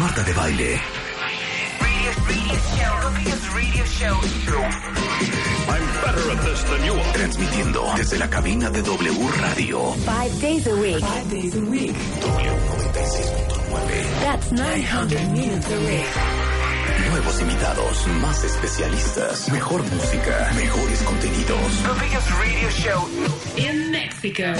[0.00, 0.80] Marta de Baile.
[5.68, 7.12] I'm better at this than you are.
[7.12, 9.92] Transmitiendo desde la cabina de W Radio.
[10.04, 11.04] Five days a week.
[11.04, 11.92] W96.9.
[14.24, 16.06] That's 900 minutes a week.
[17.10, 21.82] Nuevos invitados, más especialistas, mejor música, mejores contenidos.
[21.84, 23.08] The biggest radio show
[23.56, 23.85] In
[24.22, 24.54] Mexico.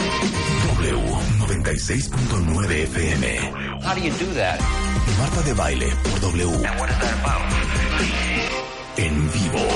[0.82, 3.22] W96.9 FM.
[3.82, 4.60] How do you do that?
[5.18, 6.48] Marta de Baile por W.
[6.48, 7.42] What is that about?
[8.98, 9.66] En vivo.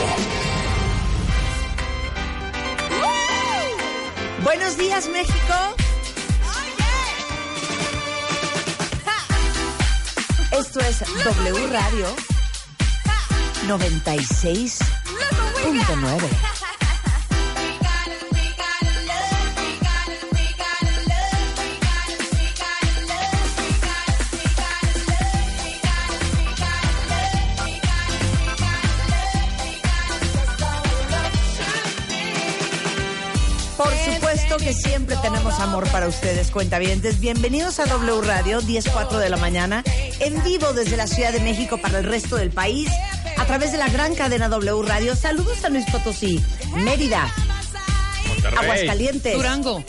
[4.44, 5.74] Buenos días, México.
[10.52, 12.06] Esto es W Radio
[13.66, 16.59] 96.9.
[34.70, 37.18] que siempre tenemos amor para ustedes, cuentavientes.
[37.18, 39.82] Bienvenidos a W Radio, 10.04 de la mañana,
[40.20, 42.88] en vivo desde la Ciudad de México para el resto del país,
[43.36, 45.16] a través de la gran cadena W Radio.
[45.16, 46.40] Saludos a Luis Potosí,
[46.76, 47.34] Mérida,
[48.60, 49.82] Aguascalientes, Durango,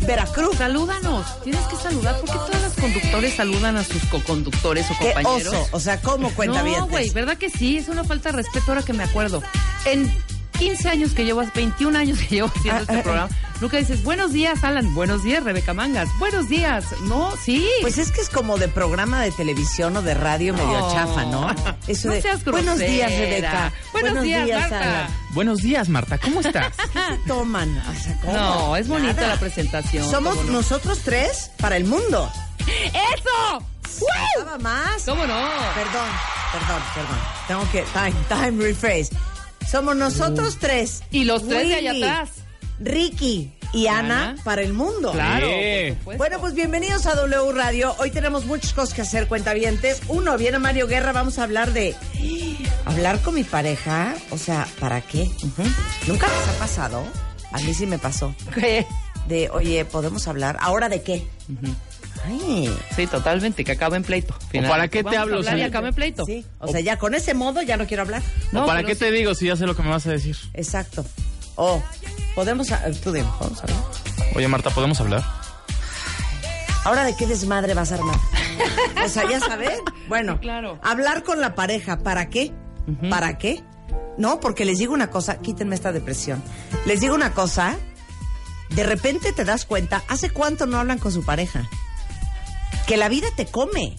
[0.00, 0.56] Veracruz.
[0.56, 1.26] salúdanos.
[1.44, 5.54] Tienes que saludar porque todos los conductores saludan a sus co-conductores o ¡Qué compañeros.
[5.54, 5.68] oso!
[5.70, 6.80] O sea, ¿cómo cuentavientes?
[6.80, 7.76] No, güey, ¿verdad que sí?
[7.76, 9.44] Es una falta de respeto ahora que me acuerdo.
[9.84, 10.12] En
[10.58, 13.28] 15 años que llevo, 21 años que llevo haciendo Ah, este ah, programa,
[13.64, 16.84] nunca dices, buenos días, Alan, buenos días, Rebeca Mangas, buenos días.
[17.04, 17.66] No, sí.
[17.80, 21.48] Pues es que es como de programa de televisión o de radio medio chafa, ¿no?
[21.88, 23.10] Eso No de, seas Buenos días.
[23.10, 23.72] Rebeca.
[23.92, 24.80] Buenos días, Marta.
[24.82, 25.10] Alan.
[25.30, 26.74] Buenos días, Marta, ¿cómo estás?
[26.92, 27.78] ¿Qué se toman?
[27.78, 28.32] O sea, ¿cómo?
[28.34, 29.28] No, es bonita Nada.
[29.28, 30.10] la presentación.
[30.10, 32.30] Somos nosotros tres para el mundo.
[32.68, 33.64] ¡Eso!
[34.44, 35.04] Nada más.
[35.06, 35.40] ¿Cómo no?
[35.74, 36.08] Perdón,
[36.52, 37.18] perdón, perdón.
[37.48, 39.08] Tengo que time, time rephrase.
[39.66, 41.02] Somos nosotros tres.
[41.10, 42.43] Y los tres de allá atrás.
[42.80, 44.42] Ricky y Ana, Ana.
[44.44, 45.12] para el mundo.
[45.12, 45.90] Claro, Sí.
[45.90, 46.18] por supuesto.
[46.18, 47.94] Bueno, pues bienvenidos a W Radio.
[47.98, 50.00] Hoy tenemos muchas cosas que hacer, cuentavientes.
[50.08, 51.94] Uno, viene Mario Guerra, vamos a hablar de...
[52.84, 55.28] Hablar con mi pareja, o sea, ¿para qué?
[56.06, 57.04] ¿Nunca les ha pasado?
[57.52, 58.34] A mí sí me pasó.
[58.54, 58.86] ¿Qué?
[59.28, 60.58] De, oye, ¿podemos hablar?
[60.60, 61.26] ¿Ahora de qué?
[62.26, 64.34] Ay, Sí, totalmente, que acabe en pleito.
[64.34, 66.24] ¿O para qué te hablo, si- acabe en pleito.
[66.26, 66.44] sí.
[66.58, 68.22] O sea, ya con ese modo ya no quiero hablar.
[68.52, 69.00] No, ¿O para qué sí.
[69.00, 70.36] te digo si ya sé lo que me vas a decir?
[70.52, 71.04] Exacto.
[71.56, 71.82] O,
[72.34, 72.70] podemos...
[72.72, 73.78] a- Tú dime, ¿podemos hablar?
[74.34, 75.24] Oye, Marta, ¿podemos hablar?
[76.84, 78.16] ¿Ahora de qué desmadre vas a armar?
[79.04, 79.72] o sea, ya saben.
[80.08, 80.78] Bueno, Sí, claro.
[80.82, 82.52] hablar con la pareja, ¿para qué?
[83.08, 83.62] ¿Para qué?
[84.18, 86.42] No, porque les digo una cosa, quítenme esta depresión.
[86.84, 87.76] Les digo una cosa,
[88.70, 91.68] de repente te das cuenta, ¿hace cuánto no hablan con su pareja?
[92.86, 93.96] Que la vida te come.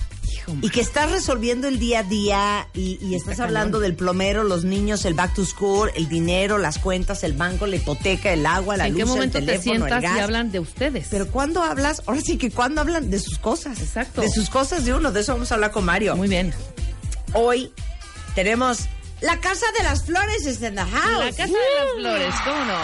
[0.61, 4.63] Y que estás resolviendo el día a día y, y estás hablando del plomero, los
[4.63, 8.77] niños, el back to school, el dinero, las cuentas, el banco, la hipoteca, el agua,
[8.77, 10.17] la ¿En luz, qué momento el te teléfono, sientas el gas.
[10.17, 11.07] y hablan de ustedes?
[11.09, 13.79] Pero cuando hablas, ahora sí que cuando hablan de sus cosas.
[13.79, 14.21] Exacto.
[14.21, 16.15] De sus cosas de uno, de eso vamos a hablar con Mario.
[16.15, 16.53] Muy bien.
[17.33, 17.71] Hoy
[18.35, 18.79] tenemos
[19.21, 21.25] La Casa de las Flores is in the house.
[21.25, 22.77] La Casa de las Flores, ¿cómo no?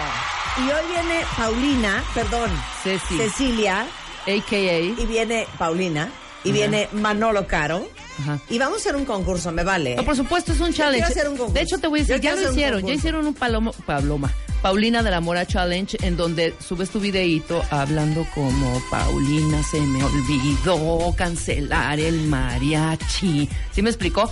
[0.58, 2.50] Y hoy viene Paulina, perdón,
[2.84, 3.18] Ceci.
[3.18, 3.86] Cecilia,
[4.28, 4.80] A.K.A.
[4.80, 6.12] y viene Paulina,
[6.44, 7.88] y viene Manolo Caro.
[8.20, 8.40] Ajá.
[8.50, 9.96] Y vamos a hacer un concurso, me vale.
[9.96, 11.06] No, por supuesto, es un challenge.
[11.06, 11.54] hacer un concurso.
[11.54, 12.86] de hecho, te voy a decir, Yo ya lo hicieron.
[12.86, 14.32] Ya hicieron un palomo, paloma.
[14.62, 20.04] Paulina de la Mora Challenge, en donde subes tu videíto hablando como Paulina, se me
[20.04, 23.50] olvidó cancelar el mariachi.
[23.72, 24.32] ¿Sí me explicó?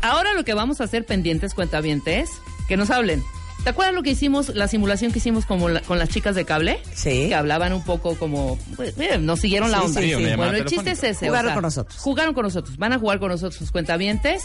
[0.00, 2.30] Ahora lo que vamos a hacer pendientes, cuentavientes,
[2.66, 3.22] que nos hablen.
[3.64, 6.44] ¿Te acuerdas lo que hicimos, la simulación que hicimos como la- con las chicas de
[6.44, 6.80] cable?
[6.94, 7.26] Sí.
[7.28, 10.00] Que hablaban un poco como, pues, eh, nos siguieron la Sí, onda.
[10.00, 10.14] sí, sí.
[10.14, 11.26] Bueno, Llamada el chiste es ese.
[11.26, 11.98] o Jugaron sea, con nosotros.
[12.00, 12.76] Jugaron con nosotros.
[12.78, 14.44] Van a jugar con nosotros sus cuentavientes.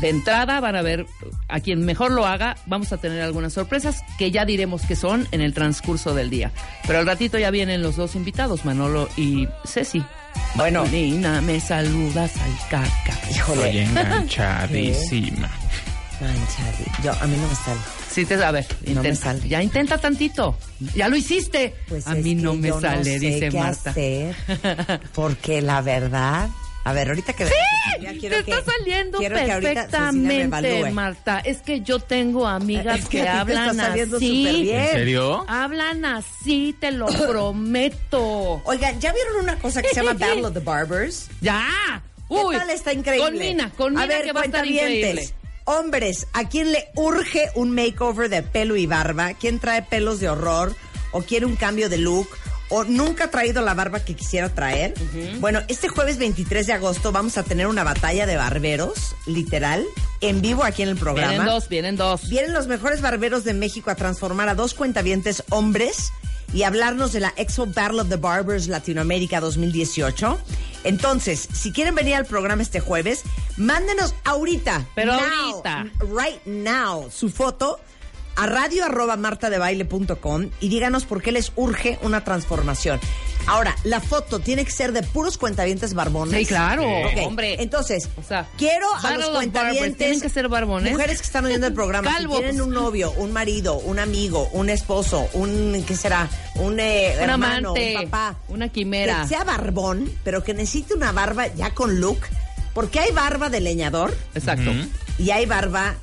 [0.00, 1.06] De entrada van a ver
[1.48, 2.56] a quien mejor lo haga.
[2.66, 6.52] Vamos a tener algunas sorpresas que ya diremos que son en el transcurso del día.
[6.86, 10.04] Pero al ratito ya vienen los dos invitados, Manolo y Ceci.
[10.54, 10.82] Bueno.
[10.82, 13.18] Paulina, me saludas al caca.
[13.34, 13.66] Híjole.
[13.70, 15.48] Estoy enganchadísima.
[16.20, 16.84] Manchadi.
[17.02, 17.80] Yo, a mí no me sale.
[18.18, 19.08] Sí, te, a ver, No intenta.
[19.08, 19.48] me sale.
[19.48, 20.56] Ya intenta tantito.
[20.94, 21.74] Ya lo hiciste.
[21.88, 23.90] Pues a mí no me sale, sé dice qué Marta.
[23.90, 24.34] hacer,
[25.14, 26.48] porque la verdad.
[26.84, 27.44] A ver, ahorita que.
[28.00, 30.90] ya quiero Te que- está saliendo que perfectamente.
[30.90, 31.40] Marta.
[31.40, 34.62] Es que yo tengo amigas Es que, hablan así.
[34.62, 34.80] bien.
[34.80, 35.44] ¿En serio?
[35.48, 38.62] Hablan así, te lo prometo.
[38.64, 41.28] Oigan, ¿ya vieron una cosa que se llama Battle of the Barbers?
[41.40, 42.02] ¡Ya!
[42.28, 43.26] ¿Qué Uy, tal está increíble?
[43.30, 45.28] Con Mina, con Mina a ver, que va a estar increíble.
[45.70, 49.34] Hombres, ¿a quién le urge un makeover de pelo y barba?
[49.34, 50.74] ¿Quién trae pelos de horror?
[51.12, 52.26] ¿O quiere un cambio de look?
[52.70, 54.94] o nunca ha traído la barba que quisiera traer.
[55.40, 59.84] Bueno, este jueves 23 de agosto vamos a tener una batalla de barberos, literal,
[60.20, 61.30] en vivo aquí en el programa.
[61.30, 62.28] Vienen dos, vienen dos.
[62.28, 66.12] Vienen los mejores barberos de México a transformar a dos cuentavientes hombres
[66.52, 70.38] y hablarnos de la Expo Battle of the Barbers Latinoamérica 2018.
[70.84, 73.22] Entonces, si quieren venir al programa este jueves,
[73.56, 74.86] mándenos ahorita.
[74.94, 75.90] Pero now, ahorita.
[76.00, 77.80] Right now, su foto
[78.38, 83.00] a radio arroba martadebaile.com y díganos por qué les urge una transformación.
[83.46, 86.38] Ahora, la foto tiene que ser de puros cuentavientes barbones.
[86.38, 87.56] Sí, claro, Ok, hombre.
[87.62, 89.96] Entonces, O sea, quiero a los of Barbers, cuentavientes.
[89.96, 90.92] ¿tienen que ser barbones?
[90.92, 92.10] Mujeres que están oyendo el programa.
[92.14, 92.36] Calvos.
[92.36, 96.28] Si tienen un novio, un marido, un amigo, un esposo, un, ¿qué será?
[96.56, 98.36] Un, eh, Un hermano, amante, un papá.
[98.48, 99.22] una quimera.
[99.22, 102.20] Que sea barbón, pero que necesite una barba ya con look.
[102.74, 104.70] Porque hay barba de leñador Exacto.
[105.18, 105.96] Y hay barba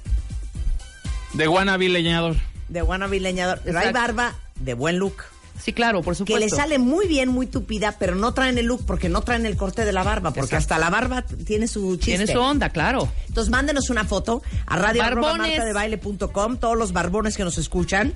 [1.35, 2.35] De wannabe leñador.
[2.69, 3.61] de wannabe leñador.
[3.63, 5.15] Pero hay barba de buen look.
[5.61, 6.39] Sí, claro, por Que supuesto.
[6.45, 9.55] le sale muy bien, muy tupida, pero no traen el look porque no traen el
[9.55, 10.31] corte de la barba.
[10.31, 12.17] Porque hasta la barba tiene su chiste.
[12.17, 13.07] Tiene su onda, claro.
[13.29, 18.13] Entonces mándenos una foto a radio martadebaile.com, todos los barbones que nos escuchan.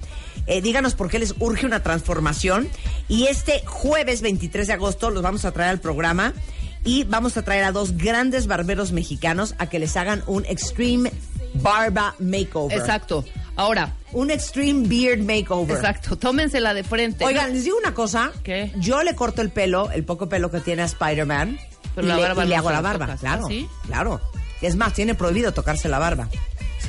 [0.48, 2.68] Eh, díganos por qué les urge una transformación.
[3.08, 6.34] Y este jueves 23 de agosto los vamos a traer al programa
[6.84, 11.12] y vamos a traer a dos grandes barberos mexicanos a que les hagan un Extreme
[11.56, 12.78] Barba Makeover.
[12.78, 13.26] Exacto.
[13.56, 15.76] Ahora, Un Extreme Beard Makeover.
[15.76, 17.26] exacto, tómensela de frente.
[17.26, 18.32] Oigan, les digo una cosa.
[18.44, 18.72] ¿Qué?
[18.78, 21.60] Yo le corto el pelo, el poco pelo que tiene a Spider-Man.
[21.94, 23.06] Pero y la le, barba y le hago la barba.
[23.08, 23.20] tocas.
[23.20, 23.46] Claro.
[23.46, 23.68] ¿Ah, sí?
[23.88, 24.22] Claro.
[24.62, 26.30] Es más, tiene prohibido tocarse la barba.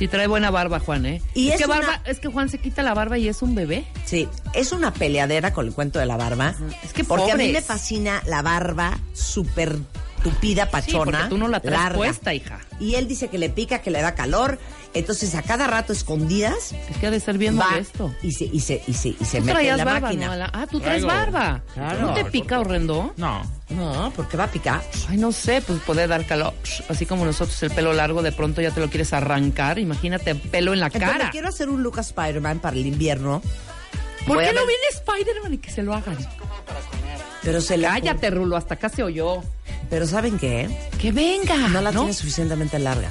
[0.01, 1.21] Sí trae buena barba, Juan, ¿eh?
[1.35, 3.43] Y es, es que una- barba, es que Juan se quita la barba y es
[3.43, 3.85] un bebé.
[4.03, 6.55] Sí, es una peleadera con el cuento de la barba.
[6.83, 7.53] Es que Porque a mí pobres.
[7.53, 9.77] me fascina la barba súper
[10.23, 11.03] tupida, Sí, pachona.
[11.19, 11.97] porque tú no la traes larga.
[11.99, 12.61] puesta, hija.
[12.79, 14.57] Y él dice que le pica, que le da calor.
[14.93, 18.13] Entonces, a cada rato escondidas, Es que ha de ser bien va molesto.
[18.21, 20.27] y se, y se, y se, y se Tú mete en la barba, máquina.
[20.27, 20.35] ¿no?
[20.35, 21.07] La- Ah, tú traes Traigo.
[21.07, 21.61] barba.
[21.73, 22.01] Claro.
[22.07, 23.13] ¿No te pica horrendo?
[23.15, 23.41] No.
[23.69, 24.81] No, porque va a picar.
[25.07, 26.53] Ay, no sé, pues poder dar calor.
[26.89, 29.79] Así como nosotros el pelo largo, de pronto ya te lo quieres arrancar.
[29.79, 31.29] Imagínate pelo en la Entonces, cara.
[31.31, 33.41] quiero hacer un look a Spider-Man para el invierno.
[34.27, 36.17] ¿Por Voy qué no ver- viene Spider-Man y que se lo hagan?
[37.43, 39.41] Pero se le Cállate, Rulo, hasta acá se oyó.
[39.89, 40.69] Pero ¿saben qué?
[40.99, 41.55] Que venga.
[41.69, 42.01] No la ¿no?
[42.01, 43.09] tiene suficientemente larga.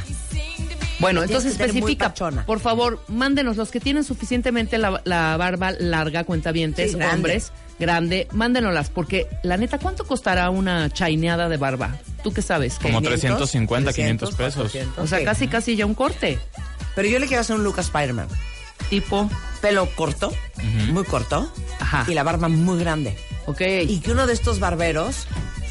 [1.00, 2.14] Bueno, entonces especifica.
[2.47, 7.14] Por favor, mándenos los que tienen suficientemente la, la barba larga, cuentavientes, Sí, grande.
[7.17, 11.97] hombres, grande, mándenoslas, porque la neta, ¿cuánto costará una chaineada de barba?
[12.23, 12.75] ¿Tú qué sabes?
[12.75, 13.20] Como 500,
[13.50, 14.55] 350, 500 pesos.
[14.70, 16.38] 400, O sea, casi casi ya un corte.
[16.94, 18.29] Pero yo le quiero hacer un look a Spider-Man.
[18.91, 19.31] Tipo,
[19.62, 20.32] Pelo corto,
[20.91, 21.50] muy corto.
[21.79, 22.05] Ajá.
[22.08, 23.17] Y la barba muy grande.
[23.47, 23.61] ok.
[23.88, 25.26] Y que uno de estos barberos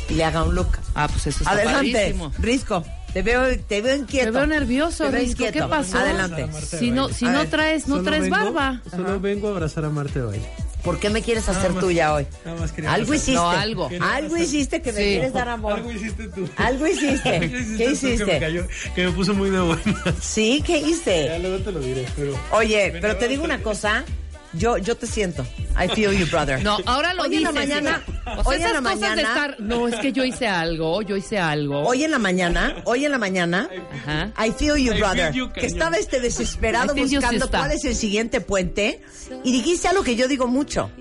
[0.10, 0.70] le haga un look.
[0.96, 2.32] ah, pues eso está Adelante, padrísimo.
[2.40, 2.84] Risco.
[3.14, 4.26] Te veo, te veo inquieto.
[4.32, 5.38] Te veo nervioso, Te veo Risco.
[5.40, 5.70] ¿Qué inquieto.
[5.70, 5.98] pasó?
[5.98, 6.48] Adelante.
[6.62, 8.82] Si no, si no ver, traes, no traes vengo- barba.
[8.90, 10.40] Solo vengo a abrazar a Marte hoy.
[10.84, 12.26] ¿Por qué me quieres hacer más- tuya hoy?
[12.46, 13.34] nada más quería Algo hiciste.
[13.34, 13.90] No, algo.
[14.00, 15.10] Algo hiciste que me Sí.
[15.10, 15.74] quieres dar amor.
[15.74, 16.48] Algo hiciste tú.
[16.56, 17.30] Algo hiciste.
[17.36, 18.40] Algo ¿Qué tú Que me, hiciste?
[18.40, 19.84] cayó- que me puso muy de buenas.
[20.22, 21.40] Sí, ¿qué Ya hice?
[21.40, 22.34] luego te lo diré, pero...
[22.54, 24.06] Oye, pero te digo una cosa.
[24.54, 25.46] Yo, yo te siento.
[25.78, 26.64] I feel you, brother.
[26.64, 28.40] No, ahora lo Hoy en la dices, mañana, hija.
[28.40, 31.02] O sea, hoy en la cosas de mañana, estar, no, es que yo hice algo,
[31.04, 31.82] yo hice algo.
[31.82, 34.34] hoy en la mañana, hoy en la mañana, Ajá.
[34.44, 35.34] I feel you, I feel brother.
[35.34, 39.02] you, que estaba este desesperado buscando cuál es el siguiente puente
[39.44, 40.92] y dijiste algo que yo digo mucho.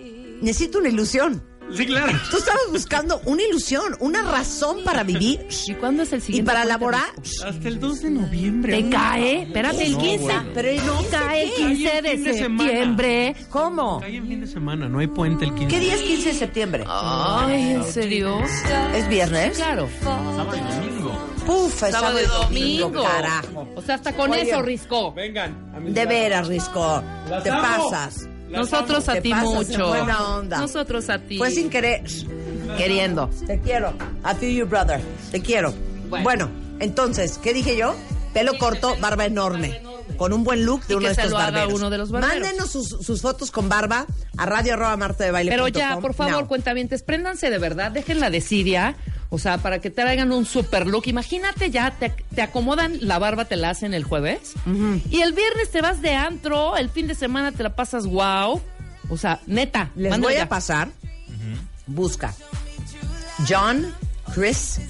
[0.41, 1.43] Necesito una ilusión.
[1.75, 2.13] Sí, claro.
[2.31, 6.47] Tú estabas buscando una ilusión, una razón para vivir ¿Y cuándo es el y siguiente?
[6.51, 7.11] para puente, laborar.
[7.47, 8.83] Hasta el 2 de noviembre.
[8.83, 10.25] Te cae, espérate, el No, 15.
[10.25, 10.37] güey.
[10.55, 12.63] Pero no cae el sé 15 Cae en de semana.
[12.71, 13.37] septiembre.
[13.51, 14.01] ¿Cómo?
[14.01, 15.69] Cae en fin de semana, no hay puente el 15.
[15.69, 16.85] ¿Qué día es 15 de septiembre?
[16.89, 18.41] Ay, ¿en serio?
[18.95, 19.57] ¿Es viernes?
[19.59, 19.89] Claro.
[20.03, 21.19] Sábado y domingo.
[21.47, 23.03] Puf, es Sábado y domingo.
[23.03, 23.69] carajo.
[23.77, 24.43] O sea, hasta con Oye.
[24.43, 25.13] eso, Risco.
[25.13, 25.71] Vengan.
[25.75, 27.03] a De veras, Risco.
[27.43, 27.91] Te amo.
[27.91, 28.29] pasas.
[28.49, 29.89] Nosotros a ti mucho.
[29.89, 30.59] buena onda.
[30.59, 31.39] Nosotros a ti.
[31.39, 32.03] Fue sin querer.
[32.77, 33.31] Queriendo.
[33.47, 33.93] Te quiero.
[34.25, 35.01] I feel you, brother.
[35.31, 35.73] Te quiero.
[36.09, 36.25] Bueno.
[36.25, 36.51] Bueno,
[36.81, 37.95] entonces, ¿qué dije yo?
[38.33, 39.81] Pelo corto, barba enorme.
[40.17, 41.75] Con un buen look de Y uno que de se estos lo haga barberos.
[41.81, 42.41] uno de los barberos.
[42.41, 45.51] Mándenos sus, sus fotos con barba a radio arroba marta de baile.
[45.51, 48.97] Pero ya, por favor, cuentavientes, préndanse de verdad, dejen la desidia.
[49.31, 51.07] O sea, para que te traigan un super look.
[51.07, 54.55] Imagínate ya, te, te acomodan la barba, te la hacen el jueves.
[55.11, 58.63] Y el viernes te vas de antro, el fin de semana te la pasas wow.
[59.11, 59.91] O sea, neta.
[59.97, 60.45] Les voy ya.
[60.45, 60.89] a pasar.
[61.87, 62.35] Busca.
[63.47, 63.95] John
[64.35, 64.81] Chris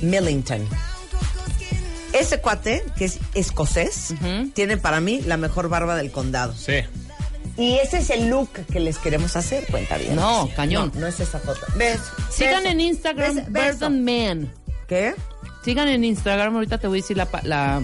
[0.00, 0.66] Millington.
[2.12, 4.14] Ese cuate, que es escocés,
[4.54, 6.54] tiene para mí la mejor barba del condado.
[6.54, 6.80] Sí.
[7.56, 10.14] Y ese es el look que les queremos hacer, cuenta bien.
[10.16, 10.92] No, cañón.
[10.94, 11.60] No, no es esa foto.
[11.76, 12.00] ¿Ves?
[12.30, 12.72] Sigan Beso.
[12.72, 13.86] en Instagram, Beso.
[13.86, 14.52] And Man.
[14.86, 15.14] ¿Qué?
[15.64, 17.82] Sigan en Instagram, ahorita te voy a decir la, pa- la...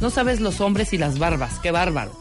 [0.00, 2.12] No sabes los hombres y las barbas, qué bárbaro.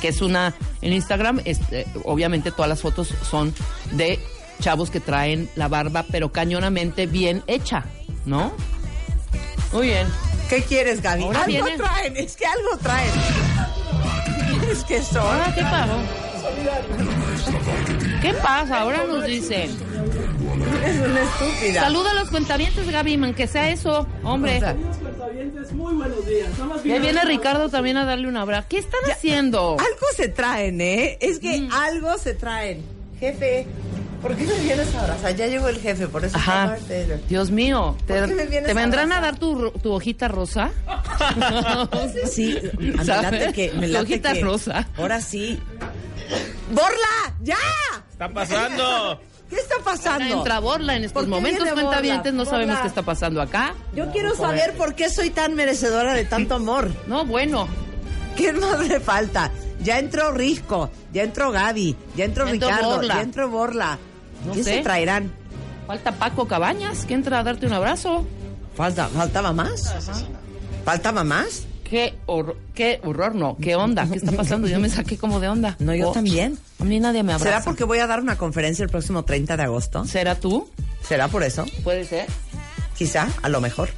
[0.00, 0.54] Que es una...
[0.82, 3.54] En Instagram, este, obviamente todas las fotos son
[3.92, 4.20] de
[4.60, 7.86] chavos que traen la barba, pero cañonamente bien hecha,
[8.26, 8.52] ¿no?
[9.72, 10.06] Muy bien.
[10.54, 11.24] ¿Qué quieres, Gaby?
[11.24, 13.10] Ahora algo viene- traen, es que algo traen.
[14.70, 15.18] Es que son.
[15.22, 15.98] Ahora, ¿qué pasó?
[18.22, 18.80] ¿Qué pasa?
[18.80, 19.70] Ahora nos dicen.
[19.70, 21.80] Es una estúpida.
[21.82, 24.56] Saluda a los cuentavientes, Gaby, man, que sea eso, hombre.
[24.56, 24.76] O sea,
[26.84, 28.66] Ya viene Ricardo también a darle un abrazo.
[28.70, 29.72] ¿Qué están haciendo?
[29.72, 31.18] algo se traen, ¿eh?
[31.20, 31.72] Es que Mm.
[31.72, 32.82] algo se traen.
[33.20, 33.66] Jefe,
[34.24, 35.36] ¿por qué me vienes a abrazar?
[35.36, 36.76] Ya llegó el jefe, por eso Ajá.
[37.28, 40.70] Dios mío, ¿te, ¿Por qué me vienes te vendrán a dar tu, hojita rosa?
[42.30, 43.72] Sí, me late que...
[43.72, 44.88] Me late hojita que- rosa.
[44.96, 45.60] Ahora sí.
[46.70, 47.36] ¡Borla!
[47.42, 47.58] ¡Ya!
[48.10, 49.20] ¡Está pasando!
[49.50, 50.38] ¿Qué está pasando?
[50.38, 52.44] Entra Borla en estos ¿Por qué momentos, cuentavientes, Borla?
[52.44, 53.74] no sabemos qué está pasando acá.
[53.94, 56.90] Yo quiero saber por qué soy tan merecedora de tanto amor.
[57.06, 57.68] No, bueno,
[58.36, 59.52] ¿Qué más le falta?
[59.80, 63.14] Ya entró Risco, ya entró Gaby, ya entró Ricardo, Borla.
[63.14, 63.98] ya entró Borla.
[64.46, 64.74] No ¿Qué sé.
[64.76, 65.32] se traerán?
[65.86, 68.26] falta Paco Cabañas, que entra a darte un abrazo.
[68.74, 69.94] Falta, ¿Faltaba más?
[70.84, 71.64] ¿Faltaba más?
[71.84, 74.66] Qué horror, qué horror, no, qué onda, qué está pasando.
[74.66, 75.76] Yo me saqué como de onda.
[75.78, 76.58] No, yo Oh, también.
[76.80, 77.44] A mí nadie me abraza.
[77.50, 80.04] ¿Será porque voy a dar una conferencia el próximo 30 de agosto?
[80.06, 80.68] ¿Será tú?
[81.06, 81.66] ¿Será por eso?
[81.84, 82.26] Puede ser.
[82.96, 83.90] Quizá, a lo mejor.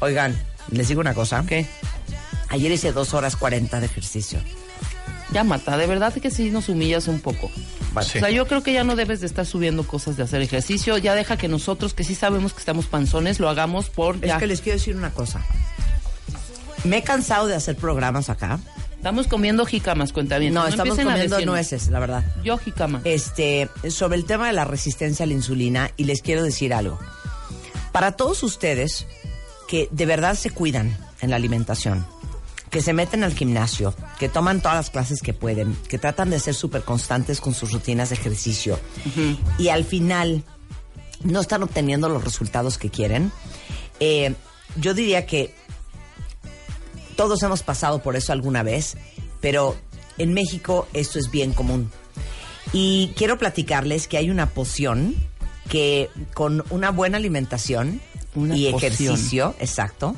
[0.00, 0.38] Oigan,
[0.70, 1.42] les digo una cosa.
[1.48, 1.66] ¿Qué?
[2.50, 4.38] Ayer hice dos horas 40 de ejercicio.
[5.32, 7.50] Ya, Marta, de verdad que sí nos humillas un poco.
[7.92, 8.06] Vale.
[8.06, 10.98] O sea, yo creo que ya no debes de estar subiendo cosas de hacer ejercicio.
[10.98, 14.38] Ya deja que nosotros, que sí sabemos que estamos panzones, lo hagamos por Es ya.
[14.38, 15.44] que les quiero decir una cosa.
[16.84, 18.58] Me he cansado de hacer programas acá.
[18.96, 20.52] Estamos comiendo jicamas, cuenta bien.
[20.52, 22.24] No, estamos comiendo nueces, la verdad.
[22.44, 23.00] Yo jicama.
[23.04, 26.98] Este, sobre el tema de la resistencia a la insulina y les quiero decir algo.
[27.92, 29.06] Para todos ustedes
[29.68, 32.06] que de verdad se cuidan en la alimentación,
[32.70, 36.38] que se meten al gimnasio, que toman todas las clases que pueden, que tratan de
[36.38, 38.78] ser súper constantes con sus rutinas de ejercicio
[39.58, 40.44] y al final
[41.24, 43.32] no están obteniendo los resultados que quieren,
[43.98, 44.34] eh,
[44.76, 45.52] yo diría que
[47.16, 48.96] todos hemos pasado por eso alguna vez,
[49.40, 49.76] pero
[50.16, 51.90] en México esto es bien común.
[52.72, 55.16] Y quiero platicarles que hay una poción
[55.68, 58.00] que con una buena alimentación
[58.34, 58.92] Una y poción.
[58.92, 60.14] ejercicio, exacto,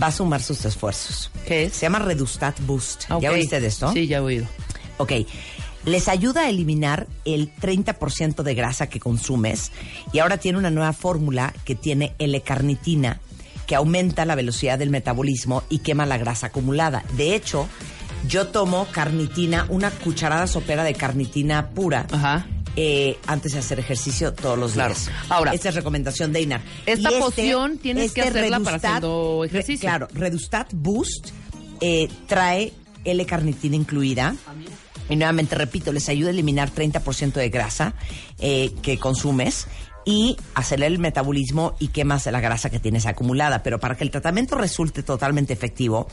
[0.00, 1.30] va a sumar sus esfuerzos.
[1.46, 1.72] ¿Qué es?
[1.74, 3.04] Se llama Redustat Boost.
[3.08, 3.36] Ah, ¿Ya ok.
[3.36, 3.92] oíste de esto?
[3.92, 4.46] Sí, ya he oído.
[4.98, 5.12] Ok.
[5.84, 9.70] Les ayuda a eliminar el 30% de grasa que consumes
[10.12, 13.20] y ahora tiene una nueva fórmula que tiene L-carnitina
[13.68, 17.04] que aumenta la velocidad del metabolismo y quema la grasa acumulada.
[17.16, 17.68] De hecho,
[18.28, 22.46] yo tomo carnitina, una cucharada sopera de carnitina pura Ajá.
[22.76, 24.94] Eh, antes de hacer ejercicio todos los Claro.
[24.94, 25.10] días.
[25.30, 26.60] Ahora, esta es recomendación de Inar.
[26.84, 29.88] esta Y este- poción tienes que hacerla para haciendo ejercicio.
[29.88, 31.30] claro, Redustat Boost
[31.80, 32.72] eh, trae
[33.04, 34.34] L-carnitina incluida.
[35.08, 37.94] Y nuevamente repito, les ayuda a eliminar 30% de grasa
[38.40, 39.68] eh, que consumes
[40.04, 43.62] y acelera el metabolismo y quemas la grasa que tienes acumulada.
[43.62, 46.08] Pero para que el tratamiento resulte totalmente efectivo,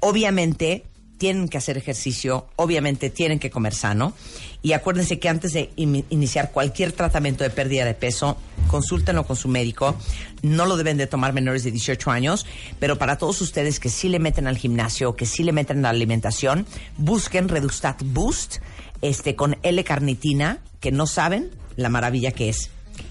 [0.00, 0.84] obviamente
[1.18, 4.14] tienen que hacer ejercicio, obviamente tienen que comer sano.
[4.62, 8.36] Y acuérdense que antes de in- iniciar cualquier tratamiento de pérdida de peso,
[8.68, 9.96] consúltenlo con su médico.
[10.42, 12.46] No lo deben de tomar menores de 18 años,
[12.80, 15.82] pero para todos ustedes que sí le meten al gimnasio, que sí le meten a
[15.82, 18.56] la alimentación, busquen Redustat Boost
[19.02, 22.70] este, con L-carnitina, que no saben la maravilla que es.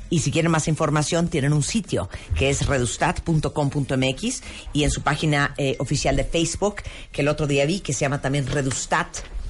[0.10, 5.54] Y si quieren más información, tienen un sitio que es redustat.com.mx y en su página
[5.58, 6.78] eh, oficial de Facebook,
[7.12, 9.08] que el otro día vi, que se llama también Redustat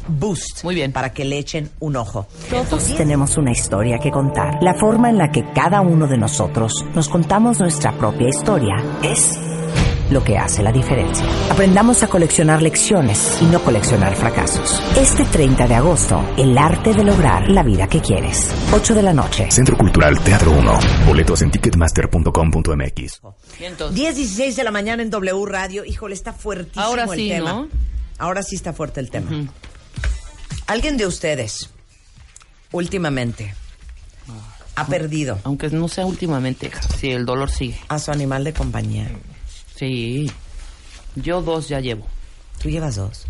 [0.07, 0.63] Boost.
[0.63, 0.91] Muy bien.
[0.91, 2.27] Para que le echen un ojo.
[2.49, 4.61] Todos tenemos una historia que contar.
[4.61, 9.37] La forma en la que cada uno de nosotros nos contamos nuestra propia historia es
[10.09, 11.25] lo que hace la diferencia.
[11.51, 14.81] Aprendamos a coleccionar lecciones y no coleccionar fracasos.
[14.97, 18.49] Este 30 de agosto, el arte de lograr la vida que quieres.
[18.73, 19.49] 8 de la noche.
[19.51, 20.79] Centro Cultural Teatro 1.
[21.07, 23.21] Boletos en ticketmaster.com.mx.
[23.59, 23.95] Bien, entonces.
[23.95, 25.83] 10, 16 de la mañana en W Radio.
[25.85, 27.51] Híjole, está fuertísimo Ahora el sí, tema.
[27.53, 27.67] ¿no?
[28.19, 29.29] Ahora sí está fuerte el tema.
[30.67, 31.69] ¿Alguien de ustedes
[32.71, 33.53] últimamente
[34.75, 36.71] ha perdido Aunque no sea últimamente.
[36.99, 37.79] Sí, el dolor sigue.
[37.87, 39.09] a su animal de compañía?
[39.77, 40.29] Sí.
[41.15, 42.05] Yo dos ya llevo.
[42.61, 43.25] Tú llevas dos.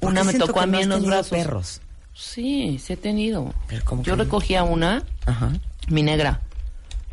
[0.00, 1.30] ¿Por Una me tocó a mí en los brazos.
[1.30, 1.80] perros.
[2.12, 3.52] Sí, sí he tenido.
[3.68, 5.52] Pero ¿cómo Yo recogí a una, Ajá.
[5.88, 6.40] mi negra.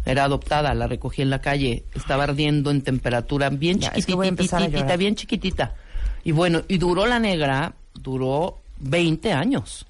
[0.06, 1.84] Era adoptada, la recogí en la calle.
[1.94, 5.76] Estaba ardiendo en temperatura bien Ya, es que chiquitita, bien chiquitita.
[6.24, 9.86] Y bueno, y duró la negra, duró 20 años.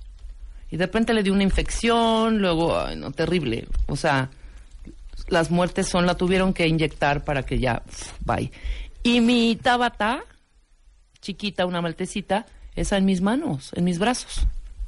[0.70, 3.68] Y de repente le dio una infección, luego, ay, no, terrible.
[3.88, 4.30] O sea,
[5.32, 8.52] las muertes son, la tuvieron que inyectar para que ya, pf, bye.
[9.04, 10.22] Y mi tabata,
[11.22, 12.46] chiquita, una maltecita,
[12.76, 14.46] esa en mis manos, en mis brazos.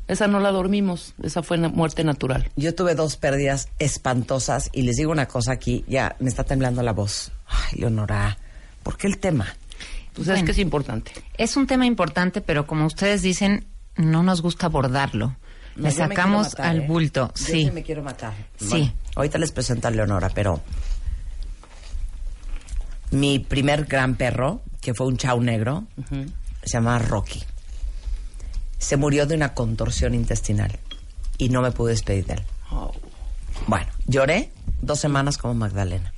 [0.08, 2.52] Esa no la dormimos, esa fue na- muerte natural.
[2.58, 6.84] Yo tuve dos pérdidas espantosas y les digo una cosa aquí, ya me está temblando
[6.84, 7.32] la voz.
[7.48, 8.38] Ay, Leonora,
[8.84, 9.46] ¿por qué el tema?
[10.14, 10.46] Pues es Bueno.
[10.46, 11.12] que es importante.
[11.38, 15.38] Es un tema importante, pero como ustedes dicen, no nos gusta abordarlo.
[15.76, 16.88] No, Le sacamos matar, al ¿eh?
[16.88, 17.32] bulto.
[17.36, 17.66] Yo sí.
[17.66, 18.34] sí me quiero matar.
[18.60, 18.68] Sí.
[18.70, 20.62] Bueno, ahorita les presento a Leonora, pero
[23.12, 25.86] mi primer gran perro, que fue un chau negro,
[26.64, 27.44] se llamaba Rocky.
[28.78, 30.78] Se murió de una contorsión intestinal
[31.38, 32.44] y no me pude despedir de él.
[33.68, 34.52] Bueno, lloré
[34.82, 36.14] dos semanas como Magdalena.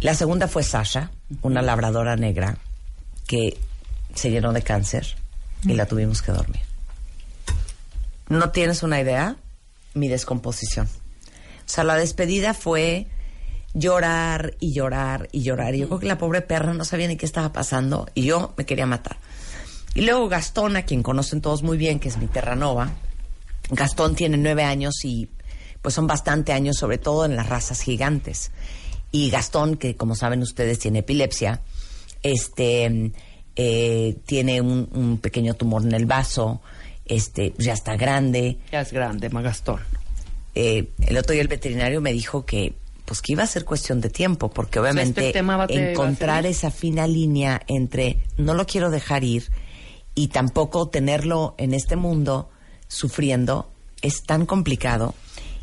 [0.00, 1.10] La segunda fue Sasha,
[1.42, 2.58] una labradora negra
[3.26, 3.58] que
[4.14, 5.16] se llenó de cáncer
[5.62, 6.62] y la tuvimos que dormir.
[8.28, 9.36] No tienes una idea
[9.94, 10.86] mi descomposición.
[10.86, 13.06] O sea, la despedida fue
[13.72, 15.74] llorar y llorar y llorar.
[15.74, 18.54] Y yo creo que la pobre perra no sabía ni qué estaba pasando y yo
[18.56, 19.16] me quería matar.
[19.94, 22.90] Y luego Gastón, a quien conocen todos muy bien, que es mi Terranova.
[23.70, 25.28] Gastón tiene nueve años y
[25.82, 28.50] pues son bastante años, sobre todo en las razas gigantes.
[29.12, 31.60] Y Gastón, que como saben ustedes tiene epilepsia,
[32.22, 33.12] este
[33.54, 36.60] eh, tiene un, un pequeño tumor en el vaso,
[37.06, 38.58] este ya está grande.
[38.72, 39.80] Ya es grande, Magastón.
[40.54, 44.00] Eh, el otro día el veterinario me dijo que pues que iba a ser cuestión
[44.00, 49.50] de tiempo, porque este obviamente encontrar esa fina línea entre no lo quiero dejar ir
[50.14, 52.48] y tampoco tenerlo en este mundo
[52.88, 53.70] sufriendo
[54.00, 55.14] es tan complicado.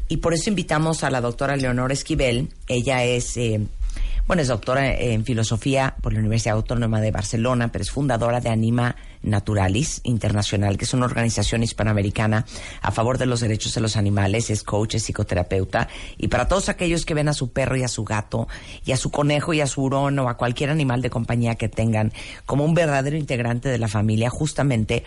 [0.08, 2.50] Y por eso invitamos a la doctora Leonora Esquivel.
[2.68, 3.62] Ella es, eh,
[4.28, 8.50] bueno, es doctora en filosofía por la Universidad Autónoma de Barcelona, pero es fundadora de
[8.50, 12.46] Anima Naturalis Internacional, que es una organización hispanoamericana
[12.82, 14.50] a favor de los derechos de los animales.
[14.50, 15.88] Es coach, es psicoterapeuta.
[16.18, 18.48] Y para todos aquellos que ven a su perro y a su gato,
[18.86, 21.70] y a su conejo y a su hurón o a cualquier animal de compañía que
[21.70, 22.14] tengan
[22.46, 25.04] como un verdadero integrante de la familia, justamente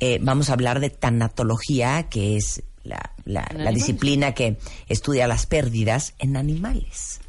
[0.00, 5.28] eh, vamos a hablar de tanatología, que es la, la- ¿En la disciplina que estudia
[5.28, 7.20] las pérdidas en animales.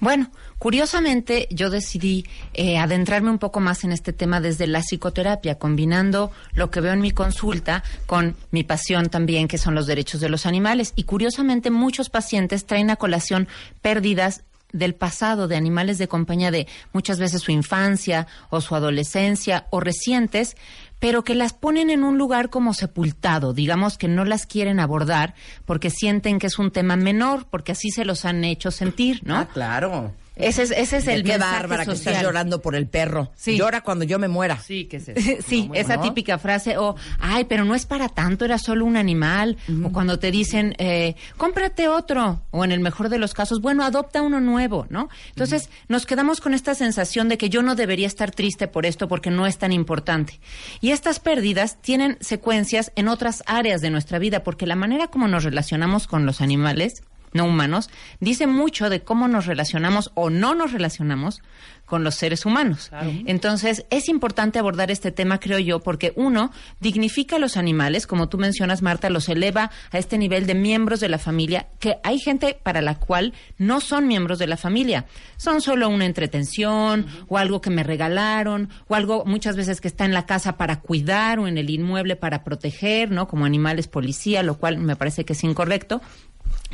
[0.00, 5.58] Bueno, curiosamente yo decidí eh, adentrarme un poco más en este tema desde la psicoterapia,
[5.58, 10.20] combinando lo que veo en mi consulta con mi pasión también, que son los derechos
[10.20, 10.92] de los animales.
[10.96, 13.48] Y curiosamente muchos pacientes traen a colación
[13.82, 14.42] pérdidas
[14.72, 19.80] del pasado de animales de compañía de muchas veces su infancia o su adolescencia o
[19.80, 20.56] recientes,
[20.98, 25.34] pero que las ponen en un lugar como sepultado, digamos que no las quieren abordar
[25.64, 29.36] porque sienten que es un tema menor, porque así se los han hecho sentir, ¿no?
[29.36, 30.12] Ah, claro.
[30.38, 33.32] Ese es, ese es el qué mensaje bárbara que estás llorando por el perro.
[33.36, 33.56] Sí.
[33.56, 34.58] Llora cuando yo me muera.
[34.58, 35.10] Sí, que es
[35.46, 36.02] Sí, esa ¿no?
[36.02, 40.18] típica frase, o, ay, pero no es para tanto, era solo un animal, o cuando
[40.18, 44.40] te dicen, eh, cómprate otro, o en el mejor de los casos, bueno, adopta uno
[44.40, 45.08] nuevo, ¿no?
[45.30, 49.08] Entonces, nos quedamos con esta sensación de que yo no debería estar triste por esto
[49.08, 50.40] porque no es tan importante.
[50.80, 55.28] Y estas pérdidas tienen secuencias en otras áreas de nuestra vida, porque la manera como
[55.28, 60.54] nos relacionamos con los animales, no humanos, dice mucho de cómo nos relacionamos o no
[60.54, 61.42] nos relacionamos
[61.88, 62.90] con los seres humanos.
[63.24, 68.28] Entonces, es importante abordar este tema, creo yo, porque uno, dignifica a los animales, como
[68.28, 72.18] tú mencionas, Marta, los eleva a este nivel de miembros de la familia, que hay
[72.18, 75.06] gente para la cual no son miembros de la familia,
[75.38, 80.04] son solo una entretención o algo que me regalaron o algo muchas veces que está
[80.04, 83.28] en la casa para cuidar o en el inmueble para proteger, ¿no?
[83.28, 86.02] Como animales policía, lo cual me parece que es incorrecto.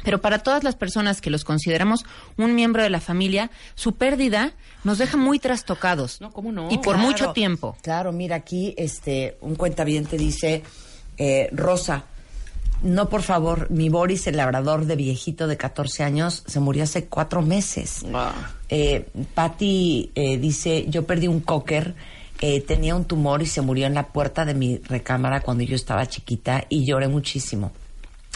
[0.05, 2.05] Pero para todas las personas que los consideramos
[2.37, 4.53] un miembro de la familia, su pérdida
[4.85, 6.21] nos deja muy trastocados.
[6.21, 6.69] No, ¿cómo no?
[6.71, 7.77] Y por Claro, mucho tiempo.
[7.83, 10.62] Claro, mira aquí, este, un cuentaviente dice,
[11.17, 12.05] eh, Rosa,
[12.85, 17.07] no por favor, mi Boris, el labrador de viejito de 14 años, se murió hace
[17.07, 18.05] cuatro meses.
[18.69, 21.95] Eh, Patty eh, dice, yo perdí un cocker,
[22.40, 25.77] eh, tenía un tumor y se murió en la puerta de mi recámara cuando yo
[25.77, 27.73] estaba chiquita y lloré muchísimo.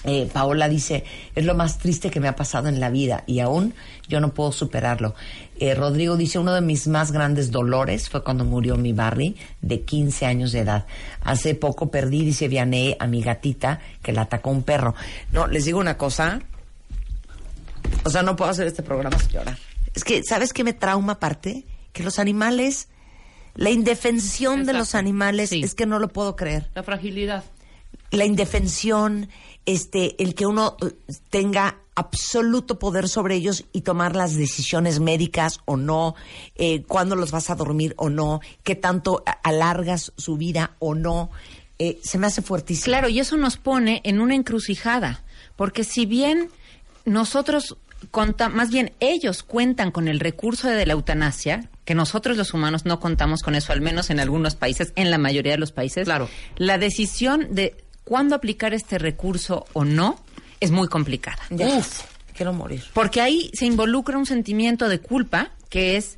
[0.05, 1.03] Eh, Paola dice,
[1.35, 3.75] es lo más triste que me ha pasado en la vida y aún
[4.09, 5.15] yo no puedo superarlo.
[5.59, 9.81] Eh, Rodrigo dice, uno de mis más grandes dolores fue cuando murió mi Barry de
[9.83, 10.87] 15 años de edad.
[11.23, 14.95] Hace poco perdí, dice Vianney, a mi gatita que la atacó un perro.
[15.33, 16.41] No, les digo una cosa.
[18.05, 19.59] O sea, no puedo hacer este programa sin llorar.
[19.95, 21.65] Es que, ¿sabes qué me trauma aparte?
[21.93, 22.89] Que los animales,
[23.57, 25.63] la indefensión de los animales Sí.
[25.65, 27.43] es que no lo puedo creer La fragilidad.
[28.13, 29.29] la indefensión,
[29.73, 30.93] este, el que uno eh,
[31.31, 36.15] tenga absoluto poder sobre ellos y tomar las decisiones médicas o no,
[36.55, 41.31] eh, cuándo los vas a dormir o no, qué tanto alargas su vida o no,
[41.79, 42.85] eh, se me hace fuertísimo.
[42.87, 45.25] Claro, y eso nos pone en una encrucijada,
[45.57, 46.51] porque si bien
[47.05, 47.77] nosotros
[48.13, 52.85] conta- más bien ellos cuentan con el recurso de la eutanasia, que nosotros los humanos
[52.85, 56.05] no contamos con eso, al menos en algunos países, en la mayoría de los países.
[56.05, 56.29] Claro.
[56.57, 57.75] La decisión de
[58.09, 60.19] cuándo aplicar este recurso o no
[60.61, 61.43] es muy complicada.
[61.51, 62.01] Uf,
[62.35, 62.83] quiero morir.
[62.95, 66.18] Porque ahí se involucra un sentimiento de culpa que es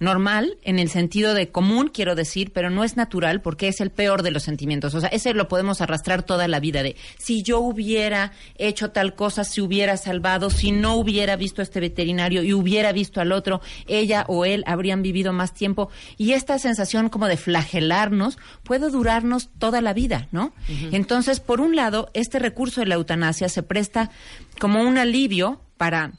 [0.00, 3.90] normal en el sentido de común, quiero decir, pero no es natural porque es el
[3.90, 4.94] peor de los sentimientos.
[4.94, 9.14] O sea, ese lo podemos arrastrar toda la vida de si yo hubiera hecho tal
[9.14, 13.32] cosa, si hubiera salvado, si no hubiera visto a este veterinario y hubiera visto al
[13.32, 15.90] otro, ella o él habrían vivido más tiempo.
[16.16, 20.52] Y esta sensación como de flagelarnos puede durarnos toda la vida, ¿no?
[20.92, 24.10] Entonces, por un lado, este recurso de la eutanasia se presta
[24.58, 26.12] como un alivio para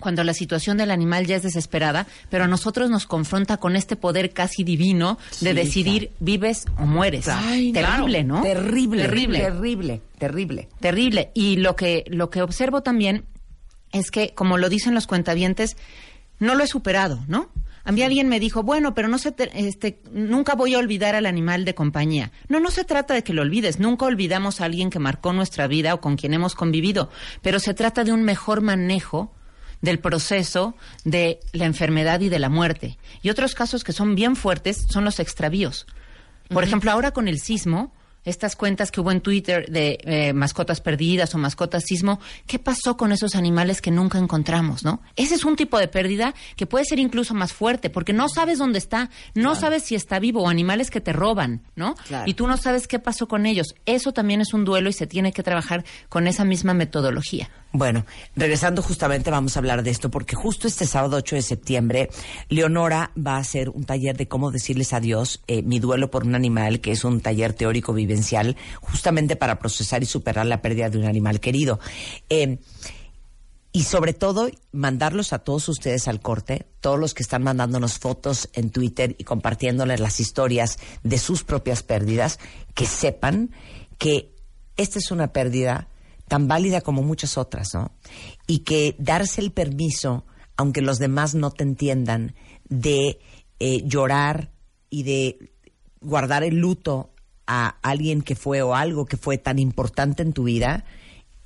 [0.00, 3.96] cuando la situación del animal ya es desesperada, pero a nosotros nos confronta con este
[3.96, 7.26] poder casi divino de Sí, decidir vives o mueres.
[7.72, 8.42] terrible, ¿no?
[8.42, 10.68] Terrible, terrible, terrible, terrible.
[10.80, 11.30] terrible.
[11.34, 13.24] Y lo que lo que observo también
[13.92, 15.76] es que, como lo dicen los cuentavientes,
[16.40, 17.48] no lo he superado, ¿no?
[17.86, 21.14] A mí alguien me dijo, bueno, pero no se te- este, nunca voy a olvidar
[21.14, 22.32] al animal de compañía.
[22.48, 23.78] No, no se trata de que lo olvides.
[23.78, 27.10] Nunca olvidamos a alguien que marcó nuestra vida o con quien hemos convivido.
[27.42, 29.32] Pero se trata de un mejor manejo
[29.84, 32.98] del proceso de la enfermedad y de la muerte.
[33.22, 35.86] Y otros casos que son bien fuertes son los extravíos.
[36.48, 37.92] Por ejemplo, ahora con el sismo,
[38.24, 42.96] estas cuentas que hubo en Twitter de eh, mascotas perdidas o mascotas sismo, ¿qué pasó
[42.96, 45.02] con esos animales que nunca encontramos, no?
[45.16, 48.58] Ese es un tipo de pérdida que puede ser incluso más fuerte, porque no sabes
[48.58, 51.94] dónde está, no sabes si está vivo o animales que te roban, ¿no?
[52.08, 52.24] Claro.
[52.26, 53.74] Y tú no sabes qué pasó con ellos.
[53.84, 57.50] Eso también es un duelo y se tiene que trabajar con esa misma metodología.
[57.76, 58.06] Bueno,
[58.36, 62.08] regresando justamente vamos a hablar de esto porque justo este sábado 8 de septiembre
[62.48, 66.36] Leonora va a hacer un taller de cómo decirles adiós, eh, mi duelo por un
[66.36, 70.98] animal, que es un taller teórico vivencial justamente para procesar y superar la pérdida de
[70.98, 71.80] un animal querido.
[72.30, 72.58] Eh,
[73.72, 78.50] y sobre todo, mandarlos a todos ustedes al corte, todos los que están mandándonos fotos
[78.52, 82.38] en Twitter y compartiéndoles las historias de sus propias pérdidas,
[82.72, 83.50] que sepan
[83.98, 84.32] que
[84.76, 85.88] esta es una pérdida
[86.28, 87.92] tan válida como muchas otras, ¿no?
[88.46, 90.24] Y que darse el permiso,
[90.56, 92.34] aunque los demás no te entiendan,
[92.68, 93.20] de
[93.60, 94.50] eh, llorar
[94.90, 95.52] y de
[96.00, 97.10] guardar el luto
[97.46, 100.84] a alguien que fue o algo que fue tan importante en tu vida,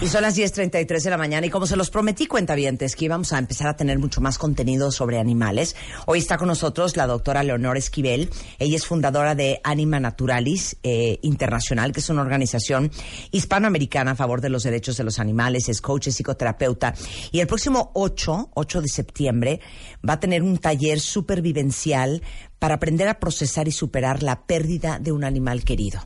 [0.00, 3.32] Y son las 10.33 de la mañana y como se los prometí, cuentavientes, que íbamos
[3.32, 5.76] a empezar a tener mucho más contenido sobre animales.
[6.06, 8.28] Hoy está con nosotros la doctora Leonor Esquivel.
[8.58, 12.90] Ella es fundadora de Anima Naturalis eh, Internacional, que es una organización
[13.30, 15.68] hispanoamericana a favor de los derechos de los animales.
[15.68, 16.94] Es coach, es psicoterapeuta.
[17.30, 19.60] Y el próximo 8, 8 de septiembre,
[20.08, 22.22] va a tener un taller supervivencial
[22.62, 25.98] para aprender a procesar y superar la pérdida de un animal querido.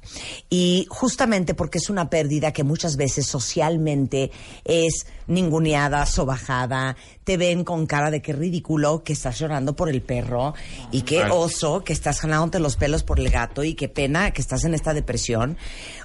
[0.49, 4.31] Y justamente porque es una pérdida que muchas veces socialmente
[4.65, 10.01] es ninguneada, sobajada, te ven con cara de qué ridículo que estás llorando por el
[10.01, 10.55] perro
[10.93, 14.41] y qué oso que estás jalándote los pelos por el gato y qué pena que
[14.41, 15.59] estás en esta depresión.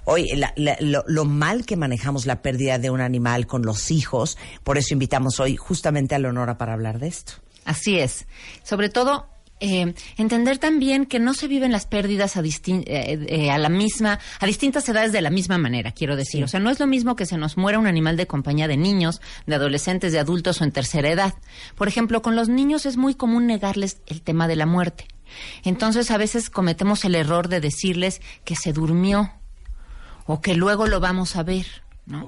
[0.03, 3.89] Hoy, la- la- lo, lo mal que manejamos la pérdida de un animal con los
[3.89, 7.35] hijos, por eso invitamos hoy justamente a Leonora para hablar de esto.
[7.63, 8.25] Así es.
[8.63, 9.27] Sobre todo,
[9.61, 13.69] eh, entender también que no se viven las pérdidas a, distin- eh, eh, a la
[13.69, 16.43] misma, a distintas edades de la misma manera, quiero decir.
[16.43, 18.75] O sea, no es lo mismo que se nos muera un animal de compañía de
[18.75, 21.33] niños, de adolescentes, de adultos o en tercera edad.
[21.75, 25.07] Por ejemplo, con los niños es muy común negarles el tema de la muerte.
[25.63, 29.31] Entonces, a veces cometemos el error de decirles que se durmió
[30.25, 31.65] o que luego lo vamos a ver.
[32.05, 32.27] ¿No?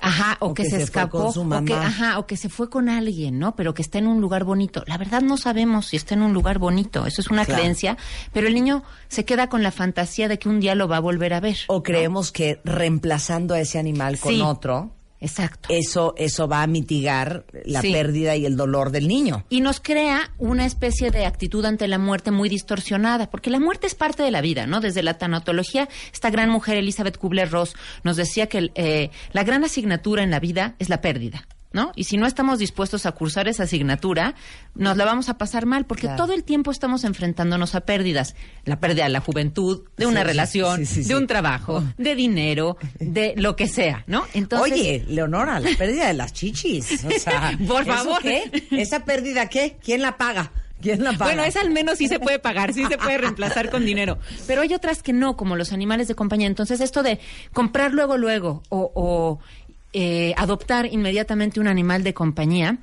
[0.00, 2.26] Ajá, o, O que, que se, se fue escapó, con su o que, ajá, o
[2.26, 3.56] que se fue con alguien, ¿no?
[3.56, 4.84] Pero que está en un lugar bonito.
[4.86, 7.60] La verdad no sabemos si está en un lugar bonito, eso es una Claro.
[7.60, 7.96] creencia,
[8.32, 11.00] pero el niño se queda con la fantasía de que un día lo va a
[11.00, 11.56] volver a ver.
[11.68, 14.40] O creemos que reemplazando a ese animal con Sí.
[14.40, 15.68] otro Exacto.
[15.72, 17.92] eso, eso va a mitigar la Sí.
[17.92, 19.44] pérdida y el dolor del niño.
[19.48, 23.86] Y nos crea una especie de actitud ante la muerte muy distorsionada, porque la muerte
[23.86, 24.80] es parte de la vida, ¿no?
[24.80, 30.22] Desde la tanatología, esta gran mujer Elizabeth Kubler-Ross nos decía que eh, la gran asignatura
[30.22, 31.46] en la vida es la pérdida.
[31.70, 31.92] ¿No?
[31.94, 34.34] Y si no estamos dispuestos a cursar esa asignatura,
[34.74, 36.24] nos la vamos a pasar mal, porque Claro.
[36.24, 38.34] todo el tiempo estamos enfrentándonos a pérdidas.
[38.64, 41.08] La pérdida de la juventud, de una Sí, relación, sí, sí, sí.
[41.10, 44.24] de un trabajo, de dinero, de lo que sea, ¿no?
[44.32, 47.04] Entonces, Oye, Leonora, la pérdida de las chichis.
[47.04, 48.22] O sea, Por ¿eso favor.
[48.22, 48.50] qué?
[48.70, 49.76] ¿Esa pérdida qué?
[49.84, 50.52] ¿Quién la paga?
[50.80, 51.24] ¿Quién la paga?
[51.24, 54.16] Bueno, esa al menos sí se puede pagar, sí se puede reemplazar con dinero.
[54.46, 56.46] Pero hay otras que no, como los animales de compañía.
[56.46, 57.18] Entonces, esto de
[57.52, 59.40] comprar luego, luego, o, o,
[59.92, 62.78] eh, adoptar inmediatamente un animal de compañía,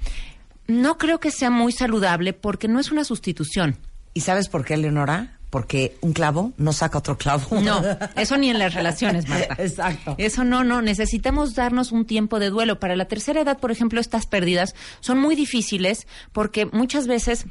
[0.68, 3.78] no creo que sea muy saludable porque no es una sustitución.
[4.14, 5.38] ¿Y sabes por qué, Leonora?
[5.50, 7.62] Porque un clavo no saca otro clavo.
[7.62, 7.82] No,
[8.16, 9.56] eso ni en las relaciones, Marta.
[9.60, 10.16] Exacto.
[10.18, 10.82] Eso no, no.
[10.82, 12.80] Necesitamos darnos un tiempo de duelo.
[12.80, 17.46] Para la tercera edad, por ejemplo, estas pérdidas son muy difíciles porque muchas veces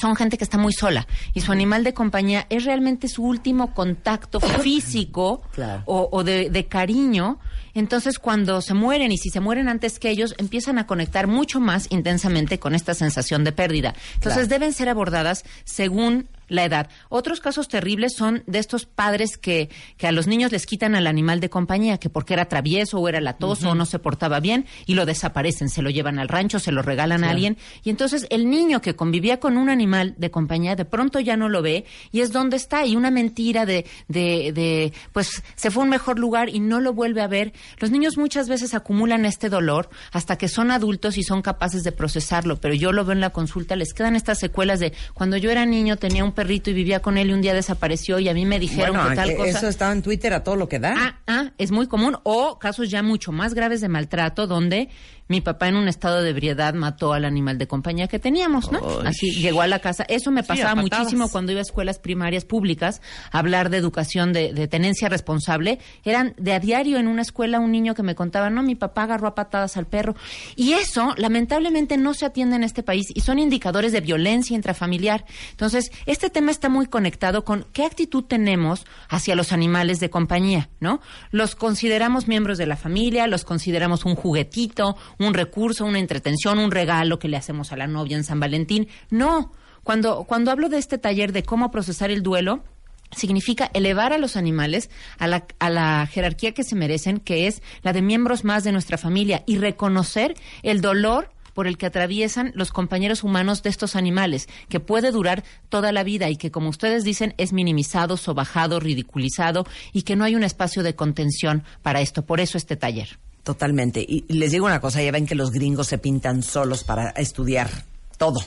[0.00, 3.74] son gente que está muy sola y su animal de compañía es realmente su último
[3.74, 5.82] contacto físico Claro.
[5.86, 7.38] o, o de, de cariño.
[7.74, 11.60] Entonces, cuando se mueren y si se mueren antes que ellos, empiezan a conectar mucho
[11.60, 13.94] más intensamente con esta sensación de pérdida.
[14.14, 14.48] Entonces, Claro.
[14.48, 16.88] deben ser abordadas según la edad.
[17.08, 21.06] Otros casos terribles son de estos padres que, que a los niños les quitan al
[21.06, 24.66] animal de compañía, que porque era travieso o era latoso o no se portaba bien,
[24.86, 27.56] y lo desaparecen, se lo llevan al rancho, se lo regalan a alguien.
[27.82, 31.48] Y entonces el niño que convivía con un animal de compañía, de pronto ya no
[31.48, 35.82] lo ve, y es donde está, y una mentira de, de, de pues se fue
[35.82, 37.52] a un mejor lugar y no lo vuelve a ver.
[37.78, 41.92] Los niños muchas veces acumulan este dolor hasta que son adultos y son capaces de
[41.92, 45.50] procesarlo, pero yo lo veo en la consulta, les quedan estas secuelas de cuando yo
[45.50, 48.34] era niño tenía un perrito y vivía con él y un día desapareció y a
[48.34, 49.48] mí me dijeron Bueno, que tal que cosa.
[49.50, 50.94] eso estaba en Twitter a todo lo que da.
[50.96, 52.16] Ah, ah, es muy común.
[52.22, 54.88] O casos ya mucho más graves de maltrato donde
[55.28, 58.80] mi papá en un estado de ebriedad mató al animal de compañía que teníamos, ¿no?
[59.04, 60.04] Así llegó a la casa.
[60.08, 64.52] Eso me pasaba muchísimo cuando iba a escuelas primarias públicas a hablar de educación de,
[64.52, 65.78] de tenencia responsable.
[66.04, 69.04] Eran de a diario en una escuela un niño que me contaba, no, mi papá
[69.04, 70.14] agarró a patadas al perro.
[70.54, 75.24] Y eso, lamentablemente, no se atiende en este país y son indicadores de violencia intrafamiliar.
[75.50, 80.68] Entonces, este tema está muy conectado con qué actitud tenemos hacia los animales de compañía,
[80.80, 81.00] ¿no?
[81.30, 86.70] Los consideramos miembros de la familia, los consideramos un juguetito, un recurso, una entretención, un
[86.70, 88.88] regalo que le hacemos a la novia en San Valentín.
[89.10, 89.52] No.
[89.82, 92.64] Cuando, cuando hablo de este taller de cómo procesar el duelo,
[93.12, 97.62] significa elevar a los animales a la, a la jerarquía que se merecen, que es
[97.82, 102.52] la de miembros más de nuestra familia, y reconocer el dolor por el que atraviesan
[102.54, 106.68] los compañeros humanos de estos animales, que puede durar toda la vida y que, como
[106.68, 112.02] ustedes dicen, es minimizado, sobajado, ridiculizado y que no hay un espacio de contención para
[112.02, 112.26] esto.
[112.26, 113.18] Por eso este taller.
[113.46, 114.04] Totalmente.
[114.04, 117.70] Y les digo una cosa, ya ven que los gringos se pintan solos para estudiar
[118.18, 118.40] todo.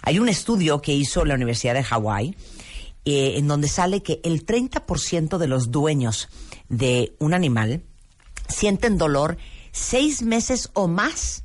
[0.00, 2.34] Hay un estudio que hizo la Universidad de Hawái
[3.04, 6.30] eh, en donde sale que el 30% de los dueños
[6.70, 7.82] de un animal
[8.48, 9.36] sienten dolor
[9.70, 11.44] seis meses o más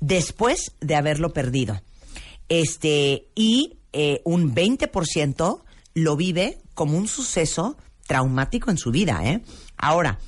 [0.00, 1.80] después de haberlo perdido.
[2.48, 5.62] Este, y eh, un 20%
[5.94, 7.76] lo vive como un suceso
[8.08, 9.42] traumático en su vida, ¿eh?
[9.76, 10.18] Ahora,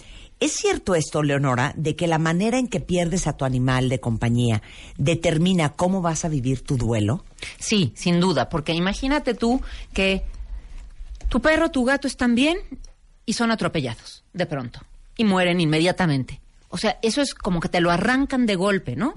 [0.41, 4.01] ¿es cierto esto, Leonora, de que la manera en que pierdes a tu animal de
[4.01, 4.63] compañía
[4.97, 7.25] determina cómo vas a vivir tu duelo?
[7.59, 9.61] Sí, sin duda, porque imagínate tú
[9.93, 10.23] que
[11.29, 12.59] tu perro, tu gato están bien
[13.27, 14.81] y son atropellados de pronto
[15.17, 16.41] y mueren inmediatamente.
[16.71, 19.13] O sea, eso es como que te lo arrancan de golpe, ¿no?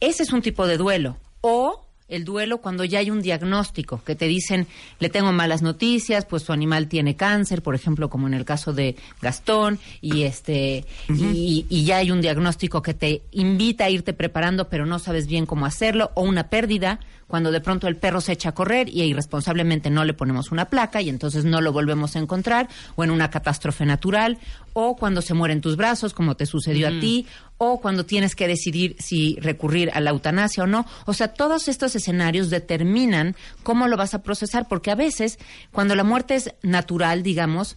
[0.00, 1.16] Ese es un tipo de duelo.
[1.40, 4.66] O el duelo cuando ya hay un diagnóstico, que te dicen,
[5.00, 8.72] le tengo malas noticias, pues tu animal tiene cáncer, por ejemplo, como en el caso
[8.72, 14.12] de Gastón, y este, y, y ya hay un diagnóstico que te invita a irte
[14.12, 17.00] preparando, pero no sabes bien cómo hacerlo, o una pérdida,
[17.32, 20.66] cuando de pronto el perro se echa a correr y irresponsablemente no le ponemos una
[20.66, 24.36] placa y entonces no lo volvemos a encontrar, o en una catástrofe natural,
[24.74, 27.26] o cuando se muere en tus brazos, como te sucedió a ti,
[27.70, 30.84] o cuando tienes que decidir si recurrir a la eutanasia o no.
[31.06, 35.38] O sea, todos estos escenarios determinan cómo lo vas a procesar, porque a veces,
[35.70, 37.76] cuando la muerte es natural, digamos,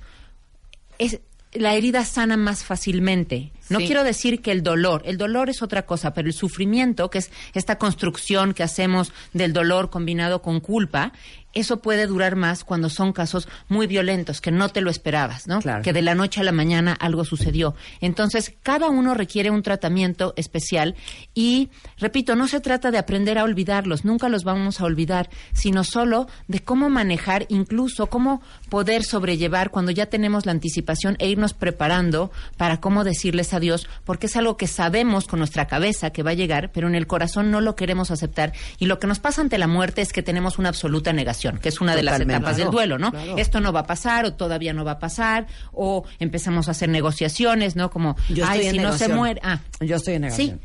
[0.98, 1.20] es
[1.54, 3.52] la herida sana más fácilmente.
[3.70, 3.86] No Sí.
[3.86, 7.32] quiero decir que el dolor, el dolor es otra cosa, pero el sufrimiento, que es
[7.54, 11.14] esta construcción que hacemos del dolor combinado con culpa,
[11.56, 15.62] eso puede durar más cuando son casos muy violentos, que no te lo esperabas, ¿no?
[15.62, 15.82] Claro.
[15.82, 17.76] Que de la noche a la mañana algo sucedió.
[18.02, 20.96] Entonces, cada uno requiere un tratamiento especial
[21.34, 25.84] y, repito, no se trata de aprender a olvidarlos, nunca los vamos a olvidar, sino
[25.84, 31.54] solo de cómo manejar, incluso cómo poder sobrellevar cuando ya tenemos la anticipación e irnos
[31.54, 36.32] preparando para cómo decirles adiós, porque es algo que sabemos con nuestra cabeza que va
[36.32, 38.52] a llegar, pero en el corazón no lo queremos aceptar.
[38.78, 41.70] Y lo que nos pasa ante la muerte es que tenemos una absoluta negación, que
[41.70, 43.12] es una de las etapas del duelo, ¿no?
[43.12, 43.38] claro.
[43.38, 46.90] Esto no va a pasar o todavía no va a pasar o empezamos a hacer
[46.90, 47.90] negociaciones, ¿no?
[47.90, 49.40] Como, Yo ay, si no se muere.
[49.44, 50.56] Ah, Yo estoy en Sí,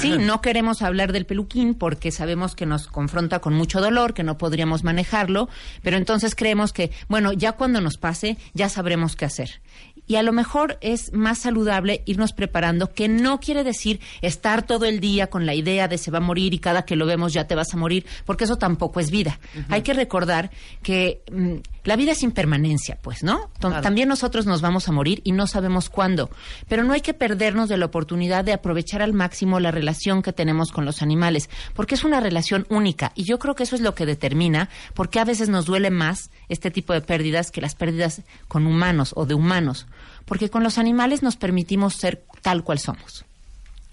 [0.00, 4.22] sí, no queremos hablar del peluquín porque sabemos que nos confronta con mucho dolor, que
[4.22, 5.48] no podríamos manejarlo,
[5.82, 9.60] pero entonces creemos que, bueno, ya cuando nos pase, ya sabremos qué hacer.
[10.06, 14.84] Y a lo mejor es más saludable irnos preparando, que no quiere decir estar todo
[14.84, 17.32] el día con la idea de se va a morir y cada que lo vemos
[17.32, 19.38] ya te vas a morir, porque eso tampoco es vida.
[19.68, 20.50] Hay que recordar
[20.82, 23.50] que mm, la vida es impermanencia, pues, ¿no?
[23.60, 26.30] También nosotros nos vamos a morir y no sabemos cuándo.
[26.68, 30.32] Pero no hay que perdernos de la oportunidad de aprovechar al máximo la relación que
[30.32, 33.12] tenemos con los animales, porque es una relación única.
[33.14, 35.90] Y yo creo que eso es lo que determina por qué a veces nos duele
[35.90, 39.86] más este tipo de pérdidas que las pérdidas con humanos o de humanos.
[40.24, 43.24] Porque con los animales nos permitimos ser tal cual somos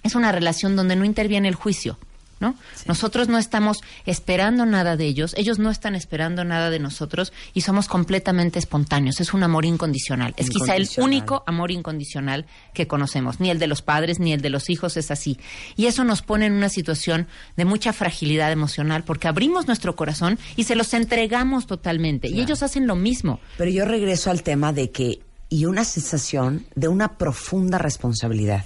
[0.04, 1.98] es una relación donde no interviene el juicio,
[2.40, 2.56] ¿no?
[2.88, 7.62] Nosotros no estamos esperando nada de ellos, ellos no están esperando nada de nosotros y
[7.62, 9.20] somos completamente espontáneos.
[9.20, 10.34] Es un amor incondicional.
[10.38, 13.40] Es quizá el único amor incondicional que conocemos.
[13.40, 15.38] Ni el de los padres ni el de los hijos es así.
[15.76, 20.40] Y eso nos pone en una situación de mucha fragilidad emocional porque abrimos nuestro corazón
[20.56, 22.28] y se los entregamos totalmente.
[22.28, 23.40] Y ellos hacen lo mismo.
[23.60, 25.20] Pero yo regreso al tema de que,
[25.52, 28.64] y una sensación de una profunda responsabilidad.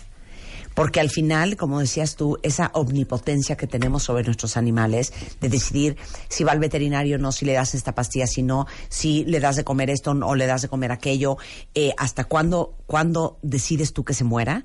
[0.76, 5.98] Porque al final, como decías tú, esa omnipotencia que tenemos sobre nuestros animales, de decidir
[6.30, 9.40] si va al veterinario o no, si le das esta pastilla, si no, si le
[9.40, 11.38] das de comer esto o le das de comer aquello,
[11.74, 14.64] eh, hasta cuándo, cuándo decides tú que se muera,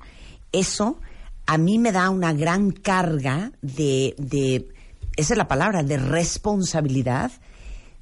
[0.51, 0.99] eso
[1.47, 4.67] a mí me da una gran carga de, de
[5.15, 7.31] esa es la palabra, de responsabilidad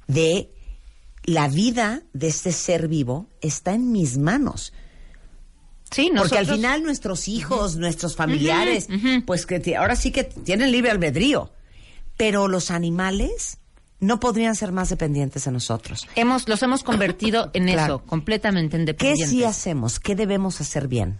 [0.08, 0.52] de
[1.24, 4.72] la vida de este ser vivo está en mis manos.
[5.90, 8.88] Sí, Porque al nosotros- final nuestros hijos, nuestros familiares,
[9.26, 11.50] pues que ahora sí que tienen libre albedrío.
[12.16, 13.58] Pero los animales
[13.98, 16.06] no podrían ser más dependientes de nosotros.
[16.14, 17.96] hemos, los hemos convertido en Claro.
[17.96, 19.30] eso, completamente ¿Qué independientes.
[19.30, 19.98] sí hacemos?
[20.00, 21.18] ¿Qué debemos hacer bien?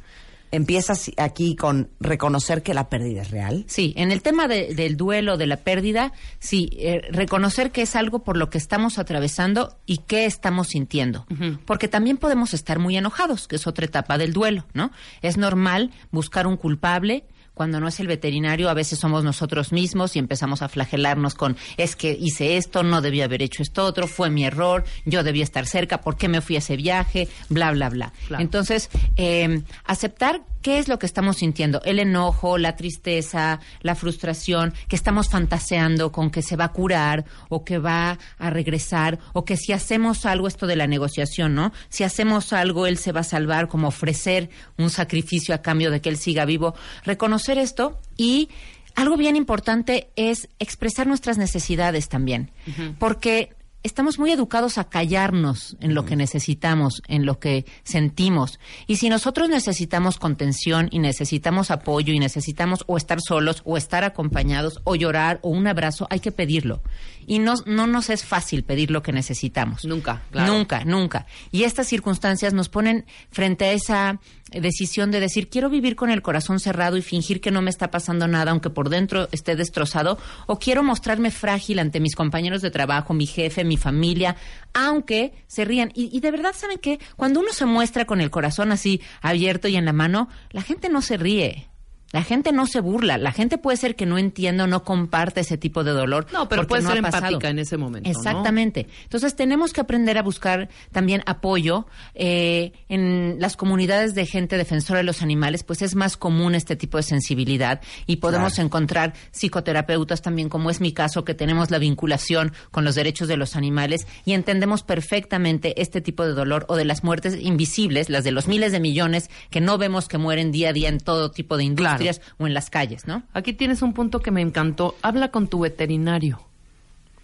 [0.52, 3.64] Empiezas aquí con reconocer que la pérdida es real.
[3.68, 7.94] Sí, en el tema de- del duelo, de la pérdida, sí, eh, reconocer que es
[7.94, 11.26] algo por lo que estamos atravesando y qué estamos sintiendo.
[11.66, 14.90] Porque también podemos estar muy enojados, que es otra etapa del duelo, ¿no?
[15.22, 17.24] Es normal buscar un culpable.
[17.60, 21.58] Cuando no es el veterinario, a veces somos nosotros mismos y empezamos a flagelarnos con
[21.76, 25.44] es que hice esto, no debía haber hecho esto otro, fue mi error, yo debía
[25.44, 27.28] estar cerca, ¿por qué me fui a ese viaje?
[27.50, 28.14] Bla, bla, bla.
[28.28, 28.42] Claro.
[28.42, 34.74] Entonces, eh, aceptar qué es lo que estamos sintiendo, el enojo, la tristeza, la frustración,
[34.88, 39.44] que estamos fantaseando con que se va a curar o que va a regresar o
[39.44, 41.72] que si hacemos algo, esto de la negociación, ¿no?
[41.88, 46.00] Si hacemos algo, él se va a salvar, como ofrecer un sacrificio a cambio de
[46.00, 46.74] que él siga vivo.
[47.04, 48.48] Reconocer esto y
[48.94, 52.50] algo bien importante es expresar nuestras necesidades también,
[52.98, 58.58] porque estamos muy educados a callarnos en lo que necesitamos, en lo que sentimos.
[58.86, 64.04] Y si nosotros necesitamos contención y necesitamos apoyo y necesitamos o estar solos o estar
[64.04, 66.82] acompañados o llorar o un abrazo, hay que pedirlo.
[67.26, 69.84] Y no, no nos es fácil pedir lo que necesitamos.
[69.84, 70.52] Nunca, claro.
[70.52, 71.26] Nunca, nunca.
[71.50, 74.20] Y estas circunstancias nos ponen frente a esa
[74.52, 77.90] decisión de decir, quiero vivir con el corazón cerrado y fingir que no me está
[77.90, 82.70] pasando nada, aunque por dentro esté destrozado, o quiero mostrarme frágil ante mis compañeros de
[82.70, 84.36] trabajo, mi jefe, mi familia,
[84.74, 85.92] aunque se rían.
[85.94, 86.98] Y, y de verdad, ¿saben qué?
[87.16, 90.88] Cuando uno se muestra con el corazón así abierto y en la mano, la gente
[90.88, 91.69] no se ríe.
[92.12, 95.40] La gente no se burla, la gente puede ser que no entienda o no comparte
[95.40, 96.26] ese tipo de dolor.
[96.32, 98.18] No, pero puede no ser empática en ese momento, ¿no?
[98.18, 98.88] Exactamente.
[99.04, 104.98] Entonces tenemos que aprender a buscar también apoyo eh, en las comunidades de gente defensora
[104.98, 110.20] de los animales, pues es más común este tipo de sensibilidad y podemos encontrar psicoterapeutas
[110.20, 114.08] también, como es mi caso, que tenemos la vinculación con los derechos de los animales
[114.24, 118.48] y entendemos perfectamente este tipo de dolor o de las muertes invisibles, las de los
[118.48, 121.64] miles de millones que no vemos que mueren día a día en todo tipo de
[121.64, 121.99] industrias
[122.38, 123.22] o en las calles, ¿no?
[123.32, 124.96] Aquí tienes un punto que me encantó.
[125.02, 126.40] Habla con tu veterinario,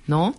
[0.07, 0.35] ¿no?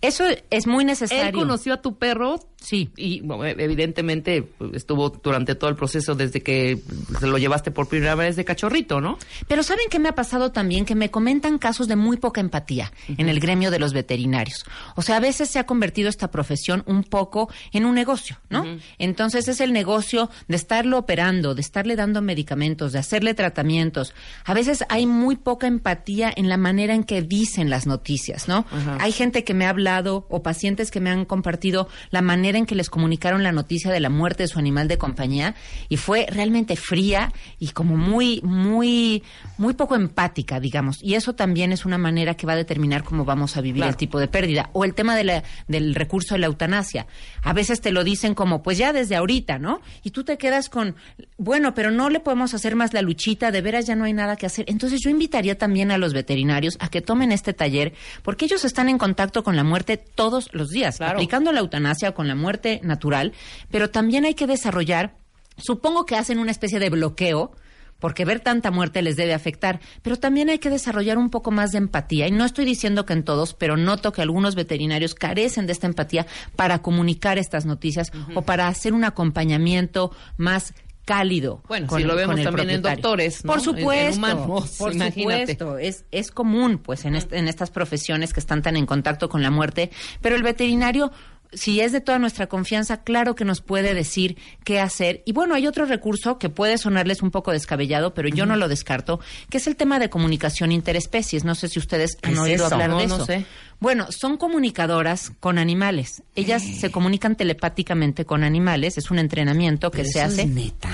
[0.00, 1.38] Eso es muy Él necesario.
[1.38, 6.42] conoció a tu perro Sí, y bueno, evidentemente pues, estuvo durante todo el proceso desde
[6.42, 6.78] que
[7.18, 9.18] se lo llevaste por primera vez de cachorrito, ¿no?
[9.48, 10.84] Pero ¿saben qué me ha pasado también?
[10.84, 14.66] Que me comentan casos de muy poca empatía en el gremio de los veterinarios.
[14.94, 18.64] O sea, a veces se ha convertido esta profesión un poco en un negocio, ¿no?
[18.98, 24.12] Entonces es el negocio de estarlo operando, de estarle dando medicamentos, de hacerle tratamientos.
[24.44, 28.66] A veces hay muy poca empatía en la manera en que dicen las noticias, ¿no?
[28.98, 32.66] Hay gente que me ha hablado o pacientes que me han compartido la manera en
[32.66, 35.54] que les comunicaron la noticia de la muerte de su animal de compañía
[35.88, 39.22] y fue realmente fría y como muy, muy,
[39.58, 40.98] muy poco empática, digamos.
[41.02, 43.96] Y eso también es una manera que va a determinar cómo vamos a vivir el
[43.96, 44.70] tipo de pérdida.
[44.72, 47.06] O el tema de la- del recurso de la eutanasia.
[47.42, 49.80] A veces te lo dicen como, pues ya desde ahorita, ¿no?
[50.02, 50.96] Y tú te quedas con,
[51.38, 54.36] bueno, pero no le podemos hacer más la luchita, de veras ya no hay nada
[54.36, 54.64] que hacer.
[54.68, 57.92] Entonces yo invitaría también a los veterinarios a que tomen este taller,
[58.22, 61.14] porque ellos están en contacto con la muerte todos los días, Claro.
[61.14, 63.32] aplicando la eutanasia con la muerte natural,
[63.70, 65.14] pero también hay que desarrollar,
[65.56, 67.52] supongo que hacen una especie de bloqueo,
[67.98, 71.72] porque ver tanta muerte les debe afectar, pero también hay que desarrollar un poco más
[71.72, 72.26] de empatía.
[72.26, 75.86] Y no estoy diciendo que en todos, pero noto que algunos veterinarios carecen de esta
[75.86, 76.26] empatía
[76.56, 80.72] para comunicar estas noticias o para hacer un acompañamiento más
[81.04, 81.62] cálido.
[81.68, 83.52] Bueno, con si lo vemos también en doctores, ¿no?
[83.52, 85.40] Por En- en supuesto, humanos, por imagínate.
[85.56, 85.78] supuesto.
[85.78, 89.42] Es, es común, pues, en, est- en estas profesiones que están tan en contacto con
[89.42, 89.90] la muerte,
[90.22, 91.10] pero el veterinario
[91.52, 95.22] si es de toda nuestra confianza, claro que nos puede decir qué hacer.
[95.26, 98.68] Y bueno, hay otro recurso que puede sonarles un poco descabellado, pero yo no lo
[98.68, 101.44] descarto, que es el tema de comunicación interespecies.
[101.44, 102.74] No sé si ustedes ¿Qué han es oído eso?
[102.74, 103.26] hablar No, de no eso.
[103.26, 103.44] sé.
[103.80, 106.22] Bueno, son comunicadoras con animales.
[106.36, 108.98] Ellas se comunican telepáticamente con animales.
[108.98, 110.42] Es un entrenamiento que Pero se eso hace.
[110.42, 110.90] es neta.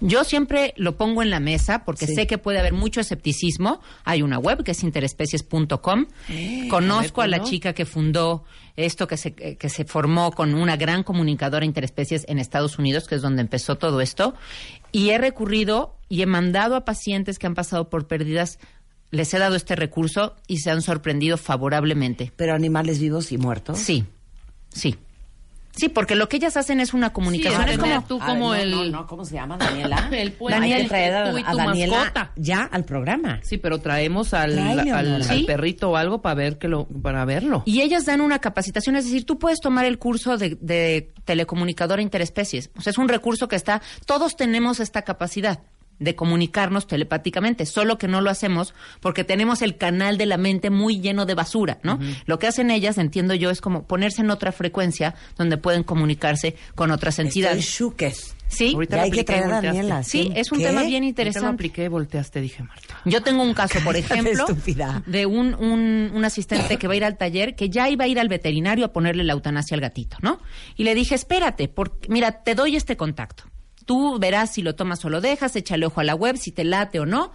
[0.00, 2.14] Yo siempre lo pongo en la mesa porque Sí.
[2.14, 3.80] sé que puede haber mucho escepticismo.
[4.04, 6.06] Hay una web que es interespecies.com.
[6.70, 8.44] Conozco a, la chica que fundó
[8.76, 13.16] esto, que se, que se formó con una gran comunicadora interespecies en Estados Unidos, que
[13.16, 14.34] es donde empezó todo esto.
[14.92, 18.58] Y he recurrido y he mandado a pacientes que han pasado por pérdidas,
[19.10, 22.32] les he dado este recurso y se han sorprendido favorablemente.
[22.36, 23.78] Pero animales vivos y muertos.
[23.78, 24.04] Sí,
[24.70, 24.96] sí.
[25.76, 27.64] Sí, porque lo que ellas hacen es una comunicación.
[27.64, 28.92] Sí, es como tú A como ver, el...
[28.92, 30.08] no, ¿cómo se llama, Daniela?
[30.12, 30.54] El puente.
[30.54, 32.32] Hay que Daniel, traer a, tú y a tu Daniela mascota.
[32.36, 33.40] ya al programa.
[33.42, 37.64] Sí, pero traemos al, al, perrito o algo para ver que lo, para verlo.
[37.66, 42.02] Y ellas dan una capacitación, es decir, tú puedes tomar el curso de, de telecomunicadora
[42.02, 42.70] interespecies.
[42.76, 45.60] O sea, es un recurso que está, todos tenemos esta capacidad
[45.98, 50.70] de comunicarnos telepáticamente, solo que no lo hacemos porque tenemos el canal de la mente
[50.70, 51.98] muy lleno de basura, ¿no?
[52.26, 56.56] Lo que hacen ellas, entiendo yo, es como ponerse en otra frecuencia donde pueden comunicarse
[56.74, 57.64] con otras Estoy entidades.
[57.64, 58.34] shuques.
[58.46, 59.60] Sí, Ahorita Ya hay que apliqué traer a.
[59.62, 60.02] Daniela.
[60.04, 60.66] sí, es un ¿Qué?
[60.66, 61.48] tema bien interesante.
[61.48, 63.00] apliqué y volteaste, dije Marta.
[63.04, 64.46] Yo tengo un caso, por ejemplo,
[65.06, 68.06] de un, un, un asistente que va a ir al taller, que ya iba a
[68.08, 70.40] ir al veterinario a ponerle la eutanasia al gatito, ¿no?
[70.76, 73.44] Y le dije, espérate, porque, mira, te doy este contacto.
[73.84, 76.64] Tú verás si lo tomas o lo dejas, échale ojo a la web, si te
[76.64, 77.32] late o no.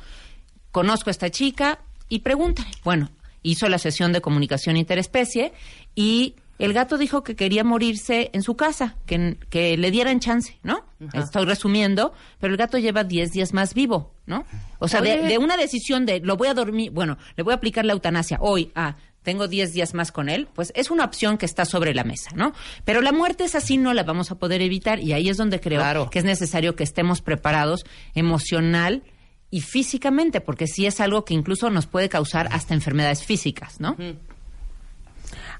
[0.71, 1.79] Conozco a esta chica
[2.09, 2.69] y pregúntale.
[2.83, 3.09] Bueno,
[3.43, 5.53] hizo la sesión de comunicación interespecie
[5.95, 10.59] y el gato dijo que quería morirse en su casa, que, que le dieran chance,
[10.61, 10.83] ¿no?
[11.13, 14.43] Estoy resumiendo, pero el gato lleva 10 días más vivo, ¿no?
[14.79, 17.55] O sea, de, de una decisión de lo voy a dormir, bueno, le voy a
[17.55, 18.97] aplicar la eutanasia hoy a
[19.29, 22.31] tengo 10 días más con él, pues es una opción que está sobre la mesa,
[22.33, 22.51] ¿no?
[22.83, 25.59] Pero la muerte es así, no la vamos a poder evitar y ahí es donde
[25.59, 26.09] creo Claro.
[26.09, 29.03] que es necesario que estemos preparados emocional
[29.51, 33.95] y físicamente, porque sí es algo que incluso nos puede causar hasta enfermedades físicas, ¿no?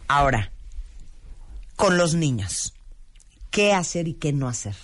[0.08, 0.52] Ahora,
[1.76, 2.74] con los niños,
[3.52, 4.76] ¿qué hacer y qué no hacer?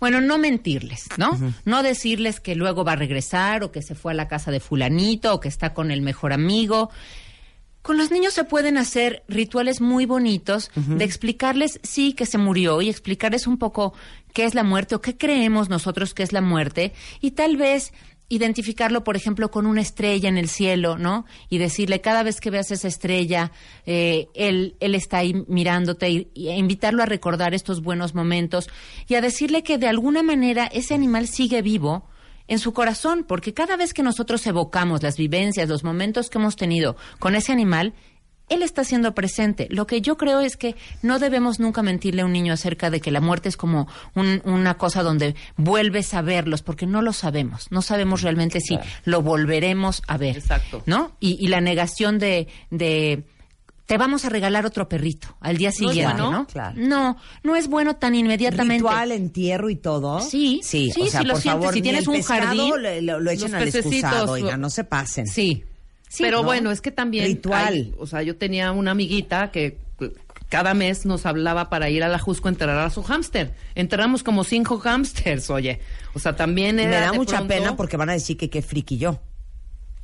[0.00, 1.38] Bueno, no mentirles, ¿no?
[1.66, 4.58] No decirles que luego va a regresar o que se fue a la casa de
[4.58, 6.90] fulanito o que está con el mejor amigo.
[7.82, 12.82] Con los niños se pueden hacer rituales muy bonitos de explicarles, sí, que se murió
[12.82, 13.94] y explicarles un poco
[14.34, 17.92] qué es la muerte o qué creemos nosotros que es la muerte y tal vez
[18.30, 21.26] identificarlo, por ejemplo, con una estrella en el cielo, ¿no?
[21.48, 23.50] Y decirle, cada vez que veas esa estrella,
[23.86, 28.70] eh, él, él está ahí mirándote y, invitarlo a recordar estos buenos momentos
[29.08, 32.08] y a decirle que de alguna manera ese animal sigue vivo
[32.50, 36.56] en su corazón, porque cada vez que nosotros evocamos las vivencias, los momentos que hemos
[36.56, 37.94] tenido con ese animal,
[38.50, 39.68] él está siendo presente.
[39.70, 43.00] Lo que yo creo es que no debemos nunca mentirle a un niño acerca de
[43.00, 43.86] que la muerte es como
[44.16, 47.68] un- una cosa donde vuelves a verlos, porque no lo sabemos.
[47.70, 50.36] No sabemos realmente si lo volveremos a ver.
[50.38, 50.82] Exacto.
[50.86, 51.12] ¿No?
[51.20, 53.22] Y, y la negación de, de
[53.90, 56.30] te vamos a regalar otro perrito al día ¿No es siguiente, bueno?
[56.30, 56.46] ¿no?
[56.46, 56.74] Claro.
[56.76, 58.84] No, no es bueno tan inmediatamente.
[58.84, 60.20] Ritual, entierro y todo.
[60.20, 62.40] Sí, sí, sí, o sea, si lo por sientes, favor, si tienes el un pescado
[62.46, 65.26] jardín, lo, lo echan los al pececitos, excusado, lo- oiga, no se pasen.
[65.26, 65.64] Sí.
[66.08, 66.44] Sí, Pero ¿no?
[66.44, 67.24] bueno, es que también.
[67.24, 67.74] Ritual.
[67.74, 69.78] hay- o sea, yo tenía una amiguita que,
[70.48, 73.54] cada mes nos hablaba para ir a la Jusco a enterrar a su hámster.
[73.74, 75.80] Enterramos como cinco hámsters, oye.
[76.14, 78.48] O sea, también Me era da de mucha pronto- pena porque van a decir que
[78.50, 79.20] qué friki yo.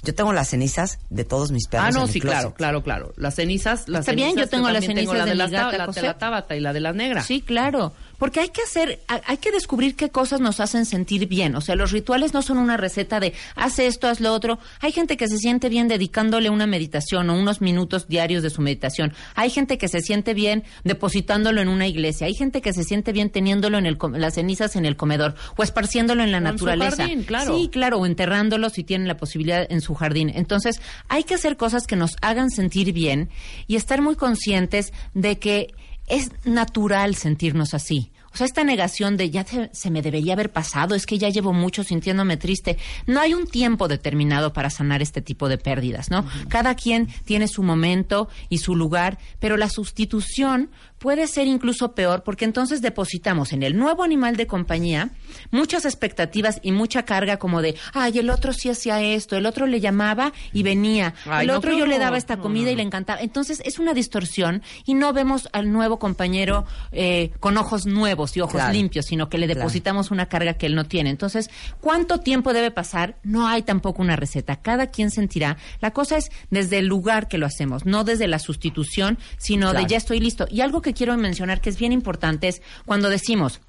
[0.07, 1.87] Yo tengo las cenizas de todos mis perros.
[1.89, 2.39] Ah, no, en sí, closet.
[2.39, 3.13] claro, claro, claro.
[3.17, 5.53] Las cenizas, las Está bien, cenizas, yo tengo las tengo cenizas la de la, mi
[5.53, 7.23] gata, ta- la, de la Tabata y la de la negra.
[7.23, 7.93] Sí, claro.
[8.19, 11.55] Porque hay que hacer, ha- hay que descubrir qué cosas nos hacen sentir bien.
[11.57, 14.59] O sea, los rituales no son una receta de haz esto, haz lo otro.
[14.81, 18.63] Hay gente que se siente bien dedicándole una meditación o unos minutos diarios de su
[18.63, 19.13] meditación.
[19.35, 22.27] Hay gente que se siente bien depositándolo en una iglesia.
[22.27, 25.35] Hay gente que se siente bien teniéndolo en el, com- las cenizas en el comedor
[25.57, 26.97] o esparciéndolo en la O en su naturaleza.
[27.05, 27.57] jardín, claro.
[27.57, 30.31] Sí, claro, o enterrándolo si tienen la posibilidad en su jardín.
[30.35, 33.29] Entonces, hay que hacer cosas que nos hagan sentir bien
[33.67, 35.75] y estar muy conscientes de que
[36.07, 38.11] es natural sentirnos así.
[38.33, 41.31] O sea, esta negación de ya se, se me debería haber pasado, es que ya
[41.31, 42.77] llevo mucho sintiéndome triste.
[43.07, 46.27] No hay un tiempo determinado para sanar este tipo de pérdidas, ¿no?
[46.49, 52.23] Cada quien tiene su momento y su lugar, pero la sustitución puede ser incluso peor
[52.23, 55.11] porque entonces depositamos en el nuevo animal de compañía
[55.51, 59.67] muchas expectativas y mucha carga como de, ay, el otro sí hacía esto, el otro
[59.67, 62.77] le llamaba y venía, Ay, el no, otro yo le daba esta comida no, y
[62.77, 63.21] le encantaba.
[63.21, 68.41] Entonces es una distorsión y no vemos al nuevo compañero eh, con ojos nuevos y
[68.41, 68.73] ojos Claro.
[68.73, 69.61] limpios, sino que le Claro.
[69.61, 71.11] depositamos una carga que él no tiene.
[71.11, 73.17] Entonces, ¿cuánto tiempo debe pasar?
[73.23, 74.57] No hay tampoco una receta.
[74.57, 75.57] Cada quien sentirá.
[75.81, 79.85] La cosa es desde el lugar que lo hacemos, no desde la sustitución, sino Claro.
[79.85, 80.47] de ya estoy listo.
[80.51, 83.61] Y algo que quiero mencionar que es bien importante es cuando decimos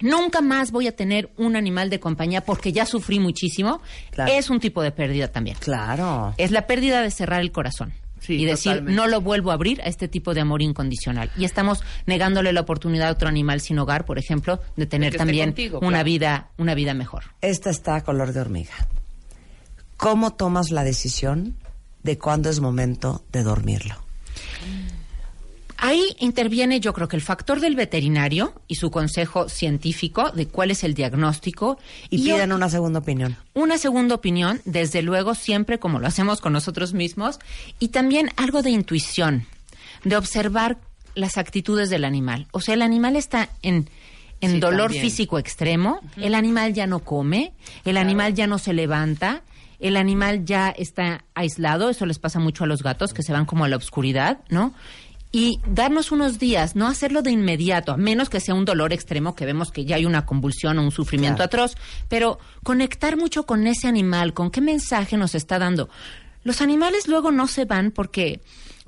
[0.00, 3.80] Nunca más voy a tener un animal de compañía porque ya sufrí muchísimo.
[4.10, 4.32] Claro.
[4.32, 5.56] Es un tipo de pérdida también.
[5.60, 6.34] Claro.
[6.36, 7.94] Es la pérdida de cerrar el corazón.
[8.18, 8.96] Sí, y decir, totalmente.
[8.96, 11.30] no lo vuelvo a abrir a este tipo de amor incondicional.
[11.36, 15.50] Y estamos negándole la oportunidad a otro animal sin hogar, por ejemplo, de tener también
[15.50, 16.04] contigo, una claro.
[16.04, 17.24] vida, una vida mejor.
[17.40, 18.72] Esta está a color de hormiga.
[19.96, 21.56] ¿Cómo tomas la decisión
[22.02, 23.94] de cuándo es momento de dormirlo?
[25.86, 30.70] Ahí interviene, yo creo que el factor del veterinario y su consejo científico de cuál
[30.70, 31.78] es el diagnóstico
[32.08, 33.36] Y, pidan ot- una segunda opinión.
[33.52, 37.38] una segunda opinión, desde luego, siempre como lo hacemos con nosotros mismos,
[37.80, 39.46] y también algo de intuición,
[40.04, 40.78] de observar
[41.14, 42.46] las actitudes del animal.
[42.52, 43.88] O sea, el animal está en,
[44.40, 45.02] en Sí, dolor también.
[45.02, 47.52] físico extremo, el animal ya no come,
[47.84, 49.42] el animal ya no se levanta,
[49.80, 53.44] el animal ya está aislado, eso les pasa mucho a los gatos que se van
[53.44, 54.72] como a la oscuridad, ¿no?
[55.36, 59.34] Y darnos unos días, no hacerlo de inmediato, a menos que sea un dolor extremo
[59.34, 61.46] que vemos que ya hay una convulsión o un sufrimiento Claro.
[61.46, 61.74] atroz,
[62.08, 65.88] pero conectar mucho con ese animal, con qué mensaje nos está dando.
[66.44, 68.42] Los animales luego no se van porque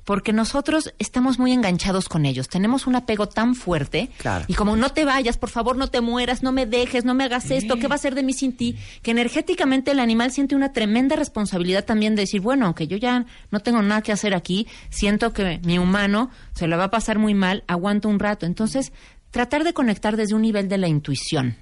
[0.07, 4.45] porque nosotros estamos muy enganchados con ellos, tenemos un apego tan fuerte Claro.
[4.47, 7.25] y como no te vayas, por favor, no te mueras, no me dejes, no me
[7.25, 8.77] hagas esto, ¿qué va a ser de mí sin ti?
[9.01, 13.25] Que energéticamente el animal siente una tremenda responsabilidad también de decir, bueno, aunque yo ya
[13.51, 17.19] no tengo nada que hacer aquí, siento que mi humano se lo va a pasar
[17.19, 18.45] muy mal, aguanto un rato.
[18.45, 18.93] Entonces,
[19.31, 21.57] tratar de conectar desde un nivel de la intuición.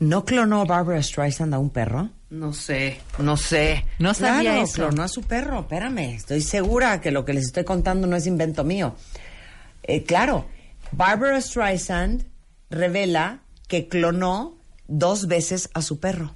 [0.00, 2.08] ¿No clonó Barbara Streisand a un perro?
[2.30, 3.84] No sé, no sé.
[3.98, 4.74] No sabía claro, eso.
[4.76, 5.60] clonó a su perro.
[5.60, 8.94] Espérame, estoy segura que lo que les estoy contando no es invento mío.
[9.82, 10.46] Eh, claro,
[10.92, 12.24] Barbara Streisand
[12.70, 14.56] revela que clonó
[14.88, 16.34] dos veces a su perro.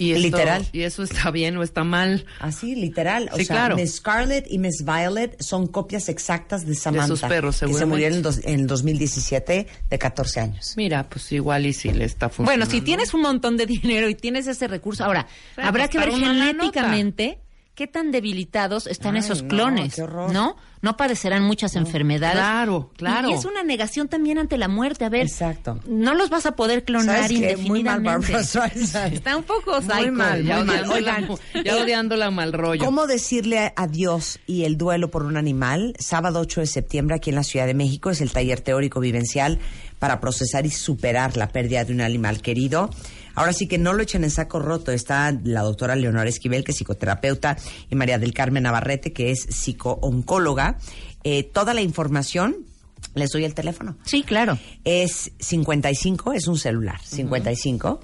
[0.00, 0.66] Y esto- Literal.
[0.72, 2.24] ¿Y eso está bien o está mal?
[2.40, 3.28] Así, literal.
[3.32, 3.76] O Sí, sea, claro.
[3.76, 7.06] Miss Scarlett y Miss Violet son copias exactas de Samantha.
[7.08, 10.72] sus perros, Que se murió en en el 2017 de 14 años.
[10.76, 12.64] Mira, pues igual y si le está funcionando.
[12.66, 15.26] Bueno, si tienes un montón de dinero y tienes ese recurso, ahora,
[15.56, 17.38] habrá pues que ver genéticamente
[17.74, 20.32] qué tan debilitados están Ay, esos no, clones, horror.
[20.32, 20.56] ¿no?
[20.82, 22.36] No padecerán muchas enfermedades.
[22.36, 23.28] claro, claro.
[23.30, 25.04] Y es una negación también ante la muerte.
[25.04, 25.78] A ver, Exacto.
[25.86, 27.56] no los vas a poder clonar ¿Sabes qué?
[27.56, 28.32] Muy mal indefinidamente.
[28.32, 29.12] Barbara Streisand.
[29.14, 30.12] Está un poco Muy psycho.
[30.12, 30.90] mal, ya muy mal.
[30.90, 31.28] Oigan,
[31.64, 32.84] ya odiándola mal rollo.
[32.84, 35.94] ¿Cómo decirle adiós y el duelo por un animal?
[35.98, 39.58] Sábado 8 de septiembre aquí en la Ciudad de México es el taller teórico vivencial
[39.98, 42.88] para procesar y superar la pérdida de un animal querido.
[43.34, 44.92] Ahora sí que no lo echen en saco roto.
[44.92, 47.56] Está la doctora Leonora Esquivel, que es psicoterapeuta,
[47.90, 50.78] y María del Carmen Navarrete, que es psicooncóloga.
[51.24, 52.66] Eh, toda la información,
[53.14, 53.96] les doy el teléfono.
[54.04, 54.58] Sí, claro.
[54.84, 57.00] Es 55, es un celular.
[57.02, 58.00] 55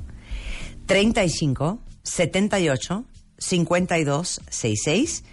[0.87, 3.05] 35 78
[3.39, 5.25] 52 66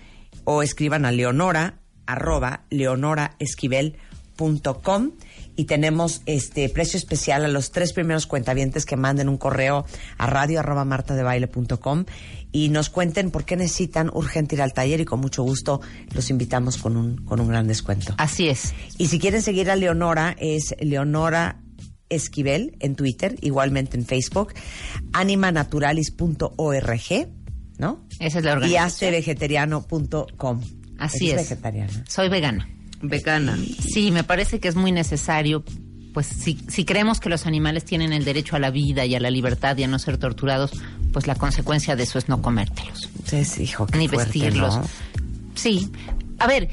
[0.46, 5.12] o escriban a leonora arroba leonoraesquivel.com
[5.56, 9.86] y tenemos este precio especial a los tres primeros cuentavientes que manden un correo
[10.18, 12.06] a radio arroba martadebaile.com
[12.51, 15.82] y nos cuenten por qué necesitan urgente ir al taller y con mucho gusto
[16.14, 18.14] los invitamos con un, con un gran descuento.
[18.18, 18.74] Así es.
[18.97, 21.60] Y si quieren seguir a Leonora, es Leonora
[22.10, 24.54] Esquivel en Twitter, igualmente en Facebook,
[25.14, 27.28] animanaturalis.org,
[27.80, 28.06] ¿no?
[28.20, 28.86] Esa es la Y organización.
[28.86, 30.62] acevegetariano.com.
[30.99, 31.49] Así ¿Eres es.
[31.49, 32.04] vegetariana?
[32.08, 32.70] Soy vegana.
[33.04, 33.58] Vegana.
[33.80, 35.64] Sí, me parece que es muy necesario.
[36.14, 39.20] Pues si, si creemos que los animales tienen el derecho a la vida y a
[39.20, 40.72] la libertad y a no ser torturados,
[41.12, 43.10] pues la consecuencia de eso es no comértelos.
[43.26, 44.78] Sí, hijo, qué ni fuerte, vestirlos.
[44.78, 44.84] ¿no?
[45.56, 45.89] Sí.
[46.39, 46.70] A ver,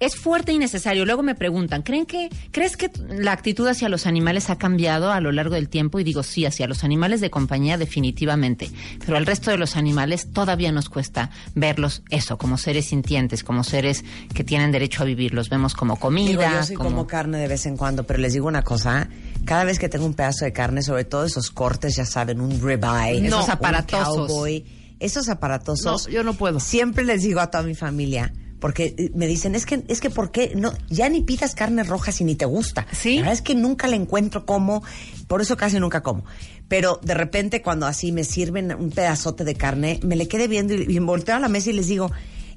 [0.00, 1.04] es fuerte y necesario.
[1.04, 5.20] Luego me preguntan, ¿creen que, ¿crees que la actitud hacia los animales ha cambiado a
[5.20, 5.98] lo largo del tiempo?
[5.98, 8.70] Y digo, sí, hacia los animales de compañía definitivamente.
[9.04, 13.64] Pero al resto de los animales todavía nos cuesta verlos eso, como seres sintientes, como
[13.64, 15.34] seres que tienen derecho a vivir.
[15.34, 16.28] Los vemos como comida.
[16.28, 16.90] Digo, yo sí como...
[16.90, 19.08] como carne de vez en cuando, pero les digo una cosa,
[19.44, 22.50] cada vez que tengo un pedazo de carne, sobre todo esos cortes, ya saben, un
[22.60, 24.28] ribeye, No, esos aparatosos.
[24.28, 24.64] cowboy,
[25.00, 26.60] esos aparatosos, No, yo no puedo.
[26.60, 30.10] Siempre les digo a toda mi familia, porque eh, me dicen, es que, es que,
[30.10, 30.52] ¿por qué?
[30.56, 32.86] No, ya ni pidas carne roja si ni te gusta.
[32.92, 33.16] ¿Sí?
[33.16, 34.82] La verdad es que nunca la encuentro como,
[35.26, 36.24] por eso casi nunca como.
[36.68, 40.74] Pero de repente cuando así me sirven un pedazote de carne, me le quedé viendo
[40.74, 42.10] y, y volteo a la mesa y les digo,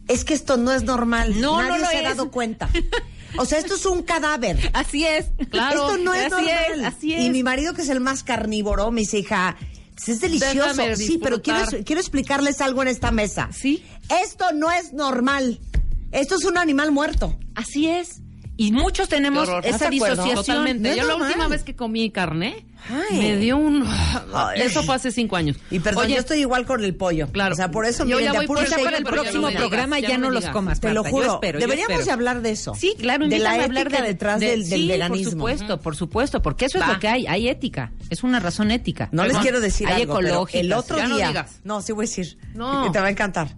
[0.07, 1.39] es que esto no es normal.
[1.39, 2.69] No, Nadie no se ha dado cuenta.
[3.37, 4.57] O sea, esto es un cadáver.
[4.73, 5.27] Así es.
[5.49, 6.79] Claro, Esto no es así normal.
[6.79, 7.23] es, así es.
[7.23, 9.55] Y mi marido, que es el más carnívoro, me dice, hija,
[10.05, 10.81] es delicioso.
[10.95, 13.49] Sí, pero quiero, quiero explicarles algo en esta mesa.
[13.53, 13.85] Sí.
[14.23, 15.59] Esto no es normal.
[16.11, 17.37] Esto es un animal muerto.
[17.55, 18.21] Así es.
[18.57, 20.35] Y muchos tenemos esa disociación.
[20.35, 20.89] Totalmente.
[20.89, 23.17] no es Yo la última vez que comí carne Ay.
[23.17, 23.83] me dio un...
[24.33, 24.61] Ay.
[24.61, 25.57] Eso fue hace cinco años.
[25.71, 27.27] Y perdón, Oye, yo estoy igual con el pollo.
[27.31, 27.53] Claro.
[27.53, 29.47] O sea, por eso Yo miren, ya voy por para it, el ya próximo no
[29.47, 30.79] me digas, programa ya ya, no los comas.
[30.79, 31.33] Te lo yo juro.
[31.35, 32.75] espero, Deberíamos de hablar de eso.
[32.75, 35.23] Sí, claro, De la hablar ética de- detrás de- del, del sí, veganismo.
[35.23, 36.93] por supuesto, por supuesto, porque eso es Va.
[36.93, 39.09] lo que hay, hay ética, es una razón ética.
[39.11, 41.47] No les quiero decir hay algo, pero el otro día...
[41.63, 42.37] No, sí voy a decir.
[42.53, 42.91] No.
[42.91, 43.55] Te va a encantar.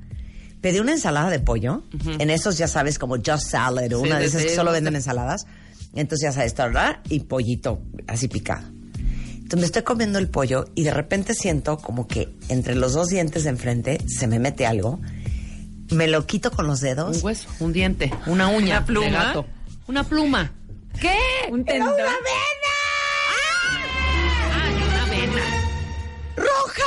[0.63, 1.83] Pedí una ensalada de pollo,
[2.19, 4.77] en esos ya sabes, como Just Salad o Sí, una de esas que solo de-
[4.77, 5.45] venden ensaladas.
[5.93, 7.01] Entonces ya sabes, ¿verdad?
[7.09, 8.65] Y pollito así picado.
[9.35, 13.09] Entonces me estoy comiendo el pollo y de repente siento como que entre los dos
[13.09, 14.99] dientes de enfrente se me mete algo.
[15.91, 17.17] Me lo quito con los dedos.
[17.17, 19.05] Un hueso, un diente, una uña ¿Una pluma?
[19.05, 19.45] de gato.
[19.87, 20.51] Una pluma.
[20.99, 21.17] ¿Qué?
[21.51, 22.13] Un ¡Era una vena!
[24.63, 25.43] Ay, una vena.
[26.37, 26.83] ¡Roja!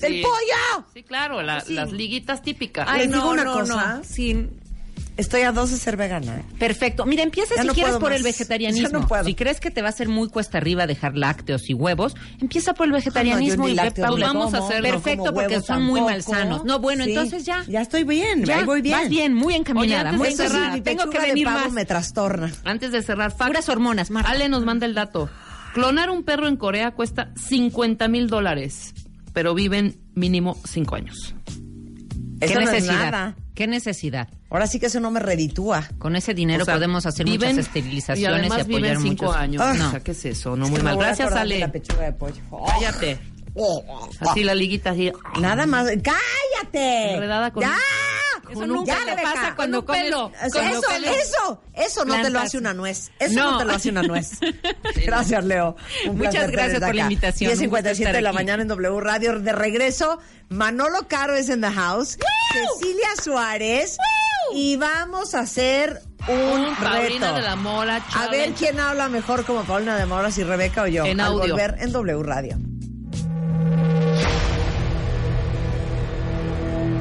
[0.00, 0.22] ¡Del Sí.
[0.22, 0.86] pollo!
[0.94, 2.86] Sí, claro, la- las liguitas típicas.
[2.88, 3.96] Ay, Les no, digo una no, cosa.
[3.98, 4.04] no.
[4.04, 4.48] Sí,
[5.16, 6.38] Estoy a dos de ser vegana.
[6.38, 6.44] ¿eh?
[6.58, 7.04] Perfecto.
[7.04, 8.16] Mira, empieza Ya si no quieres por más.
[8.16, 8.88] el vegetarianismo.
[8.88, 9.24] Ya no puedo.
[9.24, 12.72] Si crees que te va a ser muy cuesta arriba dejar lácteos y huevos, empieza
[12.72, 14.88] por el vegetarianismo y lácteos ni Vamos a hacerlo.
[14.88, 16.10] Perfecto, porque son muy tampoco.
[16.10, 16.64] malsanos.
[16.64, 17.10] No, bueno, Sí.
[17.10, 17.64] entonces ya.
[17.68, 18.98] Ya estoy bien, Ya, ahí voy bien.
[18.98, 21.72] Vas bien, muy encaminada, Oye, muy de sí, mi Tengo que de venir pavo más.
[21.72, 22.50] me trastorna.
[22.64, 24.30] Antes de cerrar, fact, Puras hormonas, Marta.
[24.30, 25.28] Ale nos manda el dato.
[25.74, 28.94] Clonar un perro en Corea cuesta 50 mil dólares,
[29.32, 31.34] pero viven mínimo 5 años.
[32.38, 33.10] ¿Qué Eso no es necesidad?
[33.10, 33.36] nada.
[33.54, 34.28] ¿Qué necesidad?
[34.48, 35.86] Ahora sí que eso no me reditúa.
[35.98, 39.00] Con ese dinero O sea, podemos hacer viven- muchas esterilizaciones y además y apoyar viven
[39.02, 39.36] 5 muchos.
[39.40, 39.62] años.
[39.62, 39.90] Ah, O no.
[39.90, 40.56] sea, ¿qué es eso?
[40.56, 40.96] No, Es muy que mal.
[40.96, 41.58] Gracias, Ale.
[41.58, 42.40] La pechuga de pollo.
[42.66, 43.18] Cállate.
[44.20, 45.12] Así la liguita así.
[45.40, 45.88] Nada más.
[46.02, 47.14] ¡Cállate!
[47.14, 47.74] Enredada con- ¡Ya!
[48.50, 50.30] Eso nunca un- te ya, pasa cuando un comes- Eso,
[50.60, 53.10] eso, eso no te lo hace una nuez.
[53.18, 54.32] Eso no, te lo hace una nuez.
[55.04, 55.76] Gracias, Leo.
[56.06, 57.50] Un Muchas gracias por la invitación.
[57.52, 59.38] Un gusto 10.57 de la mañana en W Radio.
[59.40, 62.18] De regreso, Manolo Caro es en the house.
[62.52, 63.96] Cecilia Suárez.
[64.52, 66.98] Y vamos a hacer un Paulina
[67.28, 67.34] reto.
[67.34, 68.04] de la Mora.
[68.14, 71.04] A ver quién habla mejor como Paulina de Mora, si Rebeca o yo.
[71.04, 71.54] En Al audio.
[71.54, 72.58] volver en W Radio.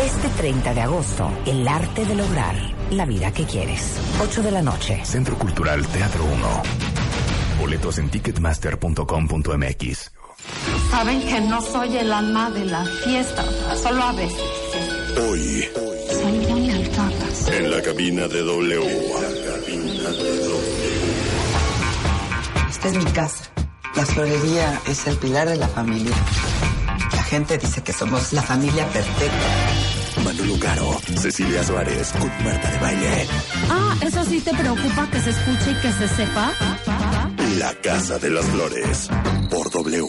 [0.00, 2.54] Este 30 de agosto, el arte de lograr
[2.90, 3.82] la vida que quieres.
[4.20, 5.00] 8 de la noche.
[5.04, 6.62] Centro Cultural Teatro 1.
[7.60, 10.12] Boletos en ticketmaster.com.mx.
[10.90, 13.44] Saben que no soy el alma de la fiesta,
[13.80, 14.42] solo a veces.
[15.28, 15.68] Hoy,
[16.10, 17.48] Soy muy altadas.
[17.48, 18.82] en la cabina de W.
[22.68, 23.44] Esta es mi casa.
[23.94, 26.14] La florería es el pilar de la familia.
[27.12, 29.71] La gente dice que somos la familia perfecta.
[30.24, 33.26] Manolo Caro, Cecilia Suárez con Marta de Baile.
[33.70, 36.52] Ah, ¿eso sí te preocupa que se escuche y que se sepa?
[37.58, 39.08] La Casa de las Flores
[39.50, 40.06] por W.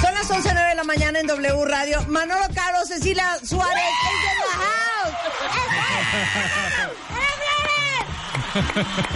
[0.00, 2.02] Son las 11.09 de la mañana en W Radio.
[2.08, 4.70] Manolo Caro, Cecilia Suárez, es in the house.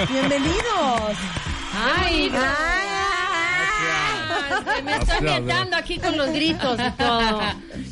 [0.10, 1.16] Bienvenidos.
[1.74, 4.13] Ay, Ay.
[4.84, 7.40] Me está ambientando aquí con los gritos y todo.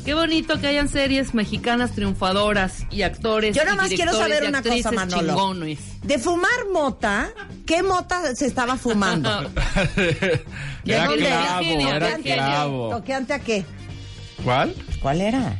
[0.05, 3.55] Qué bonito que hayan series mexicanas triunfadoras y actores.
[3.55, 5.33] Yo nada y más quiero saber una cosa, Manolo.
[5.33, 5.79] chingones.
[6.01, 7.31] De fumar mota,
[7.65, 9.29] ¿qué mota se estaba fumando?
[10.85, 11.25] Era dónde?
[11.25, 12.89] clavo, era clavo.
[12.89, 13.65] ¿Toqueante a qué?
[14.43, 14.75] ¿Cuál?
[15.01, 15.59] ¿Cuál era?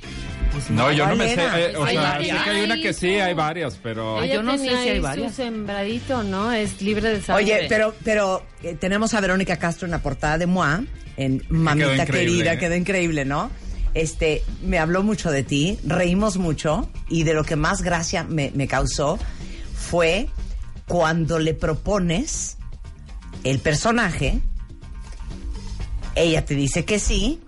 [0.70, 1.42] No, yo no ¿cuál me sé.
[1.42, 2.44] eh, o Hay sea, sé varias.
[2.44, 4.24] que hay una que sí, hay varias, pero.
[4.26, 5.30] Yo no sé si hay varias.
[5.32, 6.52] su sembradito, ¿no?
[6.52, 7.44] Es libre de sangre.
[7.44, 10.84] Oye, pero, pero eh, tenemos a Verónica Castro en la portada de MOA,
[11.18, 12.58] en Mamita Querida, ¿eh?
[12.58, 13.50] quedó increíble, ¿no?
[13.94, 18.52] Este, me habló mucho de ti, reímos mucho, y de lo que más gracia me,
[18.56, 19.20] me causó
[19.76, 20.28] fue
[20.88, 22.58] cuando le propones
[23.44, 24.40] el personaje,
[26.16, 27.40] ella te dice que sí,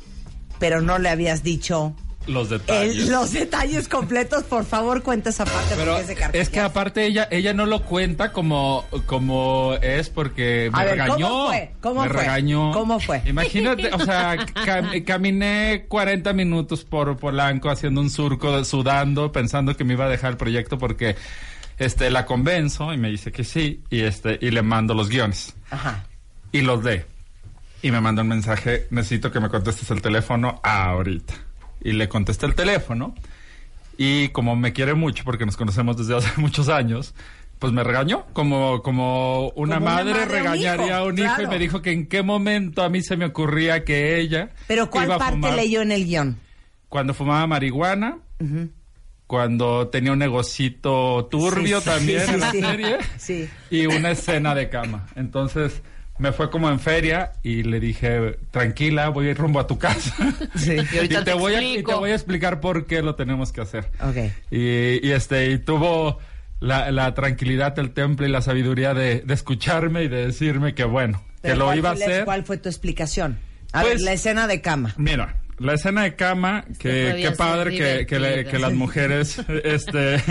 [0.59, 1.95] pero no le habías dicho
[2.27, 3.09] Los el- detalles.
[3.09, 4.43] los detalles completos.
[4.43, 7.83] Por favor, cuenta esa parte Pero es de es que aparte ella ella no lo
[7.83, 11.27] cuenta como como es porque me A ver, regañó.
[11.27, 11.71] ¿cómo fue?
[11.81, 12.19] ¿Cómo me fue?
[12.21, 12.71] regañó.
[12.71, 13.21] ¿Cómo fue?
[13.25, 19.83] Imagínate, o sea, cam- caminé 40 minutos por Polanco haciendo un surco, sudando, pensando que
[19.83, 21.15] me iba a dejar el proyecto porque
[21.77, 25.53] este la convenzo y me dice que sí y este y le mando los guiones
[25.69, 26.05] Ajá.
[26.51, 27.01] y los lee.
[27.81, 31.35] Y me manda un mensaje, necesito que me contestes el teléfono ahorita.
[31.85, 33.13] Y le contesté el teléfono.
[33.95, 37.13] Y como me quiere mucho, porque nos conocemos desde hace muchos años,
[37.59, 38.25] pues me regañó.
[38.33, 41.43] Como, como una Como una madre, madre a un regañaría hijo, a un hijo, claro.
[41.43, 44.49] y me dijo que en qué momento a mí se me ocurría que ella.
[44.67, 46.39] Pero ¿cuál iba a parte fumar leyó en el guion?
[46.89, 48.17] Cuando fumaba marihuana.
[49.27, 52.97] Cuando tenía un negocito turbio Sí, sí, también sí, en la serie.
[53.17, 53.49] Sí.
[53.69, 55.07] Y una escena de cama.
[55.15, 55.81] Entonces
[56.17, 59.77] me fue como en feria y le dije, tranquila, voy a ir rumbo a tu
[59.77, 60.15] casa.
[60.55, 60.75] Sí.
[60.93, 63.15] Y ahorita y, te te voy a, y te voy a explicar por qué lo
[63.15, 63.89] tenemos que hacer.
[64.01, 64.31] Ok.
[64.51, 66.19] Y, y este, y tuvo
[66.61, 70.85] la, la tranquilidad, el temple y la sabiduría de, de escucharme y de decirme que
[70.85, 72.25] bueno, que lo ¿cuál iba a hacer.
[72.25, 73.37] ¿Cuál fue tu explicación?
[73.73, 74.93] A Pues- ver, la escena de cama.
[74.97, 78.51] Mira, la escena de cama, que qué padre que, que, le- divertida.
[78.51, 80.21] que las mujeres este,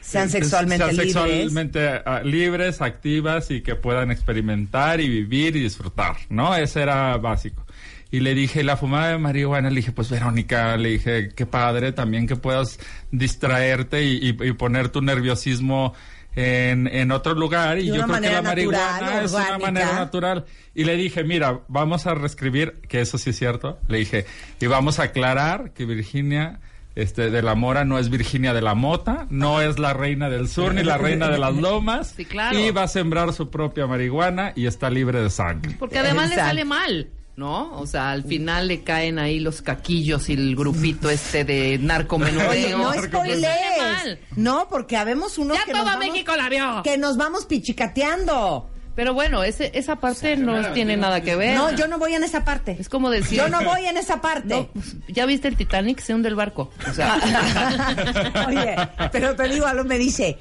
[0.00, 1.12] Sean sexualmente sean libres.
[1.12, 6.54] sexualmente ah, libres, activas y que puedan experimentar y vivir y disfrutar, ¿no?
[6.56, 7.64] Ese era básico.
[8.12, 11.92] Y le dije, la fumada de marihuana, le dije, pues Verónica, le dije, qué padre
[11.92, 12.80] también que puedas
[13.12, 15.94] distraerte y, y- y poner tu nerviosismo
[16.34, 17.78] en, en otro lugar.
[17.78, 20.44] Y yo creo que la manera natural, marihuana es una manera natural.
[20.74, 23.78] Y le dije, mira, vamos a reescribir, que eso sí es cierto.
[23.88, 24.26] Le dije,
[24.60, 26.58] y vamos a aclarar que Virginia
[26.94, 30.48] este, de la Mora no es Virginia de la Mota, no es la reina del
[30.48, 32.14] sur ni la reina de las lomas.
[32.16, 32.58] Sí, claro.
[32.58, 35.76] Y va a sembrar su propia marihuana y está libre de sangre.
[35.78, 37.72] Porque además le sale mal, ¿no?
[37.78, 42.50] O sea, al final le caen ahí los caquillos y el grupito este de narcomenudeo.
[42.50, 44.18] Oye, no Le spoilees.
[44.36, 46.82] No, porque habemos unos Ya que todo nos vamos, México la vio.
[46.82, 48.70] que nos vamos pichicateando.
[49.00, 51.56] Pero bueno, ese, esa parte no tiene nada que ver.
[51.56, 52.76] No, yo no voy en esa parte.
[52.78, 53.38] Es como decir...
[53.38, 54.48] Yo no voy en esa parte.
[54.48, 56.00] No, pues, ¿Ya viste el Titanic?
[56.00, 56.70] Se hunde el barco.
[56.86, 57.14] O sea,
[58.46, 58.76] Oye,
[59.10, 60.36] pero, pero igual me dice,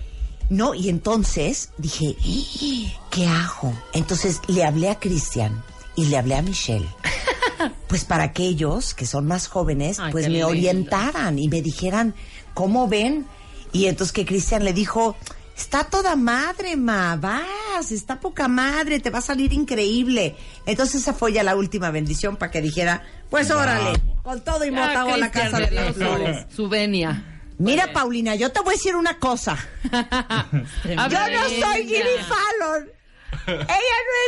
[0.49, 3.73] no, y entonces dije, "Ah, ¿qué hago?
[3.93, 5.63] Entonces le hablé a Cristian
[5.95, 6.85] y le hablé a Michelle.
[7.87, 10.49] Pues para aquellos que son más jóvenes, Ay, pues me lindo.
[10.49, 12.13] orientaran y me dijeran,
[12.53, 13.25] ¿cómo ven?
[13.71, 15.15] Y entonces que Cristian le dijo,
[15.59, 20.35] está toda madre, ma, vas, está poca madre, te va a salir increíble.
[20.65, 24.71] Entonces esa fue ya la última bendición para que dijera, pues órale, con todo y
[24.71, 26.45] mota ya hago la casa de las flores.
[26.55, 27.41] su, venia.
[27.57, 29.57] Mira, Paulina, yo te voy a decir una cosa.
[29.91, 30.47] A
[30.85, 31.85] Yo no soy.
[31.85, 32.98] Jimmy Fallon.
[33.47, 33.65] Ella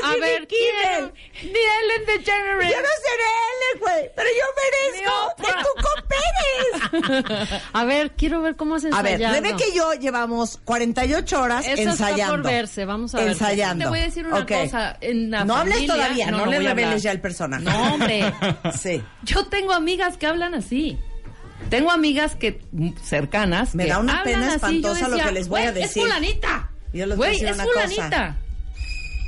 [0.01, 1.13] no A es ver, Jimmy Kimmel.
[1.43, 2.71] Ni Ellen DeGeneres.
[2.71, 4.11] Yo no seré él, güey.
[4.15, 7.61] Pero yo merezco que tú cooperes.
[7.73, 9.33] A ver, quiero ver cómo has A ensayado.
[9.33, 12.33] ver, Rebeca y yo llevamos 48 horas Eso está ensayando.
[12.35, 13.27] por verse, vamos a ver.
[13.29, 13.85] Ensayando.
[13.85, 14.97] Te voy a decir una cosa.
[15.01, 17.63] En la No hables todavía, no, le voy a reveles ya el personaje.
[17.63, 18.33] No, hombre.
[18.77, 19.01] Sí.
[19.23, 20.97] Yo tengo amigas que hablan así.
[21.69, 24.55] Tengo amigas que mm, cercanas Me que da una pena así.
[24.55, 26.01] Espantosa lo que les voy a "Güey, decir".
[26.03, 26.69] Es fulanita.
[26.93, 28.35] Yo les voy a decir es una cosa.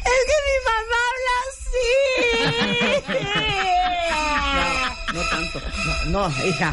[0.06, 1.92] Es que mi mamá habla así.
[5.14, 5.62] No tanto.
[6.10, 6.70] No, no, hija.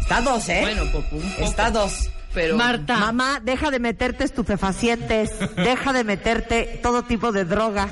[0.00, 0.60] Está dos, ¿eh?
[0.62, 1.44] Bueno, por un poco.
[1.44, 2.10] Está dos.
[2.32, 2.96] Pero Marta.
[2.98, 7.88] Mamá, deja de meterte estupefacientes, deja de meterte todo tipo de droga.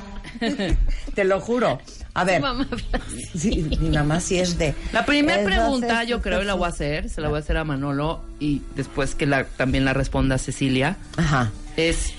[1.15, 1.79] Te lo juro.
[2.15, 3.39] A ver, Mamá habla así.
[3.39, 4.75] sí, mi mamá sí es de...
[4.91, 7.57] La primera pregunta, yo creo, y la voy a hacer, se la voy a hacer
[7.57, 11.49] a Manolo y después que la, también la responda Cecilia, Ajá.
[11.75, 12.13] es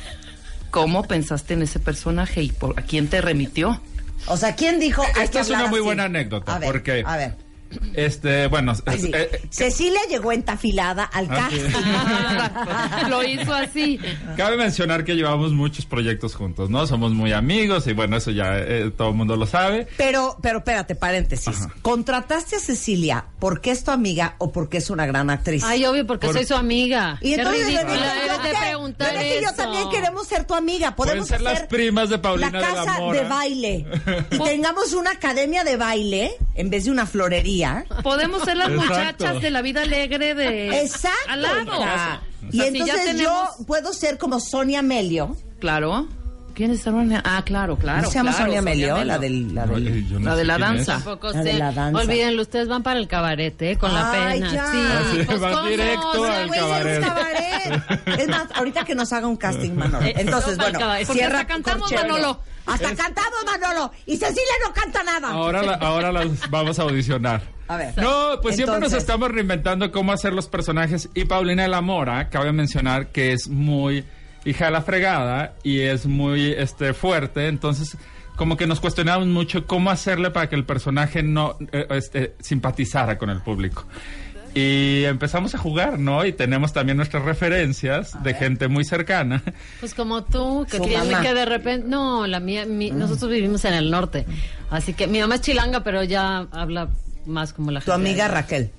[0.75, 3.81] ¿cómo pensaste en ese personaje y por a quién te remitió?
[4.27, 5.05] O sea, ¿quién dijo?
[5.23, 5.85] Esta es una muy así?
[5.85, 7.37] buena anécdota, A ver, porque A ver.
[7.95, 9.11] Este, bueno, Ay, sí.
[9.15, 13.09] eh, eh, Cecilia llegó entafilada al Ah, casting.
[13.11, 13.99] Lo hizo así.
[14.37, 16.87] Cabe mencionar que llevamos muchos proyectos juntos, ¿no?
[16.87, 19.87] Somos muy amigos y bueno, eso ya eh, todo el mundo lo sabe.
[19.97, 21.69] Pero, pero espérate, paréntesis.
[21.83, 25.63] ¿Contrataste a Cecilia porque es tu amiga o porque es una gran actriz?
[25.65, 27.19] Ay, obvio, porque Por- soy su amiga.
[27.21, 28.71] Y Qué entonces ridícula Rebeca,
[29.21, 30.95] eres ¿yo también queremos ser tu amiga.
[30.97, 33.23] Podemos ser las hacer primas de Paulina la de la casa Mora.
[33.23, 33.87] de baile
[34.31, 37.64] y tengamos una academia de baile en vez de una florería.
[38.03, 38.95] Podemos ser las Exacto.
[39.25, 41.19] muchachas de la vida alegre de Exacto.
[41.29, 41.63] al lado.
[41.63, 42.21] hija.
[42.43, 43.23] O Y si entonces tenemos-
[43.59, 45.37] yo puedo ser como Sonia Melio.
[45.61, 46.07] Claro.
[46.55, 47.21] ¿Quién es Sonia?
[47.25, 48.03] Ah, claro, claro.
[48.03, 49.03] ¿No se llama claro, Sonia Melio?
[49.03, 50.61] La del, la del- no La de la es.
[50.61, 50.93] danza.
[50.95, 51.59] Tampoco La de sé.
[51.59, 52.01] la danza.
[52.01, 53.77] Olvídenlo, ustedes van para el cabaret, ¿eh?
[53.77, 54.53] Con la Ay, pena.
[54.53, 54.67] ya.
[54.71, 55.63] Sí, Ah, pues, ¿cómo?
[55.65, 57.03] directo O sea, al Güey, cabaret.
[57.03, 58.21] es cabaret.
[58.21, 60.07] Es más, ahorita que nos haga un casting, Manolo.
[60.07, 60.79] Eh, Entonces, no, bueno,
[61.13, 61.91] cierra hasta cantamos.
[61.93, 62.41] Manolo.
[62.67, 63.91] Hasta cantamos, Manolo.
[64.07, 65.31] Y Cecilia no canta nada.
[65.31, 67.43] Ahora, la- ahora las vamos a audicionar.
[67.69, 67.97] A ver.
[67.97, 71.09] No, pues siempre nos estamos reinventando cómo hacer los personajes.
[71.15, 74.05] Y Paulina de la Mora, cabe mencionar que es muy
[74.45, 77.49] hija de la fregada y es muy este fuerte.
[77.49, 77.97] Entonces,
[78.37, 83.17] como que nos cuestionamos mucho cómo hacerle para que el personaje no eh, este, simpatizara
[83.17, 83.87] con el público.
[84.57, 86.25] Y empezamos a jugar, ¿no?
[86.25, 89.43] Y tenemos también nuestras referencias de gente muy cercana.
[89.81, 91.23] Pues como tú, que mamá.
[91.23, 91.89] que de repente...
[91.89, 92.65] No, la mía...
[92.65, 94.27] mi- Nosotros vivimos en el norte.
[94.71, 96.89] Así que mi mamá es chilanga, pero ya habla
[97.27, 98.09] más como la Tu gente.
[98.09, 98.71] amiga de- Raquel.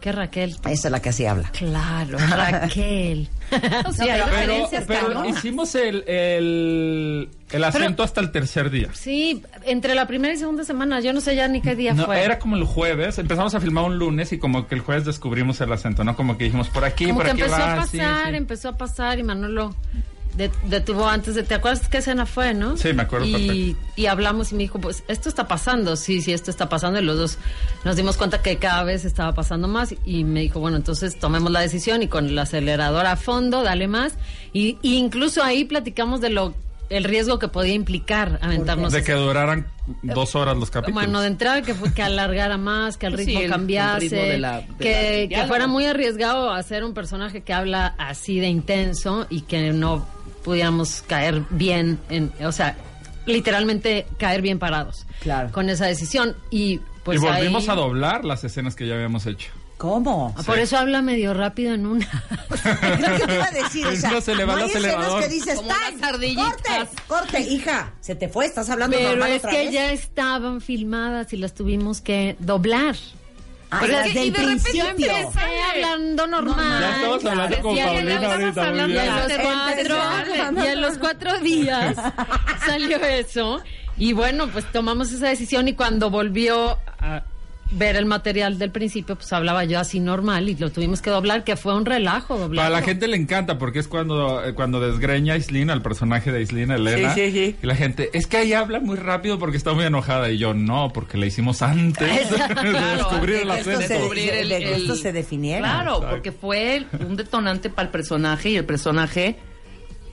[0.00, 0.50] ¿Qué Raquel?
[0.68, 1.50] Esa es la que así habla.
[1.52, 3.28] Claro, Raquel.
[3.92, 5.26] Sí, hay pero- referencias, Pero cabrón.
[5.26, 8.88] hicimos el, el, el acento hasta el tercer día.
[8.92, 11.00] Sí, entre la primera y segunda semana.
[11.00, 12.22] Yo no sé ya ni qué día No, fue.
[12.22, 15.60] era como el jueves, empezamos a filmar un lunes y como que el jueves descubrimos
[15.60, 16.14] el acento, ¿no?
[16.14, 18.36] Como que dijimos por aquí, Como por que aquí empezó va, a sí, pasar, sí.
[18.36, 19.74] empezó a pasar y Manolo
[20.36, 21.42] de- detuvo antes de...
[21.42, 22.76] ¿Te acuerdas qué escena fue, no?
[22.76, 26.32] Sí, me acuerdo y, y hablamos y me dijo, pues esto está pasando, sí, sí,
[26.32, 26.98] esto está pasando.
[27.00, 27.38] Y los dos
[27.84, 31.50] nos dimos cuenta que cada vez estaba pasando más y me dijo, bueno, entonces tomemos
[31.50, 34.14] la decisión y con el acelerador a fondo, dale más.
[34.52, 36.54] Y, y incluso ahí platicamos de lo
[36.90, 39.66] el riesgo que podía implicar aventarnos De que duraran
[40.02, 40.94] dos horas los capítulos.
[41.04, 44.22] bueno, de entrada que fue que alargara más, que el ritmo el- el cambiase, ritmo
[44.22, 48.48] de la- de que, que fuera muy arriesgado hacer un personaje que habla así de
[48.48, 50.06] intenso y que no
[50.44, 52.76] pudiéramos caer bien, en, o sea,
[53.26, 55.06] literalmente caer bien parados.
[55.20, 55.50] Claro.
[55.52, 59.26] Con esa decisión y pues y volvimos ahí- a doblar las escenas que ya habíamos
[59.26, 59.50] hecho.
[59.78, 60.34] ¿Cómo?
[60.36, 62.06] Ah, Por eso habla medio rápido en una.
[62.48, 64.70] Creo que te iba a decir, o sea, No se le va no el hay
[64.70, 65.22] escenas acelerador.
[65.22, 69.58] que dices, corte, corte, hija, se te fue, estás hablando Pero normal es otra que
[69.64, 69.72] vez.
[69.72, 72.96] ya estaban filmadas y las tuvimos que doblar.
[73.70, 75.38] Ah, Pero las es que- del y de repente empecé
[75.74, 76.80] hablando normal.
[76.80, 80.98] Ya estamos hablando con Paulina ahorita, muy hablando y a los cuatro- y a los
[80.98, 81.96] cuatro días
[82.64, 83.60] salió eso.
[83.98, 87.22] Y bueno, pues tomamos esa decisión y cuando volvió a
[87.72, 91.42] ver el material del principio, pues hablaba yo así normal y lo tuvimos que doblar,
[91.42, 92.66] que fue un relajo doblar.
[92.68, 96.30] Para la gente le encanta porque es cuando, eh, cuando desgreña a Islina, el personaje
[96.30, 97.12] de Islina, Elena.
[97.12, 97.56] Sí, sí, sí.
[97.60, 100.30] Y la gente, es que ahí habla muy rápido porque está muy enojada.
[100.30, 103.78] Y yo, no, porque la hicimos antes de descubrir el de acento.
[103.80, 105.58] descubrir el- el- esto se definiera.
[105.60, 106.10] Claro, Exacto.
[106.10, 109.36] porque fue un detonante para el personaje y el personaje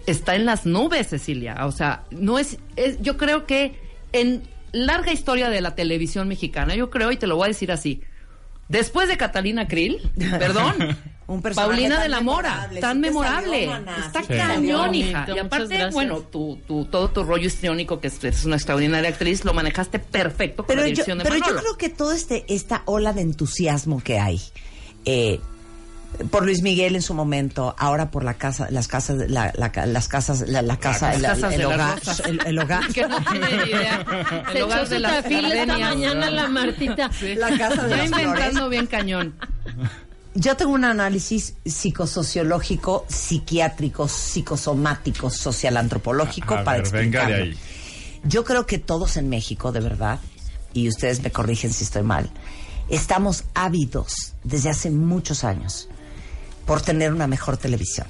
[0.08, 1.66] está en las nubes, Cecilia.
[1.68, 3.80] O sea, no es, es- yo creo que
[4.12, 4.42] en
[4.74, 8.02] larga historia de la televisión mexicana, yo creo, y te lo voy a decir así,
[8.68, 10.02] después de Catalina Krill,
[10.40, 13.72] perdón, Un personaje Paulina de la Mora, memorable, tan memorable,
[14.06, 15.26] está sí cañón, hija.
[15.34, 19.46] Y aparte, bueno, tu, tu, todo tu rollo histriónico, que es, es una extraordinaria actriz,
[19.46, 22.44] lo manejaste perfecto con Pero la yo, dirección de pero yo creo que todo este
[22.54, 24.42] esta ola de entusiasmo que hay
[25.06, 25.40] eh,
[26.32, 29.86] por Luis Miguel en su momento, ahora por la casa, las casas, la, la ca-
[29.86, 32.88] las casas, la, la casa, Las el, casas el de la hogar, el, el hogar,
[32.94, 34.06] Que no tiene ni idea.
[34.52, 37.10] Se El hogar echó de tafil esta mañana la Martita.
[37.38, 38.70] la casa de Ya las inventando flores.
[38.70, 39.34] bien cañón.
[40.36, 47.44] Yo tengo un análisis psicosociológico, psiquiátrico, psicosomático, social antropológico A para ver, venga de explicarlo.
[47.44, 47.58] ahí.
[48.26, 50.20] Yo creo que todos en México, de verdad,
[50.74, 52.30] y ustedes me corrigen si estoy mal,
[52.90, 55.88] estamos ávidos desde hace muchos años
[56.66, 58.08] por tener una mejor televisión.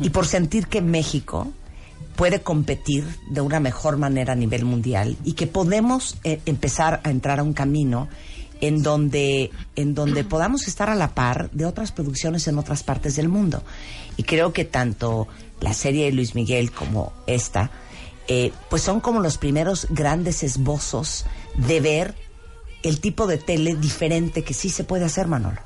[0.00, 1.52] Y por sentir que México
[2.16, 7.10] puede competir de una mejor manera a nivel mundial y que podemos eh, empezar a
[7.10, 8.08] entrar a un camino
[8.60, 13.16] en donde en donde podamos estar a la par de otras producciones en otras partes
[13.16, 13.62] del mundo.
[14.16, 15.28] Y creo que tanto
[15.60, 17.70] la serie de Luis Miguel como esta
[18.26, 22.14] eh, pues son como los primeros grandes esbozos de ver
[22.82, 25.60] el tipo de tele diferente que sí se puede hacer Manolo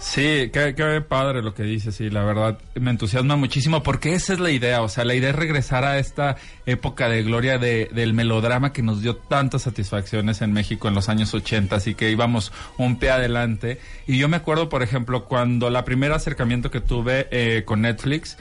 [0.00, 4.32] Sí, qué, qué padre lo que dices, y la verdad me entusiasma muchísimo porque esa
[4.32, 6.36] es la idea, o sea, la idea es regresar a esta
[6.66, 11.08] época de gloria de- del melodrama que nos dio tantas satisfacciones en México en los
[11.08, 13.80] años 80, así que íbamos un pie adelante.
[14.06, 18.38] Y yo me acuerdo, por ejemplo, cuando la primer acercamiento que tuve eh, con Netflix,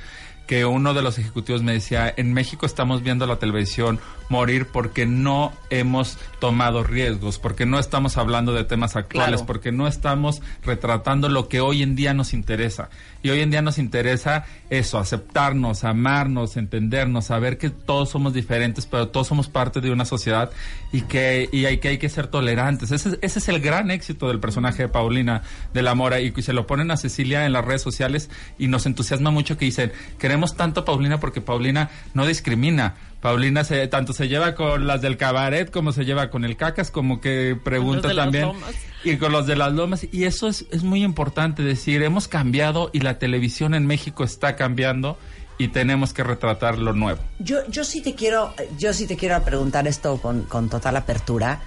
[0.48, 5.06] que uno de los ejecutivos me decía, en México estamos viendo la televisión morir porque
[5.06, 9.46] no hemos tomado riesgos, porque no estamos hablando de temas actuales, Claro.
[9.46, 12.90] porque no estamos retratando lo que hoy en día nos interesa.
[13.24, 18.86] Y hoy en día nos interesa eso, aceptarnos, amarnos, entendernos, saber que todos somos diferentes,
[18.86, 20.52] pero todos somos parte de una sociedad
[20.94, 22.92] y que, y hay, que hay que ser tolerantes.
[22.92, 25.42] Ese, ese es el gran éxito del personaje de Paulina
[25.74, 28.86] de la Mora y se lo ponen a Cecilia en las redes sociales y nos
[28.86, 32.96] entusiasma mucho que dicen, queremos tanto a Paulina porque Paulina no discrimina.
[33.22, 36.92] Paulina se, tanto se lleva con las del cabaret como se lleva con el cacas,
[36.92, 38.46] como que pregunta de las también.
[38.46, 38.76] lomas.
[39.04, 40.08] Y con los de las lomas.
[40.12, 44.56] Y eso es, es muy importante decir, hemos cambiado y la televisión en México está
[44.56, 45.18] cambiando
[45.58, 47.20] y tenemos que retratar lo nuevo.
[47.40, 51.62] Yo, yo sí te quiero, yo sí te quiero preguntar esto con, con total apertura,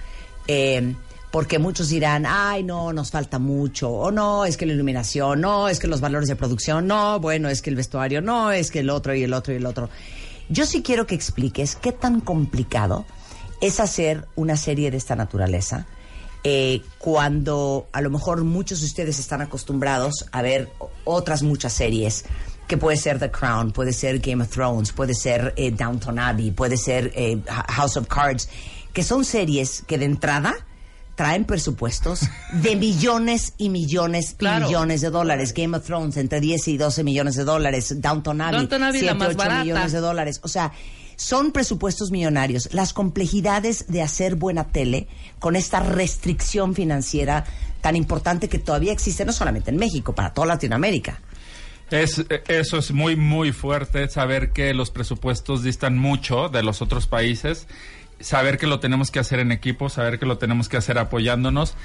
[0.47, 0.93] eh,
[1.31, 5.69] porque muchos dirán, ay, no, nos falta mucho, o no, es que la iluminación, no,
[5.69, 8.79] es que los valores de producción, no, bueno, es que el vestuario, no, es que
[8.79, 9.89] el otro y el otro y el otro.
[10.49, 13.05] Yo sí quiero que expliques qué tan complicado
[13.61, 15.85] es hacer una serie de esta naturaleza.
[16.43, 20.69] eh, cuando a lo mejor muchos de ustedes están acostumbrados a ver
[21.03, 22.25] otras muchas series,
[22.67, 26.51] que puede ser The Crown, puede ser Game of Thrones, puede ser eh, Downton Abbey,
[26.51, 28.49] puede ser eh, House of Cards,
[28.93, 30.55] que son series que de entrada
[31.21, 32.21] traen presupuestos
[32.63, 34.65] de millones y millones Claro.
[34.65, 35.53] y millones de dólares.
[35.55, 38.01] Game of Thrones entre 10 y 12 millones de dólares.
[38.01, 39.63] Downton Abbey, Downton Abbey, la 7, más 8 barata.
[39.63, 40.39] millones de dólares.
[40.41, 40.71] O sea,
[41.17, 42.69] son presupuestos millonarios.
[42.73, 45.07] Las complejidades de hacer buena tele
[45.37, 47.43] con esta restricción financiera
[47.81, 51.21] tan importante que todavía existe no solamente en México, para toda Latinoamérica.
[51.91, 57.05] Es, eso es muy, muy fuerte, saber que los presupuestos distan mucho de los otros
[57.05, 57.67] países,
[58.23, 61.75] saber que lo tenemos que hacer en equipo, saber que lo tenemos que hacer apoyándonos.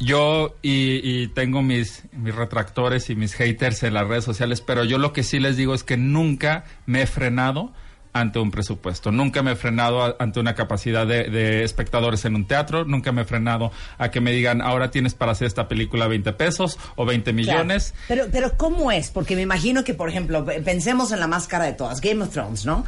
[0.00, 4.84] Yo y, y tengo mis, mis retractores y mis haters en las redes sociales, pero
[4.84, 7.72] yo lo que sí les digo es que nunca me he frenado
[8.12, 9.10] ante un presupuesto.
[9.10, 12.84] Nunca me he frenado a- ante una capacidad de, de espectadores en un teatro.
[12.84, 16.32] Nunca me he frenado a que me digan, ahora tienes para hacer esta película 20
[16.32, 17.92] pesos o 20 millones.
[18.06, 18.22] Claro.
[18.30, 19.10] Pero, pero ¿cómo es?
[19.10, 22.22] Porque me imagino que, por ejemplo, pe- pensemos en la más cara de todas, Game
[22.22, 22.84] of Thrones, ¿no?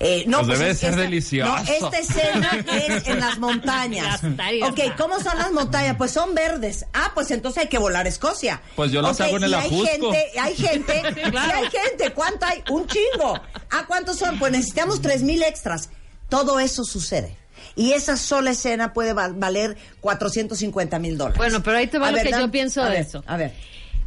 [0.00, 1.50] Eh, no, Pues debe es- ser esta- delicioso.
[1.56, 4.20] No, esta escena es en las montañas.
[4.22, 4.96] Ya está, ya ok.
[4.98, 5.96] ¿cómo son las montañas?
[5.96, 6.84] Pues son verdes.
[6.92, 8.60] Ah, pues entonces hay que volar a Escocia.
[8.76, 10.12] Pues yo las Ok, hago en el y hay Ajusco.
[10.12, 11.52] gente, hay gente, Claro.
[11.58, 12.10] hay gente.
[12.12, 12.62] ¿Cuánto hay?
[12.70, 13.40] Un chingo.
[13.70, 14.38] Ah, ¿cuántos son?
[14.38, 15.90] Pues necesitamos tres mil extras.
[16.28, 17.36] Todo eso sucede.
[17.76, 21.38] Y esa sola escena puede val- valer 450 mil dólares.
[21.38, 23.00] Bueno, pero ahí te va A lo ver, que Dan- yo pienso a de ver,
[23.00, 23.22] eso.
[23.26, 23.52] A ver.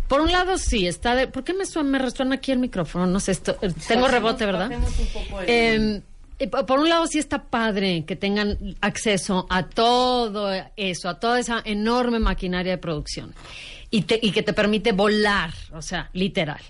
[0.07, 1.27] Por un lado, sí, está de...
[1.27, 3.05] ¿Por qué me, suena, me resuena aquí el micrófono?
[3.07, 4.71] No sé, esto, eh, tengo rebote, ¿verdad?
[5.47, 6.01] Eh,
[6.51, 11.39] po- por un lado, sí está padre que tengan acceso a todo eso, a toda
[11.39, 13.33] esa enorme maquinaria de producción
[13.89, 16.61] y, te- y que te permite volar, o sea, literal.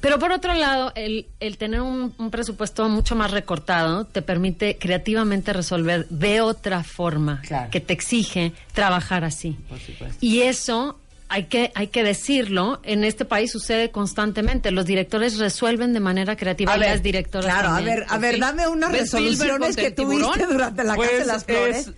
[0.00, 4.78] Pero por otro lado, el, el tener un, un presupuesto mucho más recortado te permite
[4.78, 7.70] creativamente resolver de otra forma Claro.
[7.70, 9.58] que te exige trabajar así.
[10.22, 10.98] Y eso
[11.30, 14.70] hay que, hay que decirlo, en este país sucede constantemente.
[14.72, 17.96] Los directores resuelven de manera creativa A y ver, las directoras claro, a también.
[18.00, 18.40] ver, a ver, Sí.
[18.40, 21.84] dame unas ¿Ves Spielberg resoluciones que tuviste durante la Casa de las Flores.
[21.84, 21.94] Pues, es-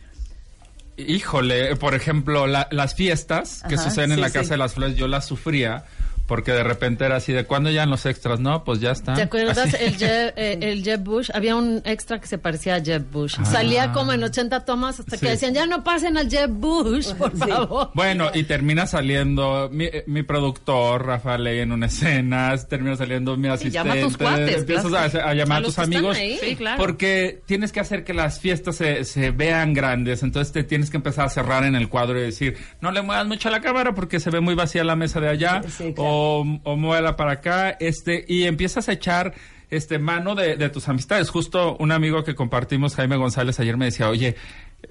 [1.08, 4.34] Híjole, por ejemplo, la- las fiestas que Ajá, suceden en sí, la sí.
[4.34, 5.84] Casa de las Flores, yo las sufría
[6.32, 8.40] porque de repente era así de ¿cuándo ya los extras?
[8.40, 9.16] No, pues ya están.
[9.16, 9.76] ¿Te acuerdas Así.
[9.78, 11.28] el Jeb, eh, el Jeb Bush?
[11.34, 13.36] Había un extra que se parecía a Jeb Bush.
[13.44, 17.36] Salía como en 80 tomas hasta que decían, ya no pasen al Jeb Bush, por
[17.36, 17.90] favor.
[17.92, 23.36] Bueno, y termina saliendo mi, eh, mi productor, Rafael Ley, en una escena, termina saliendo
[23.36, 23.74] mi asistente.
[23.90, 26.16] llama a tus cuates, empiezas a, a llamar a a tus amigos.
[26.16, 26.38] ahí.
[26.40, 26.78] Sí, claro.
[26.78, 30.96] Porque tienes que hacer que las fiestas se, se vean grandes, entonces te tienes que
[30.96, 33.94] empezar a cerrar en el cuadro y decir, no le muevas mucho a la cámara
[33.94, 36.10] porque se ve muy vacía la mesa de allá, Sí, sí, claro.
[36.10, 39.34] o, o muévela para acá, este, y empiezas a echar
[39.70, 41.30] este mano de, de tus amistades.
[41.30, 44.36] Justo un amigo que compartimos, Jaime González, ayer me decía, oye,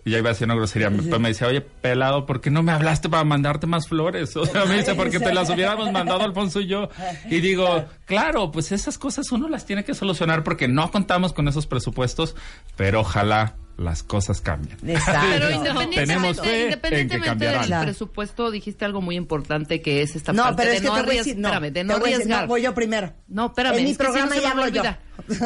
[0.06, 2.72] ya iba a decir una grosería, pero me decía, oye, pelado, ¿por qué no me
[2.72, 4.36] hablaste para mandarte más flores?
[4.42, 6.90] O sea, me dice, porque te las hubiéramos mandado Alfonso y yo.
[7.30, 11.48] Y digo, claro, pues esas cosas uno las tiene que solucionar porque no contamos con
[11.48, 12.36] esos presupuestos,
[12.76, 14.78] pero ojalá las cosas cambien.
[14.88, 15.28] Exacto.
[15.32, 17.70] Pero independientemente, Tenemos fe en que independientemente cambiarán.
[17.70, 20.88] del presupuesto, dijiste algo muy importante que es esta No, parte pero de es que
[20.88, 21.26] no te voy a arriesgar.
[21.26, 22.42] decir, no, espérame, de no voy arriesgar.
[22.42, 23.14] no, voy yo primero.
[23.28, 24.84] No, espérame, En mi si programa ya hablo yo.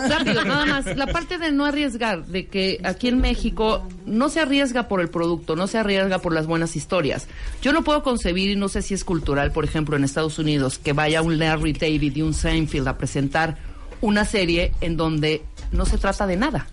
[0.09, 0.97] rápido, nada más.
[0.97, 5.09] La parte de no arriesgar, de que aquí en México no se arriesga por el
[5.09, 7.27] producto, no se arriesga por las buenas historias.
[7.61, 10.77] Yo no puedo concebir, y no sé si es cultural, por ejemplo, en Estados Unidos,
[10.77, 13.57] que vaya un Larry David y un Seinfeld a presentar
[14.01, 16.67] una serie en donde no se trata de nada.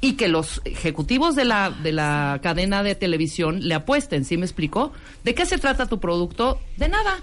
[0.00, 4.44] Y que los ejecutivos de la, de la cadena de televisión le apuesten, ¿sí me
[4.44, 4.92] explicó?
[5.24, 6.60] ¿De qué se trata tu producto?
[6.76, 7.20] De nada.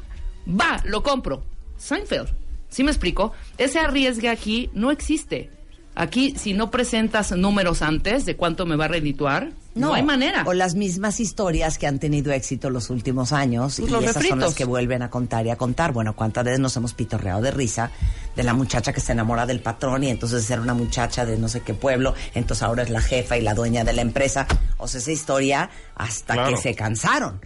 [0.48, 1.44] Va, lo compro.
[1.78, 2.30] Seinfeld.
[2.70, 3.34] ¿Sí me explico?
[3.58, 5.52] Ese arriesgue aquí no existe.
[5.96, 10.44] Aquí, si no presentas números antes de cuánto me va a redituar, no, hay manera.
[10.46, 14.26] O las mismas historias que han tenido éxito los últimos años Pues y los esas
[14.28, 15.92] son las que vuelven a contar y a contar.
[15.94, 17.92] Bueno, cuántas veces nos hemos pitorreado de risa
[18.36, 21.48] de la muchacha que se enamora del patrón y entonces era una muchacha de no
[21.50, 24.48] sé qué pueblo, entonces ahora es la jefa y la dueña de la empresa.
[24.78, 26.56] O sea, esa historia hasta Claro.
[26.56, 27.40] que se cansaron.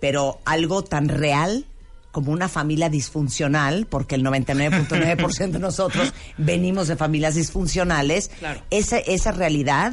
[0.00, 1.66] Pero algo tan real
[2.12, 8.60] como una familia disfuncional, porque el 99.9% de nosotros venimos de familias disfuncionales, Claro.
[8.70, 9.92] esa, esa realidad,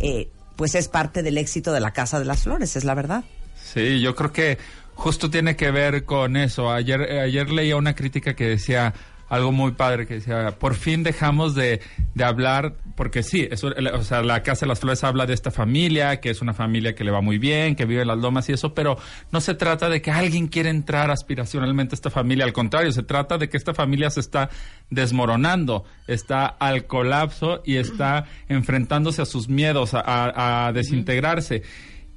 [0.00, 3.24] eh, pues es parte del éxito de la Casa de las Flores, es la verdad.
[3.72, 4.58] Sí, yo creo que
[4.94, 6.70] justo tiene que ver con eso.
[6.70, 8.92] Ayer, eh, ayer leía una crítica que decía
[9.30, 11.80] algo muy padre, que decía, por fin dejamos de,
[12.14, 15.50] de hablar, porque sí, eso, o sea, la Casa de las Flores habla de esta
[15.50, 18.48] familia, que es una familia que le va muy bien, que vive en las lomas
[18.50, 18.98] y eso, pero
[19.32, 23.02] no se trata de que alguien quiera entrar aspiracionalmente a esta familia, al contrario, se
[23.04, 24.50] trata de que esta familia se está
[24.90, 31.62] desmoronando, está al colapso y está enfrentándose a sus miedos, a- a- a desintegrarse.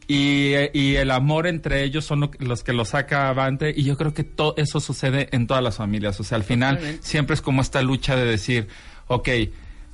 [0.08, 4.14] Y el amor entre ellos son lo- los que lo saca avante y yo creo
[4.14, 6.20] que todo eso sucede en todas las familias.
[6.20, 7.08] O sea, al final Totalmente.
[7.08, 8.68] siempre es como esta lucha de decir,
[9.08, 9.30] ok,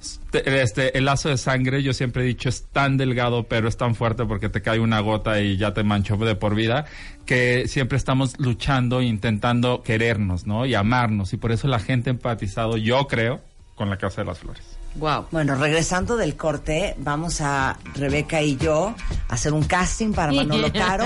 [0.02, 3.76] este, este, el lazo de sangre, yo siempre he dicho, es tan delgado, pero es
[3.78, 6.86] tan fuerte porque te cae una gota y ya te manchó de por vida,
[7.26, 10.66] que siempre estamos luchando, intentando querernos, ¿no?
[10.66, 11.34] Y amarnos.
[11.34, 13.42] Y por eso la gente ha empatizado, yo creo,
[13.76, 14.64] con la Casa de las Flores.
[14.96, 15.28] Wow.
[15.32, 18.96] Bueno, regresando del corte, vamos a Rebeca y yo
[19.30, 21.06] a hacer un casting para Manolo Caro.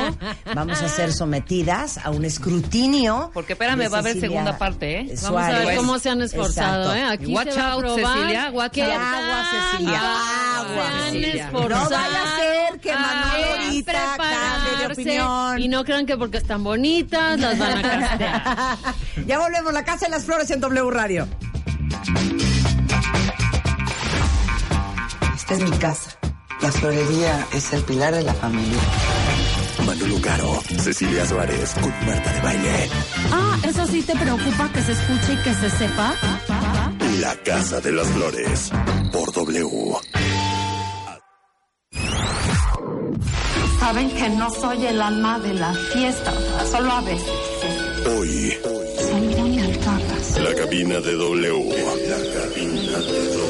[0.56, 3.32] Vamos a ser sometidas a un escrutinio.
[3.34, 5.16] Porque espérame, va a haber segunda parte, ¿eh?
[5.24, 5.78] Vamos a ver Suárez.
[5.78, 6.96] cómo se han esforzado, Exacto.
[6.96, 7.14] ¿eh?
[7.14, 8.90] Aquí Watch se va a out, probar Cecilia, watch out.
[8.94, 10.02] Agua, Cecilia,
[10.58, 11.52] agua, Cecilia.
[11.52, 15.60] No vaya a ser que Manolo ahorita cambie de opinión.
[15.62, 18.78] Y no crean que porque están bonitas las van a castear.
[19.28, 21.28] ya volvemos, la Casa de las Flores en W Radio.
[25.54, 26.18] Esta es mi casa.
[26.62, 28.80] La florería es el pilar de la familia.
[29.86, 32.89] Manolo Caro, Cecilia Suárez con Marta de Baile.
[33.32, 36.16] Ah, eso sí te preocupa que se escuche y que se sepa.
[37.20, 38.72] La Casa de las Flores
[39.12, 39.70] por W.
[43.80, 46.34] Saben que no soy el alma de la fiesta,
[46.72, 47.30] solo a veces.
[48.08, 48.58] Hoy,
[49.10, 50.39] Son muy altadas.
[50.41, 51.76] la cabina de W.
[52.10, 53.43] La cabina de W.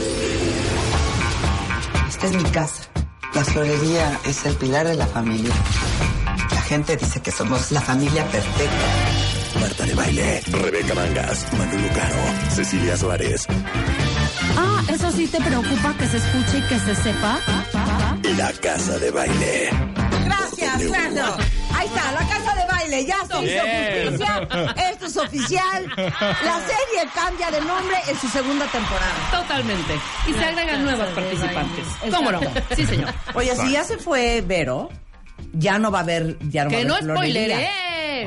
[2.24, 2.84] Esta es mi casa.
[3.34, 5.54] La florería es el pilar de la familia.
[6.52, 9.60] La gente dice que somos la familia perfecta.
[9.60, 12.16] Marta de Baile, Rebeca Mangas, Manolo Caro,
[12.50, 13.46] Cecilia Suárez.
[14.56, 17.40] Ah, eso sí te preocupa que se escuche y que se sepa.
[18.38, 19.70] La Casa de Baile.
[20.24, 20.78] Gracias.
[20.78, 21.38] Fernando.
[21.76, 24.48] Ahí está, la casa de baile, ya se hizo justicia.
[24.92, 25.94] Esto es oficial.
[25.98, 29.14] La serie cambia de nombre en su segunda temporada.
[29.32, 29.94] Totalmente.
[30.28, 31.86] Y se agregan nuevas participantes.
[32.14, 32.42] ¿Cómo no?
[32.76, 33.14] Sí, señor.
[33.34, 34.90] Oye, si ya se fue Vero,
[35.54, 37.70] ya no va a haber, ya no va a Que haber no spoileres.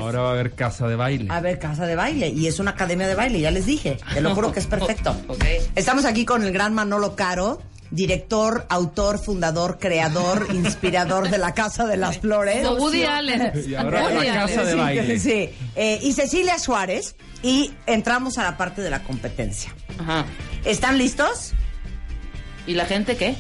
[0.00, 1.28] Ahora va a haber Casa de Baile.
[1.30, 2.28] A ver, casa de baile.
[2.28, 3.96] Y es una academia de baile, ya les dije.
[4.12, 5.16] Te lo juro que es perfecto.
[5.28, 5.44] Ok.
[5.74, 11.86] Estamos aquí con el gran Manolo Caro, director, autor, fundador, creador, inspirador de la Casa
[11.86, 12.66] de las Flores.
[12.66, 13.52] Como Woody Allen.
[13.68, 14.66] Y ahora Woody la Casa Allen.
[14.66, 15.18] de Baile.
[15.18, 15.50] Sí.
[15.74, 17.16] Eh, y Cecilia Suárez.
[17.42, 19.74] Y entramos a la parte de la competencia.
[19.98, 20.24] Ajá.
[20.64, 21.52] ¿Están listos?
[22.66, 23.36] ¿Y la gente qué?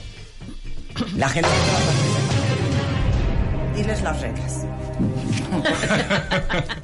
[1.16, 1.48] La gente.
[3.74, 4.64] Diles las reglas.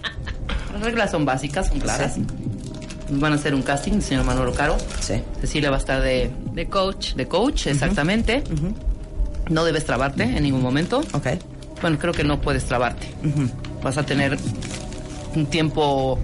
[0.73, 2.17] Las reglas son básicas, son claras.
[2.17, 2.29] Nos
[3.19, 4.77] van a hacer un casting, el señor Manolo Caro.
[5.01, 5.23] Sí.
[5.41, 7.15] Cecilia va a estar de, De coach.
[7.15, 8.43] de coach, exactamente.
[9.49, 11.01] No debes trabarte en ningún momento.
[11.13, 11.27] Ok.
[11.81, 13.09] Bueno, creo que no puedes trabarte.
[13.83, 14.39] Vas a tener
[15.35, 16.19] un tiempo,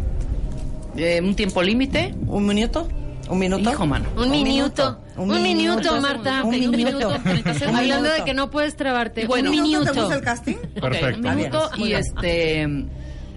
[0.97, 2.15] eh, un tiempo límite.
[2.27, 2.89] ¿Un minuto?
[3.29, 3.69] ¿Un minuto?
[3.71, 4.07] Hijo, mano.
[4.17, 5.01] Un minuto.
[5.17, 6.45] Un, minuto, Marta.
[6.45, 6.97] Un Un minuto.
[6.97, 7.09] minuto.
[7.69, 8.13] Un Hablando minuto.
[8.15, 9.27] de que no puedes trabarte.
[9.27, 9.51] Bueno.
[9.51, 10.55] un ¿Un minuto te gusta el casting?
[10.81, 11.29] Perfecto.
[11.29, 11.99] un minuto y bien.
[12.01, 12.87] este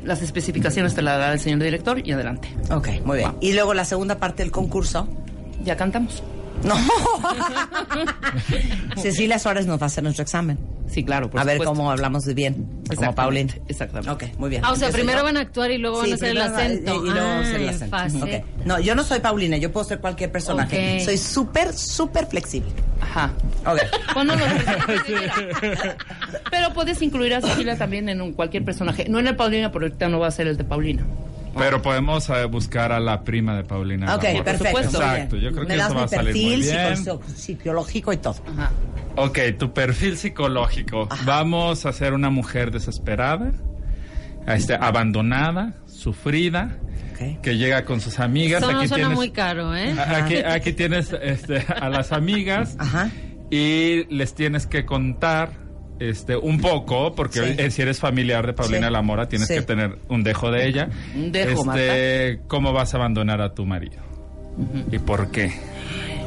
[0.04, 2.54] las especificaciones te las dará el señor director y adelante.
[2.72, 3.34] Ok, muy bien.
[3.42, 5.08] Y luego la segunda parte del concurso.
[5.64, 6.24] Ya cantamos.
[6.64, 6.76] No.
[9.02, 10.58] Cecilia Suárez nos va a hacer nuestro examen.
[10.92, 12.68] Sí, claro, por a ver cómo hablamos de bien.
[12.96, 13.54] Como Paulina.
[13.70, 14.12] Exactamente.
[14.12, 14.62] Ok, muy bien.
[14.66, 15.24] Ah, o sea, primero yo.
[15.24, 16.94] van a actuar y luego van a hacer el acento.
[16.94, 17.98] Y, y luego hacer el acento.
[17.98, 18.24] fácil.
[18.24, 18.30] Ok.
[18.66, 21.00] No, yo no soy Paulina, yo puedo ser cualquier personaje.
[21.06, 22.70] Soy súper, súper flexible.
[23.02, 23.32] Ajá.
[23.66, 23.80] Ok.
[26.52, 29.06] Pero puedes incluir a Cecilia también en un- cualquier personaje.
[29.10, 31.04] No en el Paulina, porque ahorita no va a ser el de Paulina.
[31.58, 34.16] Pero podemos eh, buscar a la prima de Paulina.
[34.16, 34.80] Ok, perfecto.
[34.80, 36.96] Exacto, yo creo Me que das eso va a salir muy bien.
[36.96, 38.36] psico- psicológico y todo.
[38.58, 38.72] Ajá.
[39.18, 41.08] Ok, tu perfil psicológico.
[41.26, 43.52] Vamos a ser una mujer desesperada,
[44.48, 46.78] este, abandonada, sufrida,
[47.44, 48.64] que llega con sus amigas.
[48.64, 49.94] Eso no aquí suena tienes, muy caro, ¿eh?
[50.00, 52.76] Aquí, aquí tienes este, a las amigas
[53.52, 55.52] y les tienes que contar
[56.00, 57.56] este, un poco, porque Sí.
[57.60, 58.94] eh, si eres familiar de Paulina Sí.
[58.94, 59.54] Lamora, tienes Sí.
[59.56, 60.90] que tener un dejo de ella.
[61.16, 64.02] Un dejo, este, ¿Cómo vas a abandonar a tu marido?
[64.92, 65.52] ¿Y por qué?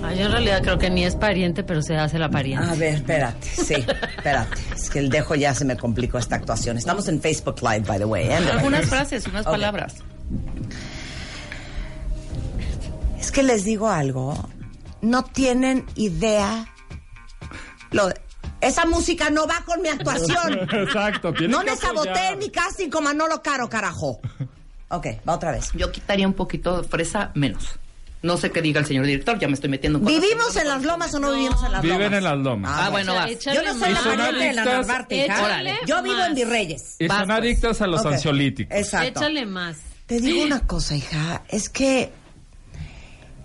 [0.07, 2.67] Ah, yo en realidad creo que ni es pariente, pero se hace la pariente.
[2.67, 3.75] A ver, espérate, sí,
[4.17, 4.61] espérate.
[4.75, 6.77] Es que el dejo ya se me complicó esta actuación.
[6.77, 8.27] Estamos en Facebook Live, by the way.
[8.27, 8.35] ¿eh?
[8.37, 9.95] Algunas frases, unas palabras.
[13.19, 14.37] Es que les digo algo.
[15.01, 16.67] No tienen idea.
[17.91, 18.11] Lo,
[18.61, 20.59] esa música no va con mi actuación.
[20.73, 22.37] Exacto, No que me saboteé apoyar.
[22.39, 24.21] mi casting con Manolo Caro, carajo.
[24.89, 25.71] Ok, va otra vez.
[25.75, 27.79] Yo quitaría un poquito de fresa menos.
[28.25, 30.83] No sé qué diga el señor director, ya me estoy metiendo en ¿Vivimos en las
[30.83, 32.19] lomas o no vivimos en las Viven lomas?
[32.19, 32.71] en las lomas.
[32.75, 33.31] Ah, bueno, vas.
[33.39, 35.29] Yo no soy la pariente de la Narvarte,
[35.87, 36.29] Yo vivo más.
[36.29, 36.97] en Virreyes.
[37.01, 37.39] Y Vas, son pues.
[37.39, 38.75] adictas a los ansiolíticos.
[38.79, 39.21] Exacto.
[39.21, 39.77] Échale más.
[40.07, 42.13] Te digo una cosa, hija, es que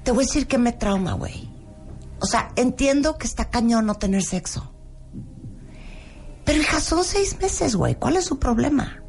[0.03, 1.49] te voy a decir que me trauma, güey.
[2.21, 4.73] O sea, entiendo que está cañón no tener sexo.
[6.45, 7.95] Pero hija, son seis meses, güey.
[7.95, 9.03] ¿Cuál es su problema?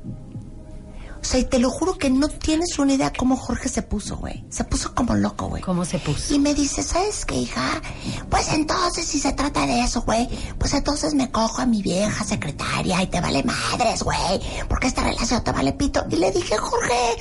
[1.21, 4.17] O sea, y te lo juro que no tienes una idea cómo Jorge se puso,
[4.17, 4.45] güey.
[4.49, 5.63] Se puso como loco, güey.
[5.63, 6.35] ¿Cómo se puso?
[6.35, 7.83] Y me dice, ¿sabes qué, hija?
[8.31, 10.29] Pues entonces, si se trata de eso, güey,
[10.59, 15.03] pues entonces me cojo a mi vieja secretaria y te vale madres, güey, porque esta
[15.03, 16.05] relación te vale pito.
[16.11, 17.17] Y le dije, Jorge,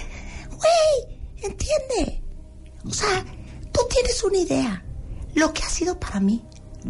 [0.50, 2.24] güey, entiende.
[2.86, 3.26] O sea,
[3.72, 4.86] tú tienes una idea.
[5.36, 6.44] Lo que ha sido para mí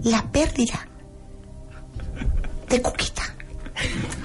[0.03, 0.87] la pérdida
[2.69, 3.23] de Cuquita,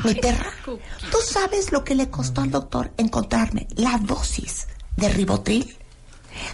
[0.05, 0.51] mi perra.
[0.65, 4.67] ¿Tú sabes lo que le costó al doctor encontrarme la dosis
[4.97, 5.77] de ribotril?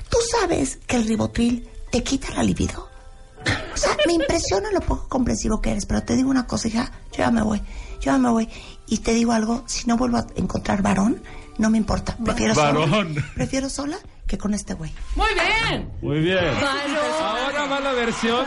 [0.08, 2.88] ¿Tú sabes que el ribotril te quita la libido?
[3.72, 6.92] O sea, me impresiona lo poco comprensivo que eres, pero te digo una cosa, hija,
[7.12, 8.48] yo ya me voy, yo ya me voy.
[8.86, 11.22] Y te digo algo, si no vuelvo a encontrar varón,
[11.58, 12.16] no me importa.
[12.22, 12.90] Prefiero Varón.
[12.90, 13.24] sola.
[13.34, 14.92] Prefiero sola que con este güey.
[15.16, 15.90] Muy bien.
[16.02, 16.54] Muy bien.
[17.60, 18.44] Ahora va la versión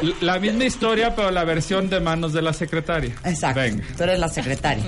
[0.00, 3.14] de la misma historia, pero la versión de manos de la secretaria.
[3.24, 3.60] Exacto.
[3.60, 3.84] Venga.
[3.96, 4.84] Tú eres la secretaria.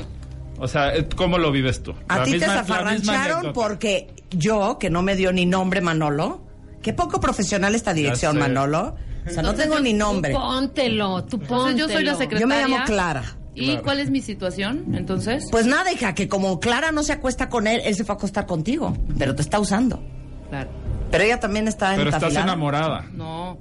[0.59, 1.95] O sea, eh, ¿cómo lo vives tú?
[2.09, 6.43] A ti te zafarrancharon porque yo, que no me dio ni nombre Manolo,
[6.83, 8.39] qué poco profesional esta dirección.
[8.39, 8.97] Manolo.
[9.27, 10.33] O sea, no Entonces, tengo tú- ni tú nombre.
[10.33, 11.79] póntelo, tú Entonces, póntelo.
[11.89, 12.41] yo soy la secretaria.
[12.41, 13.23] Yo me llamo Clara.
[13.55, 13.83] ¿Y Claro.
[13.83, 15.45] cuál es mi situación, entonces?
[15.51, 18.17] Pues nada, hija, que como Clara no se acuesta con él, él se fue a
[18.17, 20.01] acostar contigo, pero te está usando.
[20.49, 20.71] Claro.
[21.11, 22.47] Pero ella también está Pero estás entafilada.
[22.47, 23.05] enamorada.
[23.13, 23.59] No,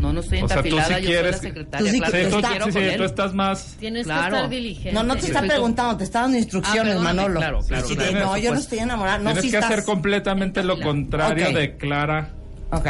[0.00, 1.86] no, no estoy O sea, tú sí entafilada, yo quieres- soy la secretaria.
[1.86, 3.76] Tú sí claro Sí, tú, quiero sí, sí, tú estás más...
[3.80, 4.22] Tienes Claro.
[4.22, 4.92] que estar diligente.
[4.92, 7.40] No, no te está preguntando, te está dando instrucciones, Ah, Manolo.
[7.40, 8.12] claro, claro, Así claro.
[8.12, 8.58] no, yo no supuesto.
[8.60, 9.18] estoy enamorada.
[9.18, 9.70] No, Tienes sí que estás.
[9.72, 11.54] hacer completamente lo contrario Ok.
[11.54, 12.30] de Clara.
[12.72, 12.86] Ok.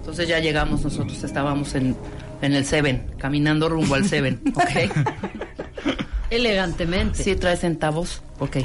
[0.00, 1.96] Entonces ya llegamos, nosotros estábamos en,
[2.42, 4.92] en el Seven, caminando rumbo al Seven, ¿ok?
[6.30, 7.22] Elegantemente.
[7.22, 8.22] ¿Sí trae centavos?
[8.38, 8.58] Ok.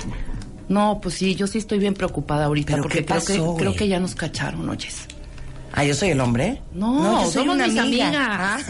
[0.68, 3.22] No, pues sí, yo sí estoy bien preocupada ahorita ¿Pero porque creo,
[3.56, 5.08] que, creo que ya nos cacharon, oyes.
[5.76, 6.62] Ah, yo soy el hombre.
[6.74, 8.08] No, yo soy somos una mis amiga.
[8.08, 8.66] amigas.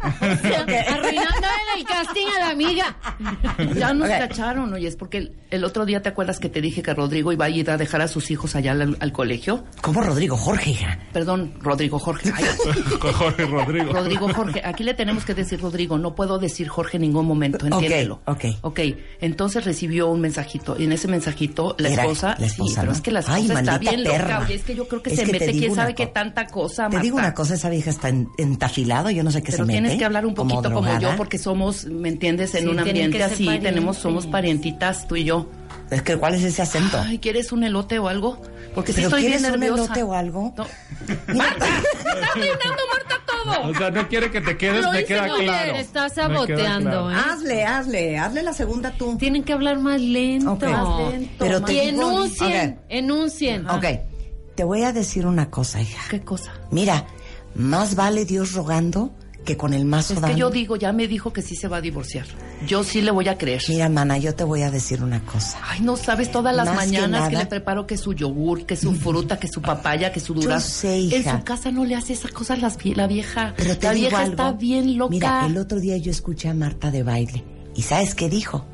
[0.00, 0.10] Ah.
[0.20, 2.96] Arruinándole el casting a la amiga.
[3.76, 4.16] Ya nos Ok.
[4.18, 7.44] cacharon, oyes, porque el, el otro día te acuerdas que te dije que Rodrigo iba
[7.44, 9.64] a ir a dejar a sus hijos allá al, al colegio.
[9.82, 10.36] ¿Cómo Rodrigo?
[10.36, 10.98] Jorge, hija.
[11.12, 12.32] Perdón, Rodrigo Jorge.
[12.34, 12.44] Ay,
[13.12, 13.92] Jorge Rodrigo.
[13.92, 14.62] Rodrigo Jorge.
[14.64, 15.98] Aquí le tenemos que decir Rodrigo.
[15.98, 18.20] No puedo decir Jorge en ningún momento, Ok, entiéndelo.
[18.26, 18.44] ok.
[18.62, 18.80] Ok,
[19.20, 20.76] entonces recibió un mensajito.
[20.78, 22.36] Y en ese mensajito, la Era esposa.
[22.38, 24.24] la esposa, sí, pero es que la Ay, esposa está bien perra.
[24.34, 24.40] loca.
[24.46, 26.46] Oye, es que yo creo que Es se que mete, quién sabe qué co- tanta
[26.46, 27.28] cosa, Te digo Marta.
[27.28, 29.80] una cosa, esa vieja está en- entafilado, yo no sé qué Pero se mete.
[29.80, 31.10] tienes que hablar un como poquito como, drogada.
[31.12, 32.54] yo, porque somos, ¿me entiendes?
[32.54, 35.48] En Sí, un ambiente que así, tenemos, somos parientitas, tú y yo.
[35.90, 36.98] Es que, ¿cuál es ese acento?
[37.00, 38.40] Ay, ¿quieres un elote o algo?
[38.76, 39.84] Porque sí ¿Pero estoy bien quieres un nerviosa.
[39.84, 40.54] elote o algo?
[40.56, 40.64] No.
[41.36, 41.66] ¡Marta!
[41.66, 43.68] ¡Me está arruinando, Marta, todo!
[43.70, 45.74] O sea, no quiere que te quedes, Lo me queda bien, claro.
[45.74, 47.10] estás Me queda saboteando, claro.
[47.10, 47.14] ¿eh?
[47.28, 49.16] Hazle, hazle, hazle la segunda tú.
[49.16, 50.52] Tienen que hablar más lento.
[50.52, 50.62] Ok.
[50.62, 52.84] Más lento, Pero más- te Y digo- enuncien, Ok.
[52.88, 53.68] enuncien.
[53.70, 53.84] Ok,
[54.54, 56.02] te voy a decir una cosa, hija.
[56.10, 56.52] ¿Qué cosa?
[56.70, 57.06] Mira,
[57.54, 59.12] más vale Dios rogando
[59.44, 60.34] que con el mazo Es dando.
[60.34, 62.26] que yo digo, ya me dijo que sí se va a divorciar.
[62.66, 63.62] Yo sí le voy a creer.
[63.70, 65.58] Mira, mana, yo te voy a decir una cosa.
[65.66, 68.76] Ay, no sabes todas las Más mañanas que, nada- le preparo que su yogur, que
[68.76, 70.68] su fruta, que su papaya, que su Yo durazno.
[70.70, 71.38] sé, En hija.
[71.38, 73.54] su casa no le hace esas cosas las vie- la vieja.
[73.56, 74.32] Pero te la digo vieja algo.
[74.32, 75.10] está bien loca.
[75.10, 77.42] Mira, el otro día yo escuché a Marta de baile
[77.74, 78.66] ¿Y sabes qué dijo?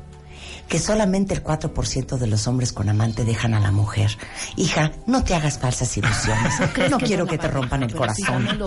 [0.67, 4.17] Que solamente el 4% de los hombres con amante dejan a la mujer.
[4.57, 6.53] Hija, no te hagas falsas ilusiones.
[6.89, 8.47] No que quiero que te rompan el corazón.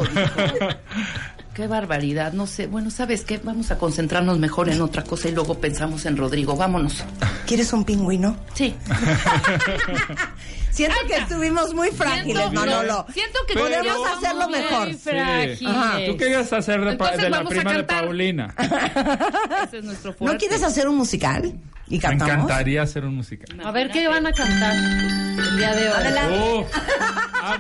[1.55, 2.67] Qué barbaridad, no sé.
[2.69, 3.39] Bueno, ¿sabes qué?
[3.39, 6.57] Vamos a concentrarnos mejor en otra cosa y luego pensamos en Rodrigo.
[6.57, 7.05] Vámonos.
[7.47, 8.37] ¿Quieres un pingüino?
[8.55, 8.75] Sí.
[10.71, 13.07] Siento que estuvimos muy frágiles, Siento- Manolo.
[13.13, 14.89] siento que podemos hacerlo muy mejor.
[14.95, 16.07] Sí.
[16.07, 17.85] Tú querías hacer de, Entonces de la a prima de.
[17.85, 18.55] Paulina.
[19.65, 20.37] Ese es nuestro ¿No fuerte.
[20.39, 21.53] quieres hacer un musical?
[21.89, 23.61] ¿Y Me encantaría hacer un musical.
[23.65, 25.97] A ver qué van a cantar el día de hoy.
[25.97, 26.67] Adelante.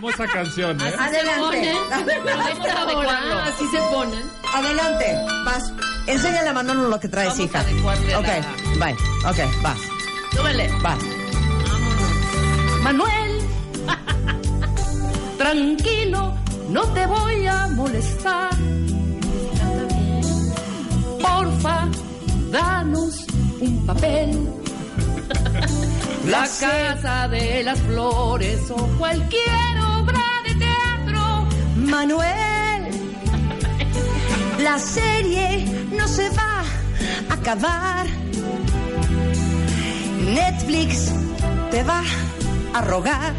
[0.05, 0.93] Uf, esa canción, ¿eh?
[0.97, 1.73] Adelante.
[2.25, 3.39] Vamos a adecuarlo.
[3.41, 4.23] Así se ponen.
[4.55, 5.17] Adelante.
[5.45, 5.73] Vas.
[6.07, 7.61] Enséñale a Manolo lo que traes, Vamos a hija.
[7.61, 8.95] adecuarle Ok, la- bye.
[9.29, 9.79] Ok, vas.
[10.33, 10.69] Súbele.
[10.81, 10.99] Vas.
[12.83, 13.41] Manuel,
[15.39, 16.35] tranquilo,
[16.71, 18.51] no te voy a molestar.
[21.21, 21.89] Porfa,
[22.51, 23.27] danos
[23.61, 24.49] un papel.
[26.27, 31.47] La casa de las flores o cualquier obra de teatro.
[31.77, 32.91] Manuel,
[34.63, 36.65] la serie no se va
[37.29, 38.07] a acabar.
[40.35, 41.13] Netflix
[41.71, 42.03] te va
[42.73, 43.35] a rogar.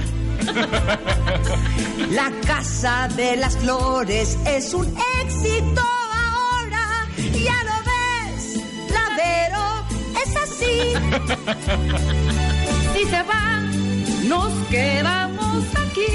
[2.11, 4.87] La casa de las flores es un
[5.23, 7.07] éxito ahora.
[7.17, 9.65] Ya lo ves, la Vero
[10.23, 10.93] es así.
[12.93, 13.61] Si se va,
[14.27, 16.11] nos quedamos aquí.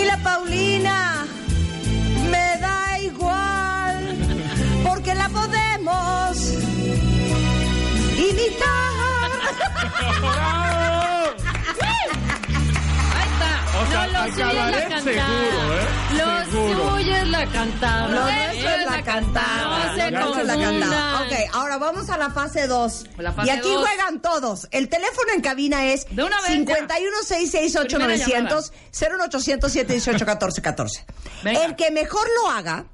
[0.00, 1.26] Y la Paulina
[2.30, 4.16] me da igual,
[4.84, 6.38] porque la podemos
[8.16, 8.95] imitar.
[13.14, 13.52] Ahí está.
[13.78, 15.02] O sea, No, lo suyo es la cantada.
[15.02, 15.86] seguro, ¿eh?
[16.12, 16.90] Lo Seguro.
[16.96, 18.08] suyo es la cantada.
[18.08, 19.68] Lo nuestro es la cantada.
[19.68, 21.18] No se Lo nuestro es la cantada.
[21.18, 21.26] confundan.
[21.26, 23.04] Ok, ahora vamos a la fase 2.
[23.18, 23.86] La fase Y aquí dos.
[23.86, 24.68] juegan todos.
[24.70, 31.04] El teléfono en cabina es De una vez, 51668900 01800 718 1414
[31.44, 31.64] Venga.
[31.64, 32.86] El que mejor lo haga,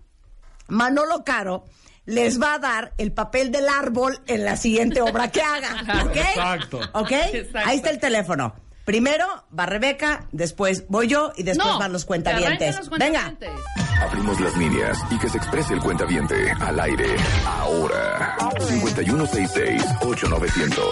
[0.68, 1.64] Manolo Caro,
[2.06, 6.02] les va a dar el papel del árbol en la siguiente obra que haga.
[6.04, 6.16] ¿Ok?
[6.16, 6.80] Exacto.
[6.94, 7.12] ¿Ok?
[7.12, 7.68] Exacto.
[7.68, 8.54] Ahí está el teléfono.
[8.84, 12.76] Primero va Rebeca, después voy yo y después No, van los cuentavientes.
[12.78, 13.22] los Venga.
[13.26, 13.64] cuentavientes.
[14.00, 17.14] Abrimos las líneas y que se exprese el cuentaviente al aire.
[17.46, 18.36] Ahora.
[18.58, 20.82] 5166-8900.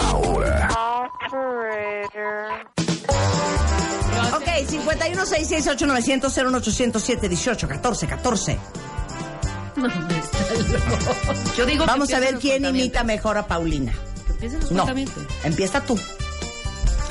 [0.00, 0.68] Ahora.
[4.34, 7.02] Ok, 51668900 01800
[9.74, 13.92] 718 1414 Yo digo que Vamos a ver quién imita mejor a Paulina.
[14.26, 14.86] Que empiecen los No,
[15.44, 15.98] empieza tú.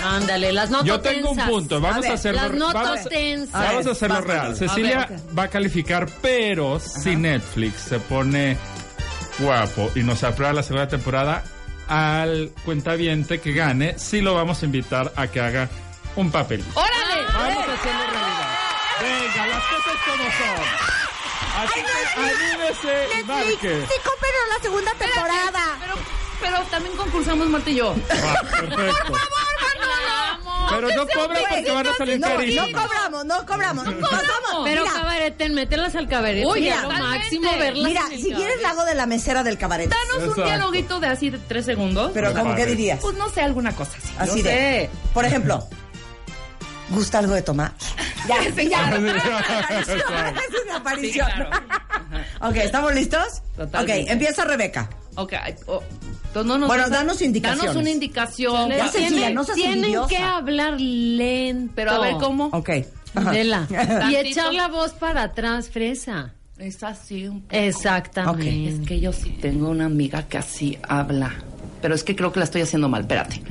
[0.03, 3.10] Ándale, las notas Yo tengo un punto, vamos A a, ver, hacerlo Las notas vamos,
[3.10, 3.52] tensas.
[3.53, 4.56] vamos a hacerlo vas, real.
[4.57, 8.57] Cecilia A ver, va a calificar, pero si Netflix se pone
[9.40, 11.44] guapo y nos aprueba la segunda temporada,
[11.88, 15.69] al cuentaviente que gane, sí lo vamos a invitar a que haga
[16.15, 16.64] un papel.
[16.76, 17.23] ¡Órale!
[17.34, 18.57] Vamos a hacerlo realidad.
[19.02, 21.03] Venga, las cosas como son.
[21.56, 23.86] Así que anímese y marque.
[23.88, 25.78] sí, cómprenos la segunda temporada.
[25.80, 25.96] Pero,
[26.42, 27.96] pero también concursamos Marta y yo.
[27.96, 29.14] Va, perfecto.
[30.70, 32.70] Pero no cobran porque van a salir No, no carísimos.
[32.72, 33.86] cobramos, no cobramos.
[33.86, 34.64] No cobramos.
[34.64, 36.46] Pero mira, cabaret, mételas al cabaret.
[36.46, 37.84] Uy, Mira, lo máximo verlas.
[37.88, 39.90] mira, en el si quieres la hago de la mesera del cabaret.
[39.90, 40.44] Danos un Exacto.
[40.46, 42.12] dialoguito de así de tres segundos.
[42.14, 42.70] Pero ¿cómo parece.
[42.72, 43.00] dirías?
[43.02, 44.14] Pues no sé, alguna cosa así.
[44.18, 44.90] Así no de, sé.
[45.14, 45.68] por ejemplo,
[46.90, 47.74] ¿gusta algo de tomar?
[48.26, 48.90] Ya, sí, ya.
[49.82, 51.28] Es una aparición.
[51.28, 51.50] Sí, claro.
[52.42, 53.42] ok, ¿estamos listos?
[53.58, 54.04] Totalmente.
[54.04, 54.90] Ok, empieza Rebeca.
[55.16, 55.34] Ok.
[55.68, 55.84] oh,
[56.28, 57.66] entonces no nos Bueno, danos indicaciones.
[57.66, 58.70] Danos una indicación.
[58.70, 60.08] Ya, Cecilia, no seas Tienen envidiosa.
[60.08, 61.74] que hablar lento.
[61.76, 62.46] Pero a ver cómo.
[62.54, 62.70] Ok.
[63.32, 63.68] Vela.
[64.10, 66.34] y echar la voz para atrás, fresa.
[66.58, 67.56] Es así un poco.
[67.56, 68.70] Exactamente.
[68.70, 71.34] Es que yo sí tengo una amiga que así habla.
[71.84, 73.02] Pero es que creo que la estoy haciendo mal.
[73.02, 73.44] Espérate.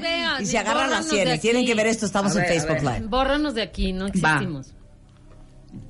[0.00, 1.38] Veas, Y se agarran las sienes.
[1.38, 2.78] Tienen que ver esto, estamos en Facebook.
[2.80, 3.02] Live.
[3.08, 4.72] Bórranos de aquí, no existimos.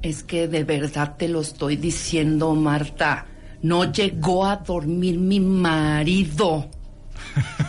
[0.02, 3.26] Es que de verdad te lo estoy diciendo, Marta.
[3.62, 6.68] No llegó a dormir mi marido.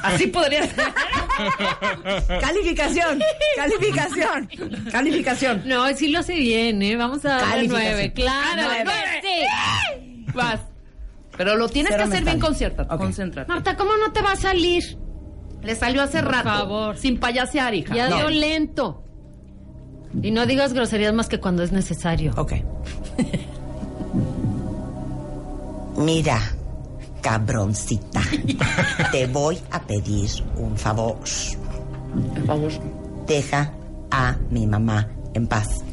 [0.01, 0.85] Así podría ser.
[2.41, 3.21] Calificación,
[3.57, 4.49] calificación,
[4.91, 5.61] calificación.
[5.65, 6.95] No, sí lo hace bien, ¿eh?
[6.95, 7.91] Vamos a darle Calificación.
[7.93, 8.13] nueve.
[8.13, 8.83] Claro, Nueve.
[8.85, 9.21] nueve.
[9.21, 10.31] Sí.
[10.33, 10.59] Vas.
[11.37, 12.35] Pero lo tienes Cero que hacer mental.
[12.35, 12.95] bien conciertado.
[12.95, 13.01] Ok.
[13.01, 13.47] Concéntrate.
[13.51, 14.83] Marta, ¿cómo no te va a salir?
[15.61, 16.49] Le salió hace Por rato.
[16.49, 16.97] favor.
[16.97, 17.95] Sin payasear, hija.
[17.95, 18.17] Ya No.
[18.17, 19.03] dio lento.
[20.21, 22.33] Y no digas groserías más que cuando es necesario.
[22.37, 22.53] Ok.
[25.97, 26.39] Mira,
[27.21, 28.21] cabroncita,
[29.11, 31.17] te voy a pedir un favor.
[32.35, 32.71] Por favor.
[33.27, 33.73] Deja
[34.11, 35.83] a mi mamá en paz.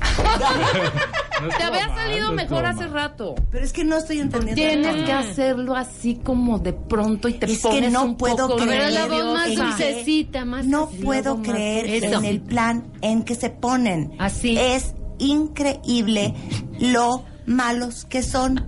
[1.43, 3.35] No Te había mal, salido no mejor hace rato.
[3.51, 4.55] Pero es que no estoy entendiendo.
[4.55, 5.05] Tienes nada.
[5.05, 8.93] que hacerlo así como de pronto y te Es que no un puedo poco creer
[8.93, 12.19] Pero la voz más dulcecita, más No así, puedo creer Eso.
[12.19, 14.13] en el plan en que se ponen.
[14.19, 14.57] Así.
[14.57, 16.35] Es increíble
[16.79, 18.67] lo malos que son.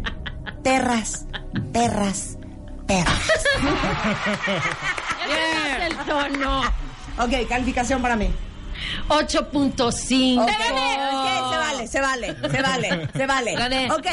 [0.63, 1.27] Perras,
[1.73, 2.37] perras,
[2.87, 3.23] perras.
[5.29, 6.61] Ya el tono.
[7.19, 8.29] Ok, calificación para mí.
[9.09, 10.43] 8.5.
[10.43, 13.55] Ok, ok, se vale, se vale, se vale, se vale.
[13.55, 13.93] Gané.
[13.93, 14.07] Ok,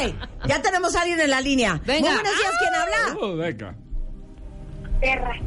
[0.46, 1.80] ya tenemos a alguien en la línea.
[1.86, 2.10] Venga.
[2.12, 3.26] Muy buenos días, ¿quién habla?
[3.26, 3.76] Uh, venga.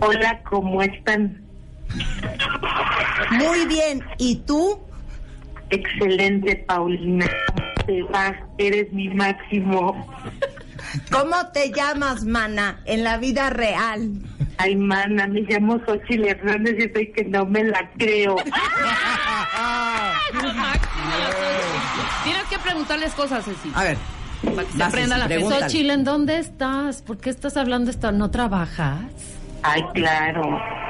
[0.00, 1.42] Hola, ¿cómo están?
[3.30, 4.78] Muy bien, ¿y tú?
[5.70, 7.26] Excelente, Paulina.
[7.48, 8.34] ¿Cómo te va?
[8.58, 10.06] Eres mi máximo.
[11.10, 14.12] ¿Cómo te llamas, mana, en la vida real?
[14.58, 18.36] Ay, mana, me llamo Xochitl Hernández y estoy que no me la creo.
[22.24, 23.70] Tienes que preguntarles cosas, Ceci.
[23.74, 23.98] A ver.
[24.44, 25.44] Para que se vas, la Ceci.
[25.44, 27.02] Xochitl, ¿en dónde estás?
[27.02, 28.12] ¿Por qué estás hablando esto?
[28.12, 29.04] ¿No trabajas?
[29.62, 30.42] Ay, claro.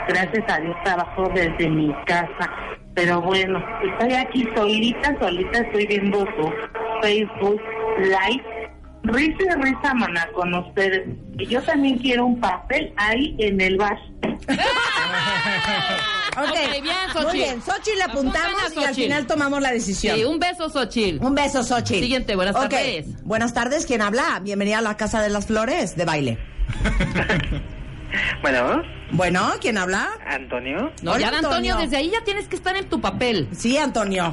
[0.08, 2.50] Gracias a Dios trabajo desde mi casa.
[2.94, 6.52] Pero bueno, estoy aquí solita, solita estoy viendo su
[7.02, 7.60] Facebook
[7.98, 8.55] Live.
[9.06, 11.08] Risa y risa, mana, con ustedes.
[11.38, 13.98] Y yo también quiero un papel ahí en el bar.
[16.38, 17.24] Ok, Ok, bien, Xochitl.
[17.28, 20.16] Muy bien, Xochitl le apuntamos y al final tomamos la decisión.
[20.18, 21.24] Sí, un beso, Xochitl.
[21.24, 22.00] Un beso, Xochitl.
[22.00, 23.06] Siguiente, buenas tardes.
[23.24, 24.40] Buenas tardes, ¿quién habla?
[24.42, 26.38] Bienvenida a la Casa de las Flores de baile.
[28.40, 30.08] Bueno, Bueno, ¿quién habla?
[30.26, 30.92] Antonio.
[31.02, 31.72] No, Hola, ya, Antonio.
[31.72, 31.76] Antonio.
[31.78, 33.48] desde ahí ya tienes que estar en tu papel.
[33.52, 34.32] Sí, Antonio.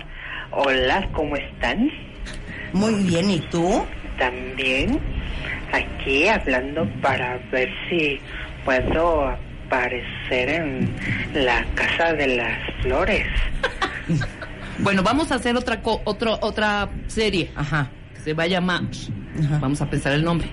[0.52, 1.90] Hola, ¿cómo están?
[2.72, 3.84] Muy bien, ¿y tú?
[4.18, 5.00] También
[5.72, 8.20] aquí hablando para ver si
[8.66, 9.28] puedo
[9.68, 10.94] aparecer en
[11.34, 13.28] la Casa de las Flores.
[14.80, 17.52] Bueno, vamos a hacer otra co- otro, otra serie.
[17.56, 17.90] Ajá.
[18.16, 18.82] Que se va a llamar.
[19.62, 20.50] Vamos a pensar el nombre.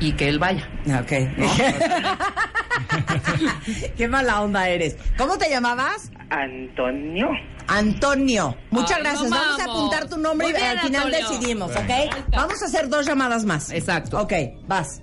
[0.00, 0.66] Y que él vaya.
[0.98, 1.12] Ok.
[3.96, 4.96] Qué mala onda eres.
[5.18, 6.10] ¿Cómo te llamabas?
[6.30, 7.28] Antonio.
[7.68, 8.56] Antonio.
[8.70, 9.30] Muchas Ay, gracias.
[9.30, 11.28] no vamos a apuntar tu nombre y al final Antonio.
[11.30, 12.30] decidimos, ¿ok?
[12.32, 13.70] Vamos a hacer dos llamadas más.
[13.70, 14.20] Exacto.
[14.20, 14.32] Ok,
[14.66, 15.02] vas.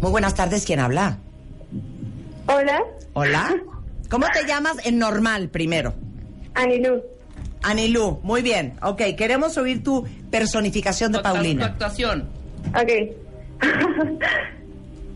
[0.00, 1.18] Muy buenas tardes, ¿quién habla?
[2.48, 2.82] Hola,
[3.14, 3.54] Hola.
[4.10, 5.92] ¿Cómo te llamas en normal primero?
[6.54, 7.02] Anilú.
[7.62, 8.76] Anilú, muy bien.
[8.82, 11.66] Ok, queremos oír tu personificación de actua- Tu Paulina.
[11.66, 12.28] actuación.
[12.68, 13.16] Ok.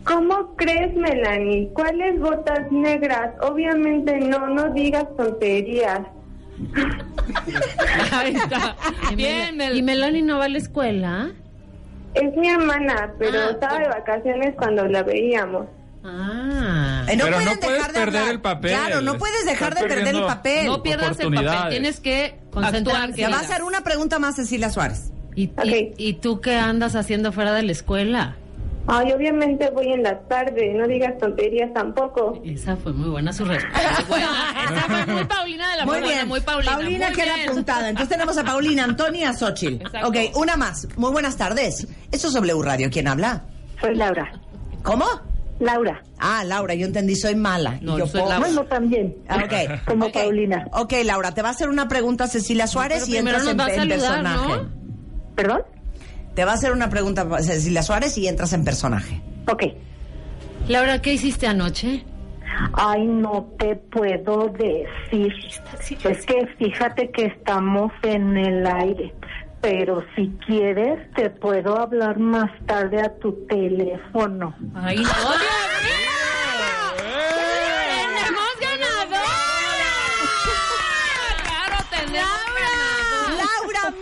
[0.03, 1.69] ¿Cómo crees, Melanie?
[1.73, 3.33] ¿Cuáles botas negras?
[3.41, 6.01] Obviamente no, no digas tonterías.
[8.11, 8.75] Ahí está.
[9.15, 9.77] Bien, Mel.
[9.77, 11.31] ¿Y Melanie no va a la escuela?
[12.13, 15.65] Es mi hermana, pero Ah, estaba de vacaciones cuando la veíamos.
[16.03, 17.05] Ah.
[17.07, 18.33] Eh, no Pero pueden no puedes dejar de perder hablar.
[18.33, 18.71] el papel.
[18.71, 20.65] Claro, no puedes dejar Estás de perder el perdiendo- papel.
[20.67, 21.27] No pierdas el papel.
[21.27, 21.69] Oportunidades.
[21.69, 23.13] Tienes que Concentrarte.
[23.15, 25.11] Te va a hacer una pregunta más, Cecilia Suárez.
[25.35, 25.63] ¿Y, Ok.
[25.65, 28.35] y, y tú qué andas haciendo fuera de la escuela?
[28.87, 32.41] Ay, obviamente voy en la tarde, no digas tonterías tampoco.
[32.43, 33.79] Esa fue muy buena su respuesta.
[34.65, 36.27] Esa fue muy Paulina de la Muy Morona, bien.
[36.27, 36.73] muy Paulina.
[36.73, 37.49] Paulina muy queda bien.
[37.49, 37.89] apuntada.
[37.89, 39.85] Entonces tenemos a Paulina, Antonia a Xochitl.
[39.85, 40.07] Exacto.
[40.09, 40.87] Ok, una más.
[40.97, 41.87] Muy buenas tardes.
[42.11, 42.89] Esto es W Radio.
[42.91, 43.43] ¿Quién habla?
[43.79, 44.31] Soy Laura.
[44.83, 45.05] ¿Cómo?
[45.59, 46.01] Laura.
[46.17, 47.77] Ah, Laura, yo entendí, soy mala.
[47.81, 48.47] No, Y yo soy puedo- Laura.
[48.47, 49.15] Bueno, también.
[49.29, 49.85] Ah, ok.
[49.85, 50.11] Como.
[50.11, 50.65] Paulina.
[50.73, 53.65] Ok, Laura, te va a hacer una pregunta Cecilia Suárez y entras nos en, va
[53.65, 54.55] a en saludar, personaje.
[54.63, 54.69] ¿no?
[55.35, 55.61] ¿Perdón?
[56.35, 59.21] Te va a hacer una pregunta Cecilia Suárez y entras en personaje.
[59.47, 59.63] Ok.
[60.67, 62.05] Laura, ¿qué hiciste anoche?
[62.73, 65.33] Ay, no te puedo decir.
[66.03, 69.13] Es que fíjate que estamos en el aire.
[69.61, 74.55] Pero si quieres, te puedo hablar más tarde a tu teléfono.
[74.73, 75.13] Ay, no, Dios
[75.83, 76.11] mío.
[77.95, 79.37] ¡Tenemos ganadora!
[81.43, 83.37] ¡Claro, tenemos ganadora!
[83.37, 83.93] ¡Laura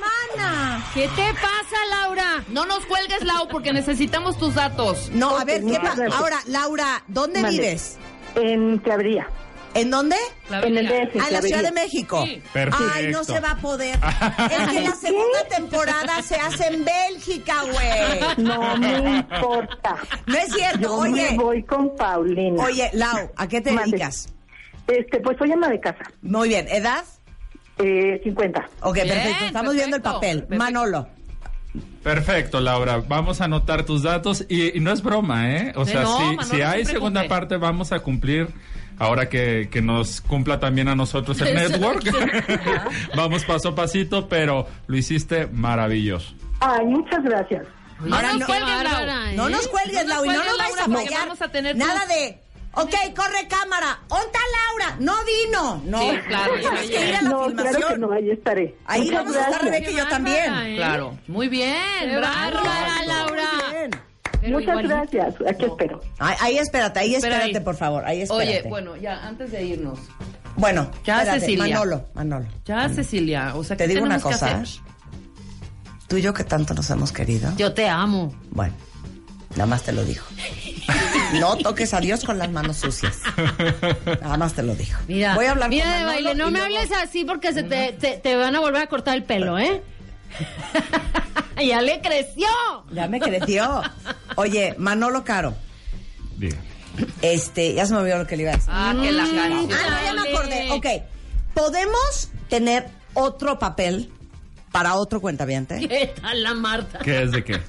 [0.93, 2.43] ¿Qué te pasa, Laura?
[2.49, 5.09] No nos cuelgues, Lau, porque necesitamos tus datos.
[5.13, 6.19] No, a ver, ¿qué muchas pa- gracias.
[6.19, 7.57] Ahora, Laura, ¿dónde Mande.
[7.57, 7.97] vives?
[8.35, 9.27] En Teabría.
[9.75, 10.15] ¿En dónde?
[10.49, 10.87] En el.
[10.87, 11.19] DF.
[11.21, 11.71] Ah, en la Ciudad de Clavería.
[11.71, 12.23] México.
[12.25, 12.41] Sí.
[12.51, 12.91] Perfecto.
[12.95, 13.99] Ay, no se va a poder.
[14.51, 18.43] Es que la segunda temporada se hace en Bélgica, güey.
[18.43, 19.95] No me importa.
[20.25, 21.31] No es cierto, Yo oye.
[21.31, 22.63] me voy con Paulina.
[22.63, 23.91] Oye, Lau, ¿a qué te Mande.
[23.91, 24.29] dedicas?
[24.87, 26.03] Este, pues soy ama de casa.
[26.23, 27.03] Muy bien, ¿edad?
[27.79, 28.69] Eh, 50.
[28.81, 29.45] Ok, Bien, perfecto.
[29.45, 30.37] Estamos viendo el papel.
[30.39, 30.55] perfecto.
[30.63, 31.07] Manolo.
[32.03, 33.01] Perfecto, Laura.
[33.07, 35.73] Vamos a anotar tus datos y, y no es broma, ¿eh?
[35.75, 37.29] O Sí, sea, no, si, Manolo, si hay segunda cumple.
[37.37, 38.47] parte, vamos a cumplir.
[38.97, 42.03] Ahora que, que nos cumpla también a nosotros el network.
[43.15, 46.33] vamos paso a pasito, pero lo hiciste maravilloso.
[46.59, 47.65] Ay, muchas gracias.
[48.01, 48.93] No Ahora nos no- cuelgues, Qué Lau.
[48.93, 49.35] bárbara, ¿eh?
[49.35, 51.19] No nos cuelgues, No nos Lau, y no cuelgues, nos vayas Laura, a fallar.
[51.27, 52.39] vamos a tener Nada de
[52.75, 53.99] Ok, corre cámara.
[54.09, 54.39] ¿Onta
[54.79, 54.95] Laura?
[54.99, 55.81] No vino.
[55.85, 57.73] No, Sí, claro, Tienes que ir a la No, filmación.
[57.75, 58.75] claro que no, ahí estaré.
[58.85, 59.71] Ahí Muchas vamos a estar gracias.
[59.71, 60.53] Rebeca y yo también.
[60.53, 60.75] ¿eh?
[60.77, 61.17] Claro.
[61.27, 62.21] Muy bien.
[62.21, 63.49] Bárbara, Laura.
[64.41, 64.95] Pero Muchas igualito.
[64.95, 65.35] gracias.
[65.49, 66.01] Aquí espero.
[66.19, 67.63] Ahí, ahí espérate, ahí Espera espérate, ahí.
[67.65, 68.05] por favor.
[68.05, 68.59] Ahí espérate.
[68.59, 69.99] Oye, bueno, ya, antes de irnos.
[70.55, 71.67] Bueno, Ya, espérate, Cecilia.
[71.79, 72.45] Manolo, Manolo.
[72.65, 74.59] Ya, Cecilia, o sea, Te ¿qué digo una cosa.
[74.61, 74.81] hacer?
[76.07, 77.51] Tú y yo que tanto nos hemos querido.
[77.57, 78.33] Yo te amo.
[78.51, 78.73] Bueno,
[79.51, 80.25] nada más te lo dijo.
[81.33, 83.19] No toques a Dios con las manos sucias.
[84.21, 84.99] Nada más te lo dijo.
[85.07, 87.63] Mira, Voy a hablar mira con de baile, no me luego- hables así porque se
[87.63, 89.83] te, te, te van a volver a cortar el pelo, ¿eh?
[91.65, 92.47] ya le creció.
[92.91, 93.81] Ya me creció.
[94.35, 95.55] Oye, Manolo Caro.
[97.21, 98.69] Este, ya se me olvidó lo que le iba a decir.
[98.73, 99.69] Ah, que la canción.
[99.71, 100.71] Ah, no, ya me acordé.
[100.71, 100.85] Ok.
[101.53, 104.11] ¿Podemos tener otro papel
[104.71, 105.87] para otro cuentaviente?
[105.87, 106.99] ¿Qué tal la Marta?
[106.99, 107.59] ¿Qué es de qué?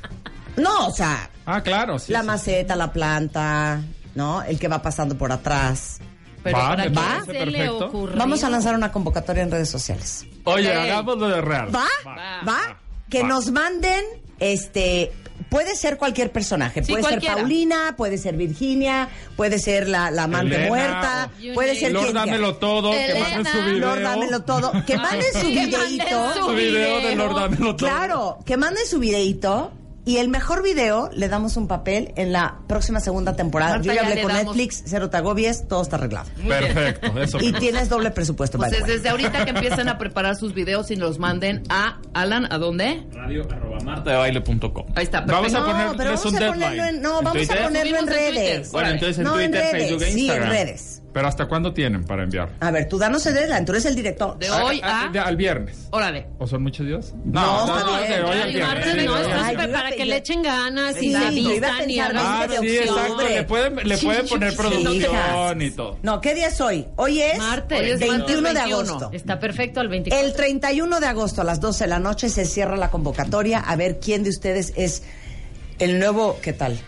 [0.60, 2.12] No, o sea, Ah, claro, sí.
[2.12, 2.26] la sí.
[2.26, 3.80] maceta, la planta,
[4.14, 4.42] ¿no?
[4.42, 5.98] El que va pasando por atrás.
[6.42, 7.02] Pero Va, ¿para me qué ¿Va?
[7.02, 7.86] parece Se le perfecto.
[7.86, 8.16] ocurrió.
[8.16, 10.24] Vamos a lanzar una convocatoria en redes sociales.
[10.44, 11.68] Oye, hagámoslo de real.
[11.74, 11.84] ¿Va?
[12.48, 12.78] ¿Va?
[13.10, 13.28] Que Va.
[13.28, 14.02] nos manden,
[14.38, 15.12] este,
[15.50, 16.82] puede ser cualquier personaje.
[16.82, 17.34] Sí, puede cualquiera.
[17.34, 21.92] ser Paulina, puede ser Virginia, puede ser la, la amante Elena, muerta, o- puede ser
[21.92, 22.14] Lord quien.
[22.14, 23.78] Dámelo Todo, que manden su video.
[23.80, 24.72] Lord Dámelo Todo.
[24.86, 26.34] Que manden su Que manden videíto.
[26.34, 27.88] su video de Lord Dámelo Todo.
[27.88, 29.72] Claro, que manden su videíto.
[30.06, 33.72] Y el mejor video le damos un papel en la próxima segunda temporada.
[33.72, 36.28] Marta, Yo ya hablé con damos- Netflix, cero te agobies, todo está arreglado.
[36.48, 37.38] Perfecto, eso.
[37.42, 38.90] Y tienes doble presupuesto, Pues the way.
[38.92, 43.06] desde ahorita que empiecen a preparar sus videos y los manden a Alan, ¿a dónde?
[43.12, 44.86] Radio arroba martadebaile.com.
[44.94, 46.52] Ahí está, Vamos a No, ponerles pero vamos a deadline.
[46.54, 48.72] ponerlo en, no, ¿En vamos a ponerlo en redes.
[48.72, 50.50] Bueno, entonces en no, Twitter, en redes, Facebook e sí, en Instagram.
[50.50, 51.02] redes.
[51.12, 52.50] Pero ¿hasta cuándo tienen para enviar?
[52.60, 54.38] A ver, tú danos el deadline, tú eres el director.
[54.38, 55.12] De hoy Ah, a...
[55.12, 55.88] de- al viernes.
[55.90, 56.26] Órale.
[56.38, 57.12] ¿O son muchos días?
[57.24, 58.24] No, está de bien.
[58.24, 59.04] hoy al viernes.
[59.06, 61.50] No, de esto es iba para a que le echen ganas y Sí, se yo
[61.52, 63.28] iba a vistan y hagan Ah, de sí, exacto.
[63.28, 65.98] Le pueden, le pueden poner producción y todo.
[66.02, 66.86] No, ¿qué día es hoy?
[66.96, 67.80] Hoy es Martes.
[67.80, 68.78] Hoy es 21 de martes 21.
[68.78, 69.10] agosto.
[69.12, 70.26] Está perfecto al 24.
[70.28, 73.74] El 31 de agosto a las 12 de la noche se cierra la convocatoria a
[73.74, 75.02] ver quién de ustedes es
[75.80, 76.78] el nuevo, ¿qué tal?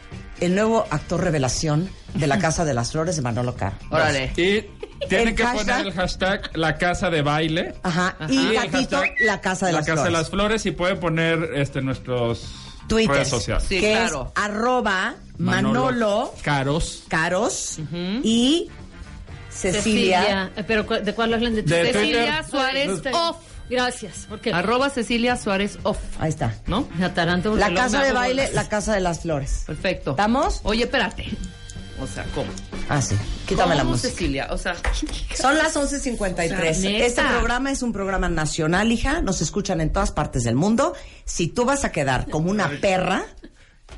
[0.42, 3.76] El nuevo actor revelación de la Casa de las Flores de Manolo Caro.
[3.90, 4.32] Órale.
[4.36, 4.62] Y
[5.08, 7.74] tienen El que hashtag- poner el hashtag la casa de baile.
[7.82, 8.16] Ajá.
[8.28, 10.12] Y gatito, la Casa de la las casa Flores.
[10.12, 12.54] de las flores y pueden poner este nuestros
[12.88, 13.64] Twitter, redes sociales.
[13.68, 14.32] Sí, que claro.
[14.36, 17.04] es arroba Manolo, Caros.
[17.08, 17.78] Caros
[18.22, 18.68] y
[19.48, 20.50] Cecilia.
[20.56, 22.50] Eh, Pero ¿cu- ¿de cuál hablan de De Cecilia Twitter.
[22.50, 23.36] Suárez Off.
[23.72, 24.26] Gracias.
[24.28, 25.98] Porque Arroba Cecilia Suárez Off.
[26.20, 26.54] Ahí está.
[26.66, 26.88] ¿No?
[26.98, 27.08] La
[27.68, 28.54] luego Casa de Baile, bolas.
[28.54, 29.64] la Casa de las Flores.
[29.66, 30.10] Perfecto.
[30.12, 30.60] ¿Estamos?
[30.64, 31.26] Oye, espérate.
[32.00, 32.50] O sea, ¿cómo?
[32.88, 33.14] Ah, sí.
[33.46, 34.10] Quítame la ¿Cómo, música.
[34.10, 34.48] Cecilia?
[34.50, 34.74] O sea,
[35.34, 36.70] Son las 11.53.
[36.70, 39.20] O sea, este programa es un programa nacional, hija.
[39.22, 40.94] Nos escuchan en todas partes del mundo.
[41.24, 43.24] Si tú vas a quedar como una perra,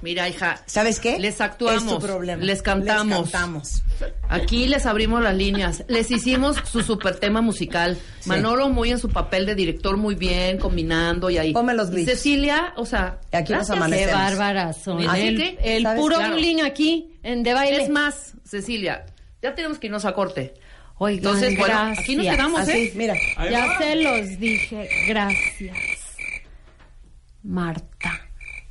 [0.03, 0.61] mira, hija.
[0.67, 1.19] ¿sabes qué?
[1.19, 1.83] Les actuamos.
[1.85, 2.43] Es tu problema.
[2.43, 3.21] Les cantamos.
[3.21, 3.83] Les cantamos.
[4.29, 5.85] Aquí les abrimos las líneas.
[5.89, 7.99] Les hicimos su super tema musical.
[8.27, 11.53] Manolo muy en su papel de director, muy bien, combinando y ahí.
[11.53, 11.91] Ponme los.
[11.91, 14.13] Cecilia, o sea, Y aquí nos amanecemos.
[14.13, 15.09] Qué bárbaras son.
[15.09, 16.35] Así el que, el puro Claro.
[16.35, 17.83] bullying aquí en de baile.
[17.85, 19.07] Es más, Cecilia,
[19.43, 20.55] ya tenemos que irnos a corte.
[20.97, 22.93] Oigan, Entonces, bueno, aquí nos quedamos, Así, ¿eh?
[22.95, 23.15] mira.
[23.51, 24.89] Ya se los dije.
[25.09, 25.77] Gracias.
[27.43, 27.94] Marta.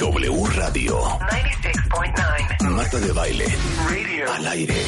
[0.00, 0.98] W Radio.
[0.98, 3.44] 96.9 Marta de Baile
[4.34, 4.82] al aire.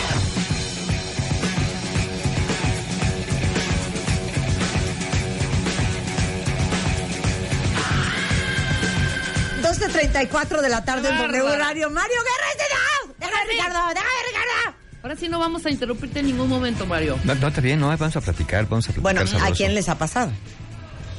[9.63, 11.57] Dos de 34 de la tarde en W.
[11.59, 11.91] Radio.
[11.91, 14.79] Mario Guerra, déjame Ricardo, déjame Ricardo.
[15.03, 17.19] Ahora sí no vamos a interrumpirte en ningún momento, Mario.
[17.25, 19.91] No, no, está bien, no, vamos a platicar, vamos a platicar Bueno, ¿a quién les
[19.91, 20.33] ha pasado?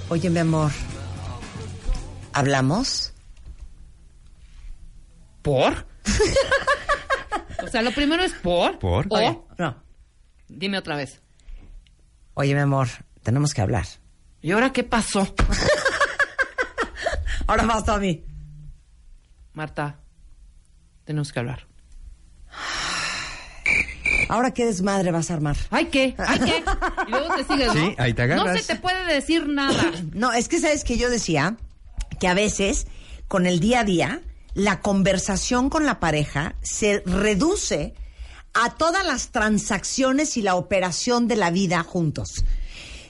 [0.10, 0.72] Oye, mi amor,
[2.34, 3.13] ¿hablamos?
[5.44, 5.86] ¿Por?
[7.64, 8.80] o sea, lo primero es por.
[8.80, 9.06] ¿Por?
[9.10, 9.76] O, No.
[10.48, 11.22] dime otra vez.
[12.34, 12.88] Oye, mi amor,
[13.22, 13.86] tenemos que hablar.
[14.42, 15.34] ¿Y ahora qué pasó?
[17.48, 18.24] ahora vas tú a mí.
[19.54, 20.00] Marta,
[21.04, 21.68] tenemos que hablar.
[24.30, 25.56] Ahora qué desmadre vas a armar.
[25.70, 26.16] ¿Ay qué?
[26.18, 26.64] ¿Ay qué?
[27.08, 27.74] Y luego te sigues, ¿no?
[27.74, 28.64] Sí, ahí te No agarras.
[28.64, 29.84] se te puede decir nada.
[30.14, 31.58] No, es que sabes que yo decía
[32.20, 32.88] que a veces
[33.28, 34.22] con el día a día
[34.54, 37.94] la conversación con la pareja se reduce
[38.54, 42.44] a todas las transacciones y la operación de la vida juntos.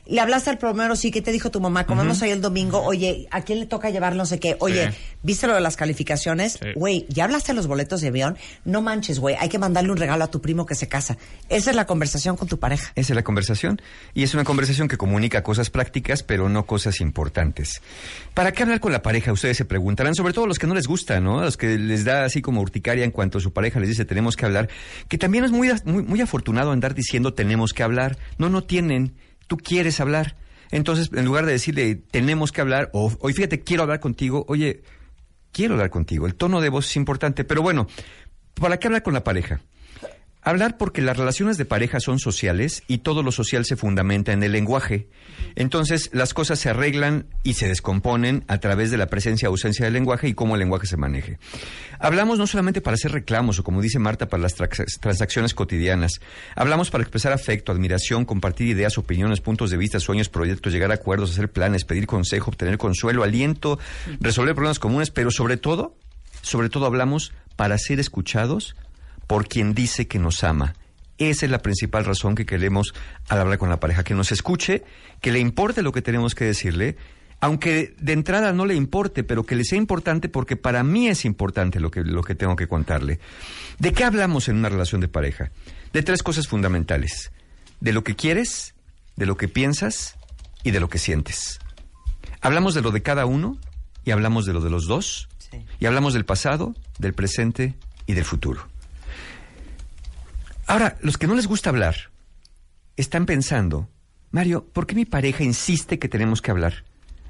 [0.06, 1.86] Le hablaste al primero, sí, ¿qué te dijo tu mamá?
[1.86, 2.26] Comemos Ujú.
[2.26, 4.58] ahí el domingo, oye, ¿a quién le toca llevar no sé qué?
[4.60, 4.98] Oye, Sí.
[5.24, 6.60] ¿viste lo de las calificaciones?
[6.62, 6.68] Sí.
[6.76, 8.38] Güey, ¿ya hablaste de los boletos de avión?
[8.66, 11.18] No manches, güey, hay que mandarle un regalo a tu primo que se casa.
[11.48, 12.92] Esa es la conversación con tu pareja.
[12.96, 13.82] Esa es la conversación.
[14.14, 17.82] Y es una conversación que comunica cosas prácticas, pero no cosas importantes.
[18.34, 19.32] ¿Para qué hablar con la pareja?
[19.32, 21.40] Ustedes se preguntarán, sobre todo los que no les gusta, ¿no?
[21.40, 24.36] A los que les da así como urticaria en cuanto su pareja les dice tenemos
[24.36, 24.68] que hablar.
[25.08, 28.18] Que también es muy, muy, muy afortunado andar diciendo tenemos que hablar.
[28.38, 29.14] No, no tienen.
[29.54, 30.36] Tú quieres hablar.
[30.72, 34.82] Entonces, en lugar de decirle tenemos que hablar, o hoy fíjate, quiero hablar contigo, oye,
[35.52, 36.26] quiero hablar contigo.
[36.26, 37.86] El tono de voz es importante, pero bueno,
[38.56, 39.62] ¿para qué hablar con la pareja?
[40.46, 44.44] Hablar porque las relaciones de pareja son sociales y todo lo social se fundamenta en
[44.44, 45.08] el lenguaje.
[45.56, 49.86] Entonces, las cosas se arreglan y se descomponen a través de la presencia o ausencia
[49.86, 51.38] del lenguaje y cómo el lenguaje se maneje.
[51.98, 54.56] Hablamos no solamente para hacer reclamos o, como dice Marta, para las
[55.00, 56.20] transacciones cotidianas.
[56.56, 60.96] Hablamos para expresar afecto, admiración, compartir ideas, opiniones, puntos de vista, sueños, proyectos, llegar a
[60.96, 63.80] acuerdos, hacer planes, pedir consejo, obtener consuelo, aliento,
[64.20, 65.96] resolver problemas comunes, pero sobre todo,
[66.42, 68.76] sobre todo hablamos para ser escuchados
[69.28, 70.76] por quien dice que nos ama.
[71.18, 72.94] Esa es la principal razón que queremos
[73.30, 74.84] al hablar con la pareja, que nos escuche,
[75.22, 76.98] que le importe lo que tenemos que decirle,
[77.40, 81.26] aunque de entrada no le importe, pero que le sea importante porque para mí es
[81.26, 83.20] importante lo que, lo que tengo que contarle.
[83.80, 85.52] ¿De qué hablamos en una relación de pareja?
[85.92, 87.32] De tres cosas fundamentales.
[87.80, 88.76] De lo que quieres,
[89.18, 90.16] de lo que piensas
[90.64, 91.60] y de lo que sientes.
[92.42, 93.58] Hablamos de lo de cada uno
[94.06, 95.30] y hablamos de lo de los dos
[95.80, 97.76] y hablamos del pasado, del presente
[98.06, 98.73] y del futuro.
[100.68, 101.96] Ahora, los que no les gusta hablar
[102.96, 103.90] están pensando,
[104.32, 106.86] Mario, ¿por qué mi pareja insiste que tenemos que hablar?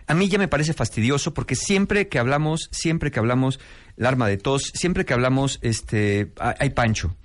[0.07, 3.59] A mí ya me parece fastidioso porque siempre que hablamos, siempre que hablamos,
[3.97, 7.15] el arma de tos, siempre que hablamos, este, hay pancho.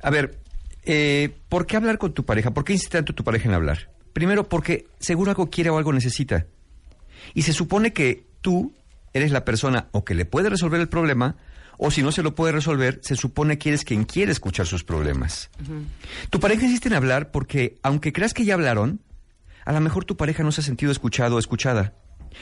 [0.00, 0.38] A ver,
[0.84, 2.52] eh, ¿por qué hablar con tu pareja?
[2.52, 3.90] ¿Por qué insiste tanto tu pareja en hablar?
[4.12, 6.46] Primero, porque seguro algo quiere o algo necesita.
[7.34, 8.74] Y se supone que tú
[9.12, 11.36] eres la persona o que le puede resolver el problema,
[11.78, 14.84] o si no se lo puede resolver, se supone que eres quien quiere escuchar sus
[14.84, 15.50] problemas.
[16.30, 19.00] Tu pareja insiste en hablar porque, aunque creas que ya hablaron,
[19.64, 21.94] a lo mejor tu pareja no se ha sentido escuchado o escuchada,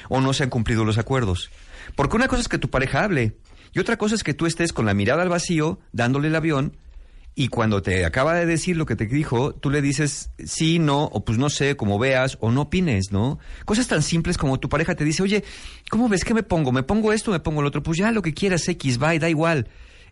[0.09, 1.51] o no se han cumplido los acuerdos.
[1.97, 3.37] Porque una cosa es que tu pareja hable,
[3.73, 6.77] y otra cosa es que tú estés con la mirada al vacío, dándole el avión,
[7.35, 11.05] y cuando te acaba de decir lo que te dijo, tú le dices sí, no,
[11.05, 13.39] o pues no sé, como veas, o no opines, ¿no?
[13.65, 15.43] Cosas tan simples como tu pareja te dice, oye,
[15.89, 16.73] ¿cómo ves que me pongo?
[16.73, 17.83] ¿Me pongo esto, me pongo el otro?
[17.83, 19.69] Pues ya lo que quieras, X, va y da igual.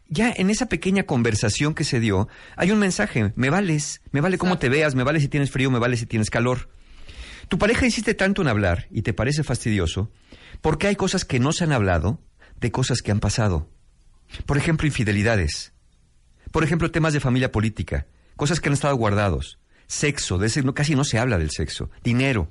[0.09, 4.39] Ya en esa pequeña conversación que se dio, hay un mensaje, me vales, me vale
[4.39, 6.71] cómo te veas, me vale si tienes frío, me vale si tienes calor.
[7.49, 10.11] Tu pareja insiste tanto en hablar y te parece fastidioso
[10.61, 12.21] porque hay cosas que no se han hablado
[12.61, 13.69] de cosas que han pasado.
[14.47, 15.73] Por ejemplo, infidelidades.
[16.51, 18.07] Por ejemplo, temas de familia política,
[18.37, 19.59] cosas que han estado guardados.
[19.87, 21.91] Sexo, de ese no, casi no se habla del sexo.
[22.05, 22.51] Dinero.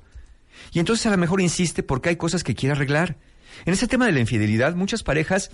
[0.72, 3.16] Y entonces a lo mejor insiste porque hay cosas que quiere arreglar.
[3.64, 5.50] En ese tema de la infidelidad, muchas parejas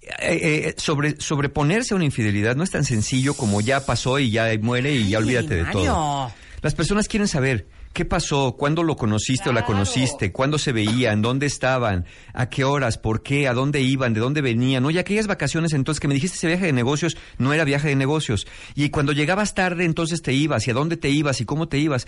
[0.00, 4.30] eh, eh, sobre, sobreponerse a una infidelidad no es tan sencillo como ya pasó y
[4.30, 6.32] ya muere y ya olvídate de todo.
[6.60, 11.22] Las personas quieren saber qué pasó, cuándo lo conociste o la conociste, cuándo se veían,
[11.22, 14.84] dónde estaban, a qué horas, por qué, a dónde iban, de dónde venían.
[14.84, 17.96] Oye, aquellas vacaciones entonces que me dijiste ese viaje de negocios no era viaje de
[17.96, 18.46] negocios.
[18.74, 21.78] Y cuando llegabas tarde entonces te ibas, y a dónde te ibas y cómo te
[21.78, 22.06] ibas.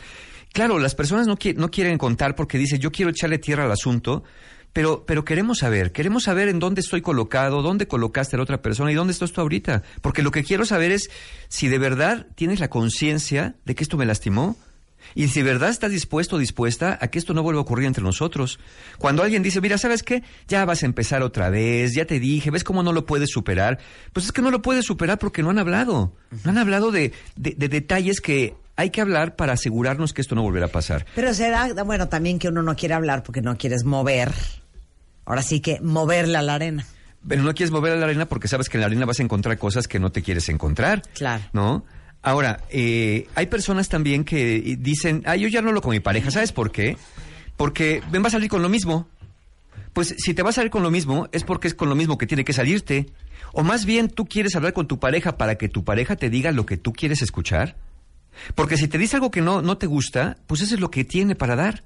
[0.52, 3.72] Claro, las personas no, qui- no quieren contar porque dicen yo quiero echarle tierra al
[3.72, 4.24] asunto.
[4.72, 8.60] Pero, pero queremos saber, queremos saber en dónde estoy colocado, dónde colocaste a la otra
[8.60, 9.84] persona y dónde estás tú ahorita.
[10.02, 11.10] Porque lo que quiero saber es
[11.48, 14.56] si de verdad tienes la conciencia de que esto me lastimó
[15.14, 17.86] y si de verdad estás dispuesto o dispuesta a que esto no vuelva a ocurrir
[17.86, 18.58] entre nosotros.
[18.98, 20.22] Cuando alguien dice, mira, ¿sabes qué?
[20.48, 23.78] Ya vas a empezar otra vez, ya te dije, ¿ves cómo no lo puedes superar?
[24.12, 26.12] Pues es que no lo puedes superar porque no han hablado.
[26.44, 30.34] No han hablado de, de- de detalles que hay que hablar para asegurarnos que esto
[30.34, 31.06] no volverá a pasar.
[31.14, 34.32] Pero será, bueno, también que uno no quiere hablar porque no quieres mover.
[35.26, 36.84] Ahora sí que moverle a la arena.
[37.26, 39.22] Pero no quieres mover a la arena porque sabes que en la arena vas a
[39.22, 41.02] encontrar cosas que no te quieres encontrar.
[41.14, 41.42] Claro.
[41.52, 41.84] ¿No?
[42.24, 46.30] Ahora, eh, hay personas también que dicen, ah, yo ya no lo con mi pareja.
[46.30, 46.96] ¿Sabes por qué?
[47.58, 49.06] Porque ven, va a salir con lo mismo.
[49.92, 52.16] Pues si te va a salir con lo mismo, es porque es con lo mismo
[52.16, 53.10] que tiene que salirte.
[53.52, 56.50] O más bien tú quieres hablar con tu pareja para que tu pareja te diga
[56.50, 57.76] lo que tú quieres escuchar.
[58.54, 61.04] Porque si te dice algo que no, no te gusta, pues eso es lo que
[61.04, 61.84] tiene para dar.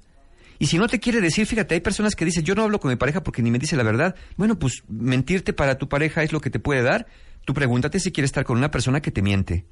[0.57, 2.89] Y si no te quiere decir, fíjate, hay personas que dicen, yo no hablo con
[2.89, 4.15] mi pareja porque ni me dice la verdad.
[4.37, 7.07] Bueno, pues mentirte para tu pareja es lo que te puede dar.
[7.43, 9.65] Tú pregúntate si quieres estar con una persona que te miente.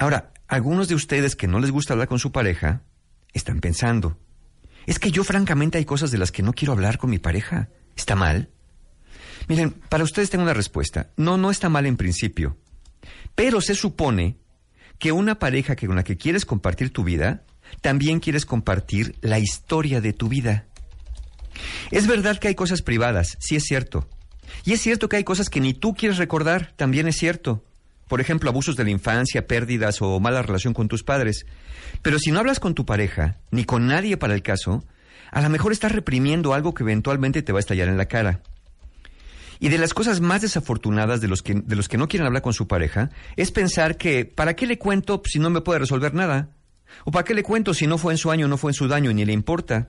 [0.00, 2.80] Ahora, algunos de ustedes que no les gusta hablar con su pareja,
[3.34, 4.16] están pensando,
[4.86, 7.68] es que yo francamente hay cosas de las que no quiero hablar con mi pareja.
[7.94, 8.48] ¿Está mal?
[9.46, 11.10] Miren, para ustedes tengo una respuesta.
[11.18, 12.56] No, no está mal en principio.
[13.34, 14.38] Pero se supone
[14.98, 17.44] que una pareja que con la que quieres compartir tu vida,
[17.82, 20.64] también quieres compartir la historia de tu vida.
[21.90, 24.08] Es verdad que hay cosas privadas, sí es cierto.
[24.64, 27.66] Y es cierto que hay cosas que ni tú quieres recordar, también es cierto.
[28.10, 31.46] Por ejemplo, abusos de la infancia, pérdidas o mala relación con tus padres.
[32.02, 34.84] Pero si no hablas con tu pareja, ni con nadie para el caso,
[35.30, 38.40] a lo mejor estás reprimiendo algo que eventualmente te va a estallar en la cara.
[39.60, 42.42] Y de las cosas más desafortunadas de los que, de los que no quieren hablar
[42.42, 46.12] con su pareja es pensar que, ¿para qué le cuento si no me puede resolver
[46.12, 46.48] nada?
[47.04, 48.88] ¿O para qué le cuento si no fue en su año, no fue en su
[48.88, 49.86] daño, ni le importa?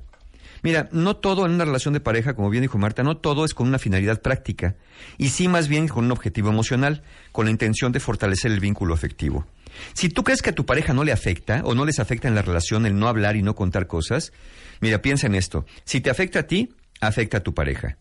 [0.63, 3.53] Mira, no todo en una relación de pareja, como bien dijo Marta, no todo es
[3.53, 4.75] con una finalidad práctica,
[5.17, 8.93] y sí más bien con un objetivo emocional, con la intención de fortalecer el vínculo
[8.93, 9.47] afectivo.
[9.93, 12.35] Si tú crees que a tu pareja no le afecta o no les afecta en
[12.35, 14.33] la relación el no hablar y no contar cosas,
[14.81, 15.65] mira, piensa en esto.
[15.85, 17.97] Si te afecta a ti, afecta a tu pareja.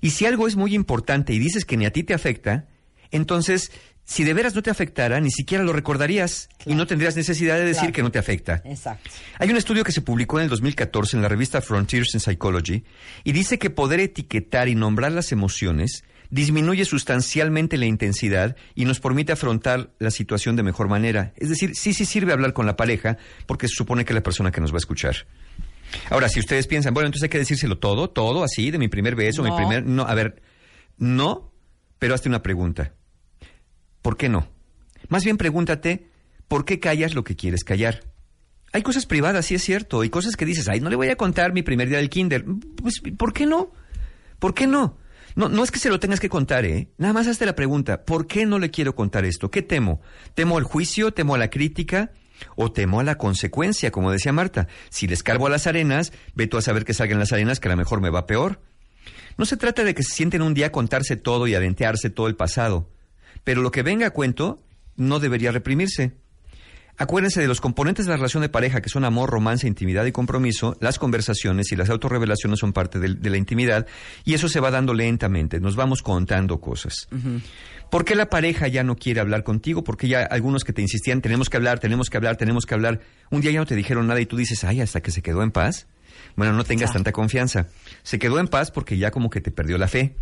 [0.00, 2.66] Y si algo es muy importante y dices que ni a ti te afecta,
[3.10, 3.72] entonces,
[4.10, 7.64] si de veras no te afectara, ni siquiera lo recordarías y no tendrías necesidad de
[7.64, 7.92] decir Claro.
[7.92, 8.60] que no te afecta.
[8.64, 9.08] Exacto.
[9.38, 12.82] Hay un estudio que se publicó en el 2014 en la revista Frontiers in Psychology
[13.22, 18.98] y dice que poder etiquetar y nombrar las emociones disminuye sustancialmente la intensidad y nos
[18.98, 21.32] permite afrontar la situación de mejor manera.
[21.36, 23.16] Es decir, sí, sí sirve hablar con la pareja
[23.46, 25.26] porque se supone que es la persona que nos va a escuchar.
[26.10, 29.14] Ahora, si ustedes piensan, bueno, entonces hay que decírselo todo, todo así, de mi primer
[29.14, 29.56] beso, mi No.
[29.56, 29.86] primer...
[29.86, 30.42] No, a ver,
[30.98, 31.52] no,
[32.00, 32.92] pero hazte una pregunta.
[34.02, 34.48] ¿Por qué no?
[35.08, 36.08] Más bien pregúntate,
[36.48, 38.04] ¿por qué callas lo que quieres callar?
[38.72, 41.16] Hay cosas privadas, sí es cierto, y cosas que dices, ay, no le voy a
[41.16, 42.44] contar mi primer día del kinder.
[42.80, 43.72] Pues, ¿por qué no?
[44.38, 44.96] ¿Por qué no?
[45.34, 46.88] No, no es que se lo tengas que contar, ¿eh?
[46.98, 49.50] Nada más hazte la pregunta, ¿por qué no le quiero contar esto?
[49.50, 50.00] ¿Qué temo?
[50.34, 51.12] ¿Temo al juicio?
[51.12, 52.12] ¿Temo a la crítica?
[52.56, 54.66] ¿O temo a la consecuencia, como decía Marta?
[54.88, 57.68] Si le escarbo a las arenas, ve tú a saber que salgan las arenas, que
[57.68, 58.60] a lo mejor me va peor.
[59.36, 62.10] No se trata de que se sienten un día a contarse todo y a ventearse
[62.10, 62.88] todo el pasado.
[63.44, 64.62] Pero lo que venga a cuento
[64.96, 66.12] no debería reprimirse.
[67.00, 70.12] Acuérdense de los componentes de la relación de pareja, que son amor, romance, intimidad y
[70.12, 70.76] compromiso.
[70.80, 73.86] Las conversaciones y las autorrevelaciones son parte de, de la intimidad
[74.22, 75.60] y eso se va dando lentamente.
[75.60, 77.08] Nos vamos contando cosas.
[77.90, 79.82] ¿Por qué la pareja ya no quiere hablar contigo?
[79.82, 83.00] Porque ya algunos que te insistían, tenemos que hablar, tenemos que hablar, tenemos que hablar.
[83.30, 85.42] Un día ya no te dijeron nada y tú dices, ay, hasta que se quedó
[85.42, 85.86] en paz.
[86.36, 87.68] Bueno, no tengas tanta confianza.
[88.02, 90.16] Se quedó en paz porque ya como que te perdió la fe.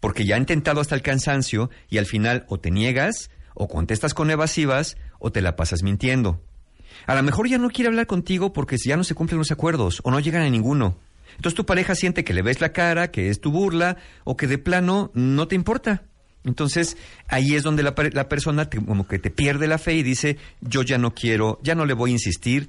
[0.00, 4.14] Porque ya ha intentado hasta el cansancio y al final o te niegas, o contestas
[4.14, 6.40] con evasivas, o te la pasas mintiendo.
[7.06, 10.00] A lo mejor ya no quiere hablar contigo porque ya no se cumplen los acuerdos
[10.04, 10.96] o no llegan a ninguno.
[11.36, 14.46] Entonces tu pareja siente que le ves la cara, que es tu burla o que
[14.46, 16.02] de plano no te importa.
[16.44, 16.96] Entonces
[17.28, 20.82] ahí es donde la, persona te- como que te pierde la fe y dice, yo
[20.82, 22.68] ya no quiero, ya no le voy a insistir.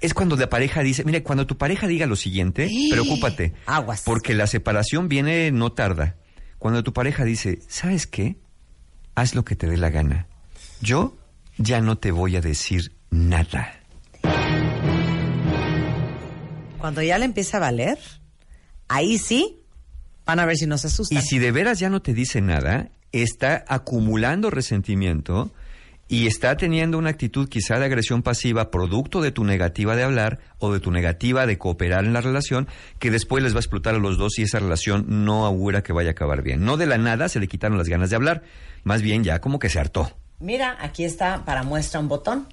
[0.00, 3.52] Es cuando la pareja dice, mire, cuando tu pareja diga lo siguiente, preocúpate.
[3.66, 4.02] Aguas.
[4.04, 6.16] Porque la separación viene no tarda.
[6.60, 8.36] Cuando tu pareja dice, ¿sabes qué?
[9.14, 10.26] Haz lo que te dé la gana.
[10.82, 11.16] Yo
[11.56, 13.80] ya no te voy a decir nada.
[16.78, 17.98] Cuando ya le empieza a valer,
[18.88, 19.62] ahí sí
[20.26, 21.16] van a ver si no se asustan.
[21.16, 25.50] Y si de veras ya no te dice nada, está acumulando resentimiento
[26.12, 30.40] y está teniendo una actitud quizá de agresión pasiva producto de tu negativa de hablar
[30.58, 32.66] o de tu negativa de cooperar en la relación
[32.98, 35.92] que después les va a explotar a los dos y esa relación no augura que
[35.92, 36.64] vaya a acabar bien.
[36.64, 38.42] No de la nada se le quitaron las ganas de hablar,
[38.82, 40.10] más bien ya como que se hartó.
[40.40, 42.48] Mira, aquí está para muestra un botón.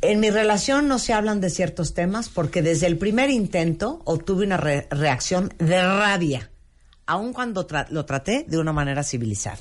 [0.00, 4.46] En mi relación no se hablan de ciertos temas porque desde el primer intento obtuve
[4.46, 6.50] una re- reacción de rabia,
[7.04, 9.58] aun cuando lo traté de una manera civilizada.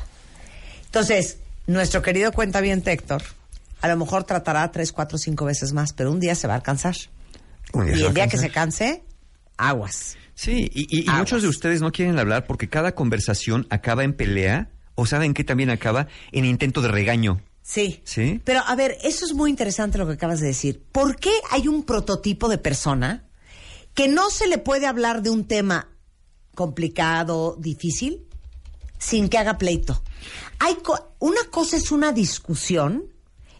[0.85, 1.39] Entonces,
[1.73, 3.21] nuestro querido cuentaviente Héctor,
[3.81, 6.57] a lo mejor tratará tres, cuatro, cinco veces más, pero un día se va a
[6.57, 6.95] alcanzar.
[7.73, 9.03] Un día y el día que se canse,
[9.57, 10.17] aguas.
[10.35, 14.13] Sí, y, y- y muchos de ustedes no quieren hablar porque cada conversación acaba en
[14.13, 17.41] pelea o saben que también acaba en intento de regaño.
[17.61, 18.01] Sí.
[18.03, 18.41] ¿Sí?
[18.45, 20.81] Pero a ver, eso es muy interesante lo que acabas de decir.
[20.91, 23.25] ¿Por qué hay un prototipo de persona
[23.93, 25.89] que no se le puede hablar de un tema
[26.55, 28.25] complicado, difícil,
[28.99, 30.03] sin que haga pleito?
[30.59, 33.05] Hay co- una cosa es una discusión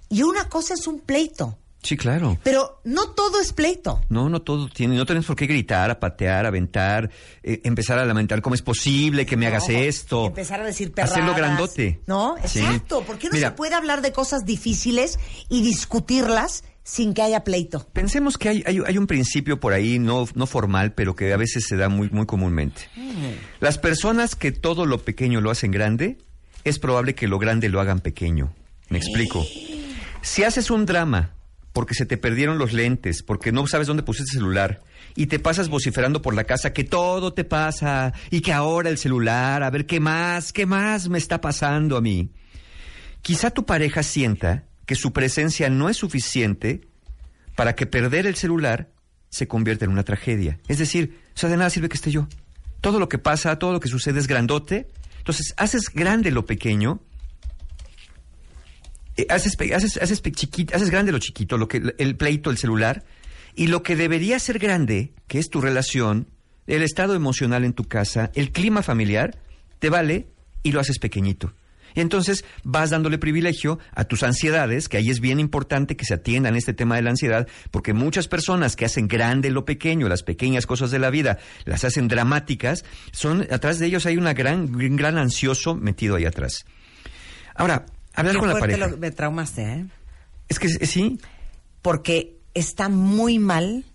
[0.10, 1.58] y una cosa es un pleito.
[1.82, 2.38] Sí, claro.
[2.44, 4.02] Pero no todo es pleito.
[4.10, 7.10] No, no todo tiene, no tenemos por qué gritar, a patear, aventar,
[7.42, 10.26] eh, empezar a lamentar cómo es posible que me hagas esto.
[10.26, 11.14] Empezar a decir perradas.
[11.18, 12.02] Hacerlo grandote.
[12.06, 12.60] No, Sí.
[12.60, 13.02] exacto.
[13.04, 13.50] ¿Por qué no Mira.
[13.52, 17.88] se puede hablar de cosas difíciles y discutirlas sin que haya pleito?
[17.94, 21.38] Pensemos que hay, hay- hay un principio por ahí, no, no formal, pero que a
[21.38, 22.90] veces se da muy, muy comúnmente.
[23.60, 26.18] Las personas que todo lo pequeño lo hacen grande,
[26.64, 28.54] es probable que lo grande lo hagan pequeño.
[28.90, 29.46] Me explico.
[30.22, 31.36] Si haces un drama
[31.72, 34.82] porque se te perdieron los lentes, porque no sabes dónde pusiste el celular,
[35.16, 38.98] y te pasas vociferando por la casa que todo te pasa, y que ahora el
[38.98, 42.32] celular, a ver qué más, qué más me está pasando a mí.
[43.22, 46.82] Quizá tu pareja sienta que su presencia no es suficiente
[47.56, 48.90] para que perder el celular
[49.30, 50.58] se convierta en una tragedia.
[50.68, 52.28] Es decir, o sea, de nada sirve que esté yo.
[52.82, 54.88] Todo lo que pasa, todo lo que sucede es grandote.
[55.20, 57.04] Entonces, haces grande lo pequeño,
[59.16, 63.06] eh, haces, haces, haces, chiquito, haces grande lo chiquito, lo que, el pleito, el celular,
[63.54, 66.32] y lo que debería ser grande, que es tu relación,
[66.66, 69.38] el estado emocional en tu casa, el clima familiar,
[69.78, 70.30] te vale
[70.64, 71.54] y lo haces pequeñito.
[71.96, 76.14] Y entonces vas dándole privilegio a tus ansiedades, que ahí es bien importante que se
[76.16, 80.24] atiendan este tema de la ansiedad, porque muchas personas que hacen grande lo pequeño, las
[80.24, 84.76] pequeñas cosas de la vida, las hacen dramáticas, son atrás de ellos hay una gran,
[84.76, 86.66] un gran ansioso metido ahí atrás.
[87.56, 88.88] Ahora, hablar Qué con la pareja.
[88.88, 89.86] lo- me traumaste, ¿eh?
[90.48, 91.20] Es que eh, sí.
[91.82, 93.86] Porque está muy mal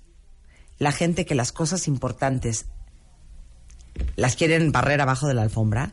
[0.79, 2.67] la gente que las cosas importantes
[4.17, 5.93] las quieren barrer abajo de la alfombra.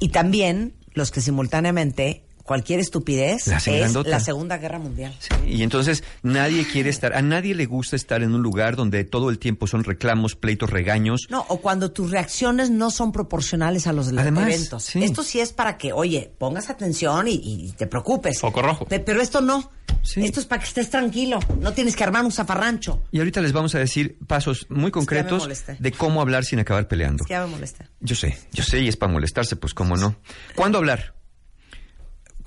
[0.00, 4.10] Y también los que simultáneamente cualquier estupidez La es grandota.
[4.10, 5.14] la Segunda Guerra Mundial.
[5.46, 9.30] Y entonces nadie quiere estar, a nadie le gusta estar en un lugar donde todo
[9.30, 11.26] el tiempo son reclamos, pleitos, regaños.
[11.30, 14.82] No, o cuando tus reacciones no son proporcionales a los de los Además, eventos.
[14.82, 15.04] sí.
[15.04, 18.40] Esto sí es para que, oye, pongas atención y, y te preocupes.
[18.40, 18.86] Foco rojo.
[18.86, 19.70] Pe- Pero esto no.
[20.16, 21.38] Esto es para que estés tranquilo.
[21.60, 23.02] No tienes que armar un zafarrancho.
[23.12, 25.46] Y ahorita les vamos a decir pasos muy concretos
[25.78, 27.24] de cómo hablar sin acabar peleando.
[27.24, 27.90] Es que ya me molesta.
[28.00, 30.16] Yo sé, yo sé, y es para molestarse, pues cómo no.
[30.54, 31.14] ¿Cuándo hablar?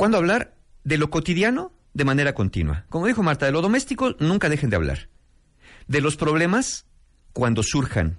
[0.02, 0.56] ¿Cuándo hablar?
[0.84, 2.88] De lo cotidiano, de manera continua.
[2.90, 5.10] Como dijo Marta, de lo doméstico, nunca dejen de hablar.
[5.86, 6.88] De los problemas,
[7.34, 8.18] cuando surjan,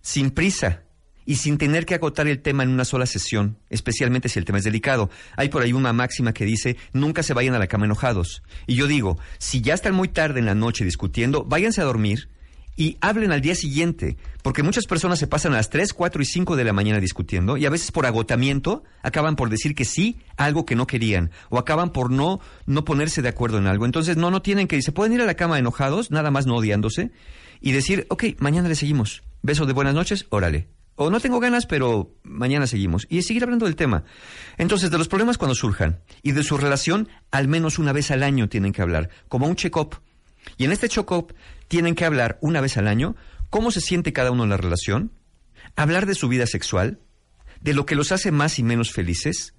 [0.00, 0.82] sin prisa
[1.26, 4.60] y sin tener que agotar el tema en una sola sesión, especialmente si el tema
[4.60, 5.10] es delicado.
[5.36, 8.42] Hay por ahí una máxima que dice, nunca se vayan a la cama enojados.
[8.66, 12.30] Y yo digo, si ya están muy tarde en la noche discutiendo, váyanse a dormir
[12.76, 16.24] y hablen al día siguiente, porque muchas personas se pasan a las 3, 4 y
[16.24, 20.18] 5 de la mañana discutiendo y a veces por agotamiento acaban por decir que sí
[20.36, 23.84] a algo que no querían o acaban por no no ponerse de acuerdo en algo.
[23.84, 26.56] Entonces no no tienen que se pueden ir a la cama enojados, nada más no
[26.56, 27.10] odiándose
[27.60, 29.22] y decir, ok, mañana le seguimos.
[29.42, 30.68] Beso de buenas noches, órale.
[30.96, 33.06] O no tengo ganas, pero mañana seguimos.
[33.08, 34.04] Y seguir hablando del tema.
[34.58, 38.22] Entonces, de los problemas cuando surjan y de su relación, al menos una vez al
[38.22, 39.96] año tienen que hablar, como un check-up.
[40.58, 41.34] Y en este check-up
[41.70, 43.14] tienen que hablar una vez al año
[43.48, 45.12] cómo se siente cada uno en la relación,
[45.76, 46.98] hablar de su vida sexual,
[47.60, 49.54] de lo que los hace más y menos felices,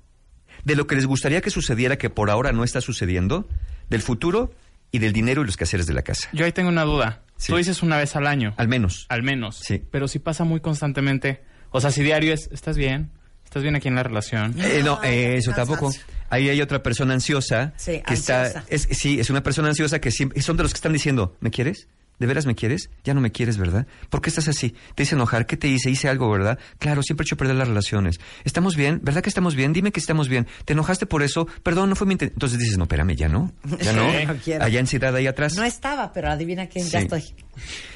[0.66, 3.48] de lo que les gustaría que sucediera que por ahora no está sucediendo,
[3.90, 4.54] del futuro
[4.92, 6.28] y del dinero y los quehaceres de la casa.
[6.34, 7.24] Yo ahí tengo una duda.
[7.48, 8.54] Tú dices una vez al año.
[8.58, 9.06] Al menos.
[9.08, 9.56] Al menos.
[9.60, 9.82] Sí.
[9.90, 11.42] Pero si pasa muy constantemente.
[11.70, 13.10] O sea, si diario es, ¿estás bien?
[13.46, 14.54] ¿Estás bien aquí en la relación?
[14.60, 15.92] Eh, no, eh, eso tampoco.
[16.30, 18.48] Ahí hay otra persona ansiosa Sí, que ansiosa.
[18.48, 21.38] está, es, sí, es una persona ansiosa que siempre, son de los que están diciendo,
[21.40, 21.88] ¿me quieres?
[22.22, 22.92] ¿De veras me quieres?
[23.04, 23.88] Ya no me quieres, ¿verdad?
[24.12, 24.76] ¿Por qué estás así?
[24.94, 25.48] ¿Te hice enojar?
[25.48, 25.90] ¿Qué te hice?
[25.90, 26.60] ¿Hice algo, verdad?
[26.78, 28.20] Claro, siempre he hecho perder las relaciones.
[28.44, 29.00] ¿Estamos bien?
[29.02, 29.74] ¿Verdad que estamos bien?
[29.74, 30.46] Dime que estamos bien.
[30.66, 31.48] ¿Te enojaste por eso?
[31.64, 32.36] Perdón, no fue mi intención.
[32.36, 33.52] Entonces dices, no, espérame, ya no.
[33.82, 34.08] Ya no.
[34.12, 34.64] Sí, no quiero.
[34.64, 35.56] Allá ansiedad ahí atrás.
[35.56, 37.24] No estaba, pero adivina quién, ya estoy.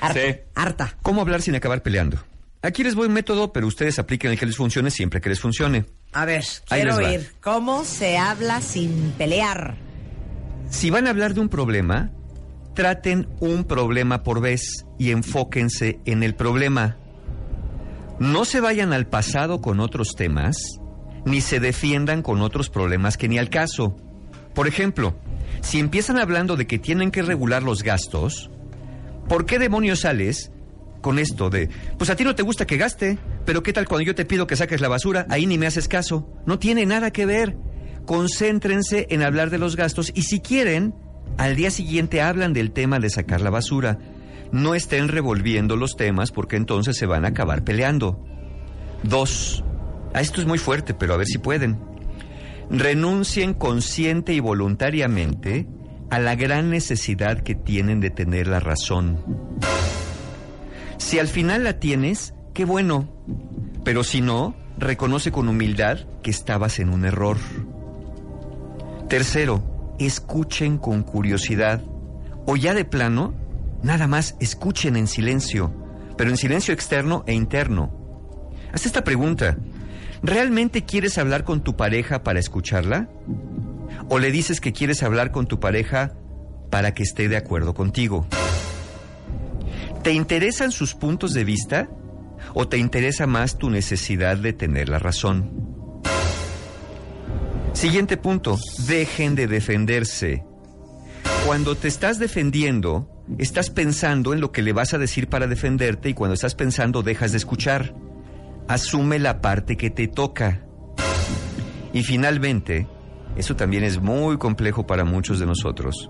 [0.01, 0.19] Harta.
[0.19, 0.35] Sí.
[0.55, 0.97] Harta.
[1.03, 2.17] ¿Cómo hablar sin acabar peleando?
[2.63, 5.39] Aquí les voy un método, pero ustedes apliquen el que les funcione siempre que les
[5.39, 5.85] funcione.
[6.13, 7.31] A ver, Ahí quiero oír.
[7.41, 9.75] ¿Cómo se habla sin pelear?
[10.71, 12.09] Si van a hablar de un problema,
[12.75, 16.97] traten un problema por vez y enfóquense en el problema.
[18.19, 20.79] No se vayan al pasado con otros temas,
[21.25, 23.95] ni se defiendan con otros problemas que ni al caso.
[24.53, 25.15] Por ejemplo,
[25.61, 28.51] si empiezan hablando de que tienen que regular los gastos,
[29.27, 30.51] ¿por qué demonios sales
[31.01, 34.05] con esto de, pues a ti no te gusta que gaste, pero qué tal cuando
[34.05, 36.29] yo te pido que saques la basura, ahí ni me haces caso?
[36.45, 37.57] No tiene nada que ver.
[38.05, 40.93] Concéntrense en hablar de los gastos y si quieren,
[41.37, 43.97] al día siguiente hablan del tema de sacar la basura.
[44.51, 48.23] No estén revolviendo los temas porque entonces se van a acabar peleando.
[49.03, 49.63] Dos.
[50.13, 51.77] Ah, esto es muy fuerte, pero a ver si pueden.
[52.69, 55.67] Renuncien consciente y voluntariamente
[56.09, 59.21] a la gran necesidad que tienen de tener la razón.
[60.97, 63.09] Si al final la tienes, qué bueno.
[63.83, 67.37] Pero si no, reconoce con humildad que estabas en un error.
[69.09, 71.83] Tercero, escuchen con curiosidad
[72.45, 73.33] o ya de plano,
[73.81, 75.73] nada más escuchen en silencio,
[76.17, 77.91] pero en silencio externo e interno.
[78.71, 79.57] Haz esta pregunta.
[80.21, 83.09] ¿Realmente quieres hablar con tu pareja para escucharla?
[84.09, 86.13] ¿O le dices que quieres hablar con tu pareja
[86.69, 88.27] para que esté de acuerdo contigo?
[90.03, 91.89] ¿Te interesan sus puntos de vista
[92.53, 95.74] o te interesa más tu necesidad de tener la razón?
[97.75, 98.57] Siguiente punto,
[98.87, 100.45] dejen de defenderse.
[101.45, 106.07] Cuando te estás defendiendo, estás pensando en lo que le vas a decir para defenderte
[106.07, 107.93] y cuando estás pensando dejas de escuchar.
[108.69, 110.65] Asume la parte que te toca.
[111.91, 112.87] Y finalmente,
[113.35, 116.09] eso también es muy complejo para muchos de nosotros.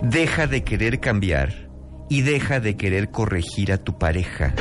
[0.00, 1.68] Deja de querer cambiar
[2.08, 4.54] y deja de querer corregir a tu pareja.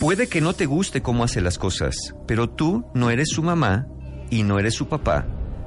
[0.00, 3.88] Puede que no te guste cómo hace las cosas, pero tú no eres su mamá
[4.30, 5.26] y no eres su papá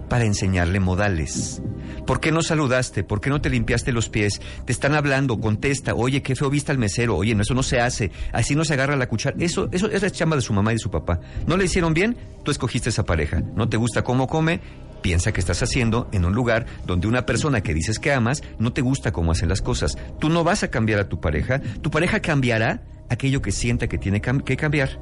[0.09, 1.61] para enseñarle modales.
[2.07, 3.03] ¿Por qué no saludaste?
[3.03, 4.41] ¿Por qué no te limpiaste los pies?
[4.65, 7.81] Te están hablando, contesta, oye, qué feo viste al mesero, oye, no, eso no se
[7.81, 9.35] hace, así no se agarra la cuchara.
[9.37, 11.19] Eso, eso es la chamba de su mamá y de su papá.
[11.45, 12.15] ¿No le hicieron bien?
[12.43, 13.41] Tú escogiste esa pareja.
[13.55, 14.61] ¿No te gusta cómo come?
[15.01, 18.71] Piensa que estás haciendo en un lugar donde una persona que dices que amas no
[18.73, 19.97] te gusta cómo hacen las cosas.
[20.19, 23.97] Tú no vas a cambiar a tu pareja, tu pareja cambiará aquello que sienta que
[23.97, 24.99] tiene que cambiar.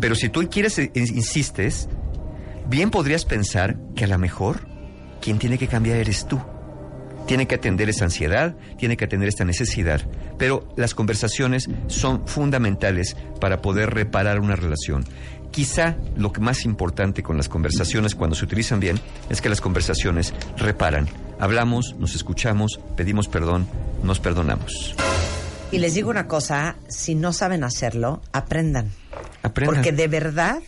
[0.00, 1.88] Pero si tú quieres, e- insistes,
[2.68, 4.66] bien podrías pensar que a lo mejor
[5.20, 6.40] quien tiene que cambiar eres tú.
[7.26, 10.00] Tiene que atender esa ansiedad, tiene que atender esta necesidad.
[10.38, 15.04] Pero las conversaciones son fundamentales para poder reparar una relación.
[15.50, 19.60] Quizá lo que más importante con las conversaciones cuando se utilizan bien es que las
[19.60, 21.08] conversaciones reparan.
[21.38, 23.68] Hablamos, nos escuchamos, pedimos perdón,
[24.02, 24.94] nos perdonamos.
[25.70, 28.92] Y les digo una cosa, si no saben hacerlo, aprendan.
[29.42, 29.74] Aprendan.
[29.74, 30.62] Porque de verdad,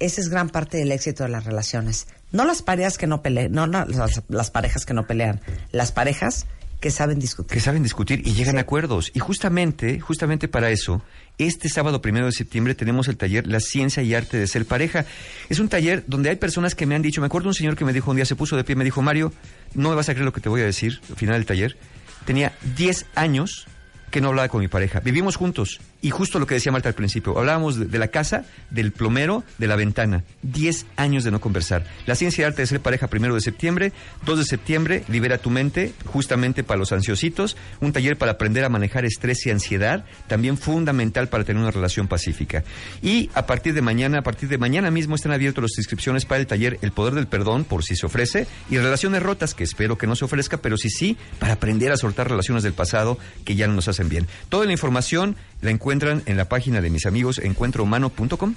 [0.00, 2.06] esa es gran parte del éxito de las relaciones.
[2.32, 5.40] No las parejas que no pelean, no, no las, las parejas que no pelean,
[5.72, 6.46] las parejas
[6.80, 7.52] que saben discutir.
[7.52, 9.10] que saben discutir y llegan a acuerdos.
[9.14, 11.02] Y justamente, justamente para eso,
[11.36, 15.04] este sábado primero de septiembre tenemos el taller La Ciencia y Arte de Ser Pareja.
[15.50, 17.84] Es un taller donde hay personas que me han dicho, me acuerdo un señor que
[17.84, 19.32] me dijo un día, se puso de pie, me dijo, Mario,
[19.74, 21.76] no me vas a creer lo que te voy a decir al final del taller.
[22.24, 23.66] Tenía 10 años
[24.10, 25.00] que no hablaba con mi pareja.
[25.00, 25.80] Vivimos juntos.
[26.02, 29.66] Y justo lo que decía Marta al principio, hablábamos de, la casa, del plomero, de
[29.66, 30.24] la ventana.
[30.42, 31.84] Diez años de no conversar.
[32.06, 33.92] La ciencia y arte de ser pareja, primero de septiembre.
[34.24, 37.56] 2 de septiembre, libera tu mente, justamente para los ansiositos.
[37.80, 42.08] Un taller para aprender a manejar estrés y ansiedad, también fundamental para tener una relación
[42.08, 42.64] pacífica.
[43.02, 46.40] Y a partir de mañana, a partir de mañana mismo están abiertas las inscripciones para
[46.40, 49.98] el taller El Poder del Perdón, por si se ofrece, y Relaciones Rotas, que espero
[49.98, 53.54] que no se ofrezca, pero sí sí, para aprender a soltar relaciones del pasado que
[53.54, 54.26] ya no nos hacen bien.
[54.48, 58.54] Toda la información la encuentran en la página de mis amigos encuentrohumano.com.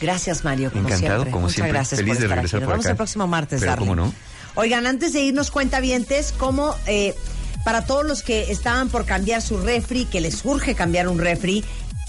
[0.00, 1.30] Gracias, Mario, como Encantado, siempre.
[1.30, 1.72] como Muchas siempre.
[1.72, 2.60] gracias Feliz por de regresar aquí.
[2.60, 2.90] Nos por vemos acá.
[2.90, 4.12] el próximo martes, Pero cómo no.
[4.54, 7.14] Oigan, antes de irnos, cuentavientes, como eh,
[7.64, 11.64] para todos los que estaban por cambiar su refri, que les urge cambiar un refri,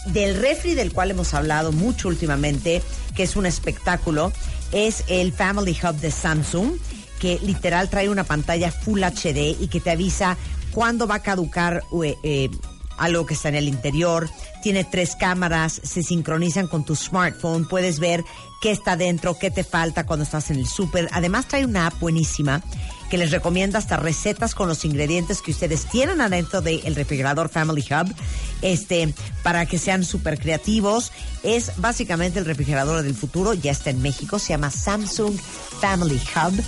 [0.08, 2.82] del refri del cual hemos hablado mucho últimamente,
[3.16, 4.32] que es un espectáculo,
[4.72, 6.74] es el Family Hub de Samsung,
[7.20, 10.38] que literal trae una pantalla Full HD y que te avisa
[10.72, 12.50] cuándo va a caducar eh, eh,
[12.98, 14.30] algo que está en el interior.
[14.62, 18.24] Tiene tres cámaras, se sincronizan con tu smartphone, puedes ver
[18.62, 21.10] qué está dentro, qué te falta cuando estás en el súper.
[21.12, 22.62] Además trae una app buenísima
[23.10, 27.86] que les recomienda hasta recetas con los ingredientes que ustedes tienen adentro del refrigerador Family
[27.90, 28.14] Hub,
[28.62, 29.14] este,
[29.44, 31.12] para que sean súper creativos.
[31.44, 35.38] Es básicamente el refrigerador del futuro, ya está en México, se llama Samsung
[35.80, 36.62] Family Hub.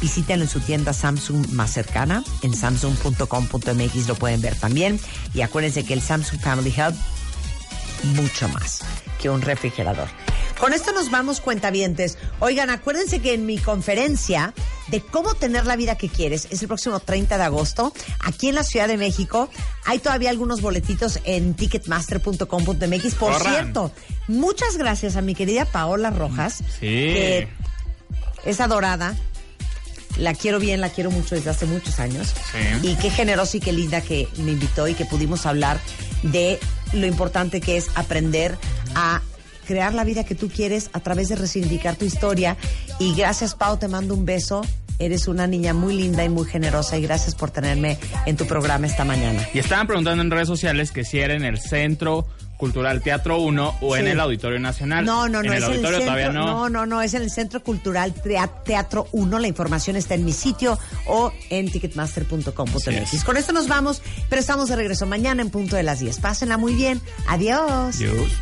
[0.00, 5.00] Visítenlo en su tienda Samsung más cercana, en samsung.com.mx lo pueden ver también.
[5.34, 6.94] Y acuérdense que el Samsung Family Hub,
[8.14, 8.80] mucho más
[9.20, 10.08] que un refrigerador.
[10.60, 12.16] Con esto nos vamos, cuentavientes.
[12.40, 14.54] Oigan, acuérdense que en mi conferencia
[14.88, 18.54] de cómo tener la vida que quieres es el próximo 30 de agosto, aquí en
[18.54, 19.50] la Ciudad de México.
[19.84, 23.14] Hay todavía algunos boletitos en ticketmaster.com.mx.
[23.16, 23.52] Por Corran.
[23.54, 23.92] cierto,
[24.28, 26.80] muchas gracias a mi querida Paola Rojas, Sí.
[26.80, 27.48] que
[28.46, 29.14] es adorada.
[30.18, 32.34] La quiero bien, la quiero mucho desde hace muchos años.
[32.52, 32.88] Sí.
[32.88, 35.78] Y qué generosa y qué linda que me invitó y que pudimos hablar
[36.22, 36.58] de
[36.92, 38.56] lo importante que es aprender
[38.94, 39.20] a
[39.66, 42.56] crear la vida que tú quieres a través de resignificar tu historia.
[42.98, 44.62] Y gracias, Pau, te mando un beso.
[44.98, 48.86] Eres una niña muy linda y muy generosa y gracias por tenerme en tu programa
[48.86, 49.46] esta mañana.
[49.52, 52.26] Y estaban preguntando en redes sociales que si era en el Centro
[52.56, 55.04] Cultural Teatro 1 o en el Auditorio Nacional.
[55.04, 56.46] No, no, no, En el es en el auditorio centro, todavía no.
[56.46, 58.14] no, no, no, es en el Centro Cultural
[58.64, 59.38] Teatro 1.
[59.38, 63.14] La información está en mi sitio o en ticketmaster.com.mx.
[63.14, 63.24] Es.
[63.24, 66.18] Con esto nos vamos, pero estamos de regreso mañana en punto de las 10.
[66.20, 67.00] Pásenla muy bien.
[67.28, 67.96] Adiós.
[67.96, 68.32] Adiós.